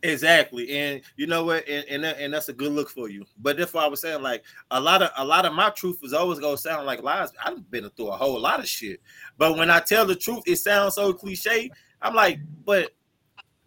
Exactly, 0.03 0.71
and 0.71 1.03
you 1.17 1.27
know 1.27 1.45
what, 1.45 1.69
and 1.69 1.85
and, 1.89 2.05
that, 2.05 2.19
and 2.19 2.33
that's 2.33 2.49
a 2.49 2.55
good 2.55 2.73
look 2.73 2.89
for 2.89 3.11
you. 3.11 3.27
But 3.39 3.59
that's 3.59 3.75
why 3.75 3.85
I 3.85 3.89
was 3.89 4.01
saying, 4.01 4.23
like 4.23 4.45
a 4.71 4.81
lot 4.81 5.03
of 5.03 5.11
a 5.19 5.25
lot 5.25 5.45
of 5.45 5.53
my 5.53 5.69
truth 5.71 5.99
is 6.03 6.15
always 6.15 6.39
gonna 6.39 6.57
sound 6.57 6.87
like 6.87 7.03
lies. 7.03 7.31
I've 7.45 7.71
been 7.71 7.89
through 7.91 8.09
a 8.09 8.17
whole 8.17 8.41
lot 8.41 8.61
of 8.61 8.69
shit, 8.69 9.01
but 9.37 9.59
when 9.59 9.71
I 9.71 9.81
tell 9.81 10.07
the 10.07 10.15
truth, 10.15 10.45
it 10.47 10.57
sounds 10.57 10.95
so 10.95 11.13
cliche. 11.13 11.71
I'm 12.01 12.15
like, 12.15 12.39
but 12.65 12.93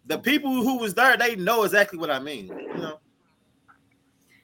the 0.06 0.18
people 0.18 0.50
who 0.50 0.78
was 0.78 0.92
there, 0.94 1.16
they 1.16 1.36
know 1.36 1.62
exactly 1.62 1.98
what 1.98 2.10
I 2.10 2.18
mean, 2.18 2.48
you 2.48 2.74
know. 2.78 2.98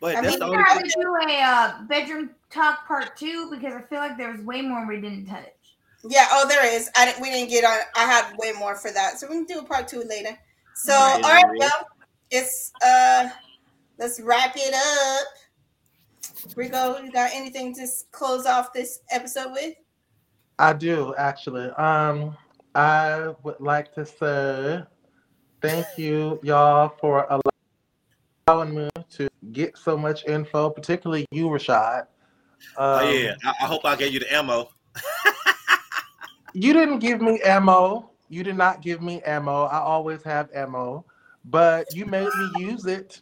But 0.01 0.17
I 0.17 0.21
that's 0.23 0.39
mean, 0.39 0.39
the 0.39 0.47
We 0.47 0.53
only. 0.53 0.63
probably 0.65 0.89
do 0.91 1.15
a 1.29 1.43
uh, 1.43 1.83
bedroom 1.83 2.31
talk 2.51 2.87
part 2.87 3.17
two 3.17 3.51
because 3.51 3.75
I 3.75 3.83
feel 3.83 3.99
like 3.99 4.17
there 4.17 4.31
was 4.31 4.41
way 4.43 4.63
more 4.63 4.87
we 4.87 5.01
didn't 5.01 5.27
touch. 5.27 5.45
Yeah. 6.09 6.27
Oh, 6.31 6.47
there 6.49 6.65
is. 6.65 6.89
I 6.97 7.05
didn't. 7.07 7.21
We 7.21 7.31
didn't 7.31 7.51
get 7.51 7.65
on. 7.65 7.79
I 7.97 8.05
had 8.05 8.35
way 8.39 8.53
more 8.53 8.77
for 8.77 8.91
that, 8.93 9.19
so 9.19 9.27
we 9.29 9.35
can 9.35 9.45
do 9.45 9.59
a 9.59 9.65
part 9.65 9.89
two 9.89 10.03
later. 10.05 10.39
So, 10.83 10.95
Right. 10.95 11.21
all 11.23 11.31
right, 11.31 11.59
well, 11.59 11.87
it's 12.31 12.73
uh, 12.83 13.29
let's 13.99 14.19
wrap 14.19 14.55
it 14.57 14.75
up. 14.75 15.27
Rico, 16.57 16.97
you 17.03 17.13
got 17.13 17.31
anything 17.35 17.75
to 17.75 17.87
close 18.13 18.47
off 18.47 18.73
this 18.73 19.01
episode 19.11 19.53
with? 19.53 19.75
I 20.59 20.73
do 20.73 21.15
actually. 21.19 21.69
Um, 21.73 22.35
I 22.75 23.35
would 23.43 23.61
like 23.61 23.93
to 23.95 24.07
say 24.07 24.83
thank 25.61 25.87
you, 25.99 26.41
y'all, 26.43 26.95
for 26.99 27.27
allowing 28.49 28.75
me 28.75 28.89
to 29.11 29.29
get 29.53 29.77
so 29.77 29.99
much 29.99 30.25
info, 30.25 30.71
particularly 30.71 31.27
you, 31.31 31.49
Rashad. 31.49 32.07
Oh 32.79 33.01
Um, 33.01 33.17
yeah, 33.17 33.35
I, 33.45 33.53
I 33.65 33.67
hope 33.67 33.83
I 33.85 33.97
gave 33.97 34.15
you 34.15 34.21
the 34.21 34.33
ammo. 34.33 34.71
You 36.53 36.73
didn't 36.73 36.99
give 36.99 37.21
me 37.21 37.41
ammo. 37.45 38.10
You 38.31 38.45
did 38.45 38.57
not 38.57 38.81
give 38.81 39.03
me 39.03 39.21
ammo. 39.23 39.65
I 39.65 39.79
always 39.79 40.23
have 40.23 40.51
ammo, 40.55 41.05
but 41.45 41.95
you 41.95 42.07
made 42.07 42.29
me 42.37 42.65
use 42.65 42.87
it 42.87 43.21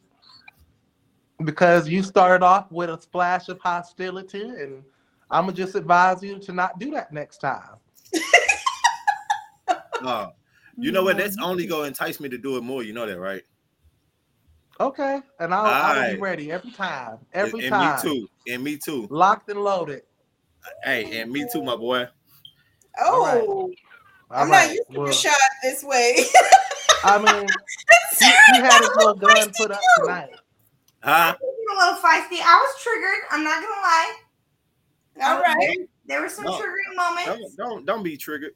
because 1.45 1.89
you 1.89 2.03
started 2.03 2.45
off 2.45 2.71
with 2.71 2.91
a 2.91 3.01
splash 3.01 3.49
of 3.49 3.59
hostility, 3.59 4.43
and 4.43 4.85
I'm 5.31 5.47
gonna 5.47 5.55
just 5.57 5.75
advise 5.75 6.23
you 6.23 6.39
to 6.41 6.53
not 6.53 6.79
do 6.79 6.91
that 6.93 7.13
next 7.13 7.39
time. 7.39 7.77
Uh, 10.01 10.29
you 10.77 10.93
know 10.93 11.03
what? 11.03 11.17
That's 11.17 11.37
only 11.43 11.67
gonna 11.67 11.89
entice 11.89 12.21
me 12.21 12.29
to 12.29 12.39
do 12.39 12.57
it 12.57 12.63
more. 12.63 12.85
You 12.85 12.93
know 12.93 13.05
that, 13.05 13.19
right? 13.19 13.43
Okay, 14.79 15.21
and 15.41 15.53
I'll, 15.53 15.67
I'll 15.67 16.15
be 16.15 16.21
ready 16.21 16.53
every 16.53 16.71
time. 16.71 17.19
Every 17.33 17.67
and, 17.67 17.73
time. 17.73 17.83
and 17.83 18.05
me 18.05 18.21
too. 18.21 18.29
And 18.47 18.63
me 18.63 18.77
too. 18.77 19.09
Locked 19.11 19.51
and 19.51 19.61
loaded. 19.61 20.03
Hey, 20.85 21.21
and 21.21 21.33
me 21.33 21.49
too, 21.53 21.63
my 21.65 21.75
boy. 21.75 22.07
Oh, 23.01 23.67
right. 23.67 23.77
I'm 24.31 24.49
All 24.49 24.53
not 24.53 24.67
right, 24.67 24.71
used 24.75 24.91
to 24.93 24.99
well, 24.99 25.09
Rashad 25.09 25.35
this 25.63 25.83
way. 25.85 26.19
I 27.05 27.19
mean, 27.19 27.55
he, 28.19 28.53
he 28.53 28.61
had 28.61 28.81
his 28.81 28.95
little 28.95 29.15
gun 29.15 29.51
put 29.57 29.71
up 29.71 29.81
tonight. 29.97 30.31
Huh? 31.03 31.37
You 31.41 31.77
little 31.79 31.95
feisty. 31.95 32.41
I 32.45 32.55
was 32.55 32.83
triggered. 32.83 33.23
I'm 33.31 33.45
not 33.45 33.63
gonna 33.63 33.83
lie. 33.83 34.15
All 35.23 35.41
right. 35.41 35.89
There 36.07 36.21
were 36.21 36.29
some 36.29 36.45
No. 36.45 36.53
triggering 36.53 36.97
Don't, 36.97 37.17
moments. 37.17 37.55
don't 37.57 37.87
don't 37.87 38.03
be 38.03 38.17
triggered. 38.17 38.53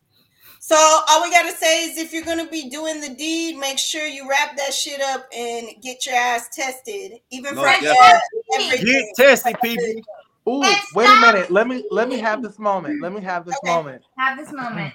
So 0.61 0.77
all 0.77 1.23
we 1.23 1.31
gotta 1.31 1.53
say 1.57 1.85
is 1.85 1.99
if 1.99 2.13
you're 2.13 2.25
gonna 2.25 2.49
be 2.49 2.69
doing 2.71 3.01
the 3.01 3.15
deed, 3.15 3.57
make 3.57 3.79
sure 3.79 4.07
you 4.07 4.29
wrap 4.29 4.57
that 4.57 4.73
shit 4.73 5.01
up 5.01 5.27
and 5.35 5.69
get 5.83 6.07
your 6.07 6.15
ass 6.15 6.49
tested, 6.55 7.13
even 7.31 7.55
No, 7.55 7.63
for 7.63 7.69
definitely. 7.69 7.97
gas, 7.97 8.21
everything. 8.55 8.87
Get 8.87 9.05
tested, 9.17 9.57
people. 9.61 10.03
Ooh, 10.49 10.65
wait 10.95 11.09
a 11.09 11.17
minute. 11.17 11.51
Let 11.51 11.67
me 11.69 11.85
let 11.91 12.09
me 12.09 12.19
have 12.19 12.43
this 12.43 12.59
moment. 12.59 13.01
Let 13.01 13.13
me 13.13 13.21
have 13.23 13.45
this 13.45 13.57
Okay. 13.63 13.73
moment. 13.73 14.03
Have 14.19 14.39
this 14.39 14.53
moment. 14.53 14.93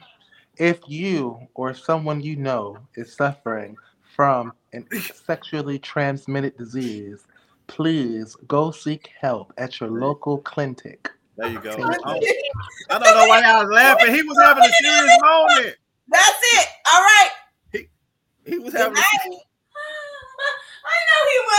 If 0.60 0.80
you 0.88 1.40
or 1.54 1.74
someone 1.74 2.22
you 2.22 2.36
know 2.36 2.78
is 2.96 3.14
suffering 3.14 3.76
from 4.16 4.54
an 4.74 4.88
sexually 5.14 5.78
transmitted 5.78 6.58
disease, 6.58 7.26
please 7.68 8.36
go 8.48 8.72
seek 8.72 9.12
help 9.20 9.54
at 9.58 9.80
your 9.80 9.90
local 9.90 10.40
clinic. 10.40 11.10
There 11.38 11.50
you 11.50 11.60
go. 11.60 11.76
Thank 11.76 11.86
I 11.86 13.00
don't, 13.00 13.02
know 13.02 13.28
why 13.28 13.42
y'all 13.42 13.64
was 13.64 13.72
laughing. 13.72 14.14
He 14.14 14.24
was 14.24 14.38
having 14.40 14.64
a 14.64 14.74
serious 14.82 15.18
moment. 15.22 15.76
That's 16.10 16.40
it. 16.42 16.68
All 16.92 17.02
right. 17.02 17.30
He 17.72 17.88
he 18.46 18.58
was 18.58 18.74
Good 18.74 18.82
having. 18.82 18.94
night. 18.96 19.40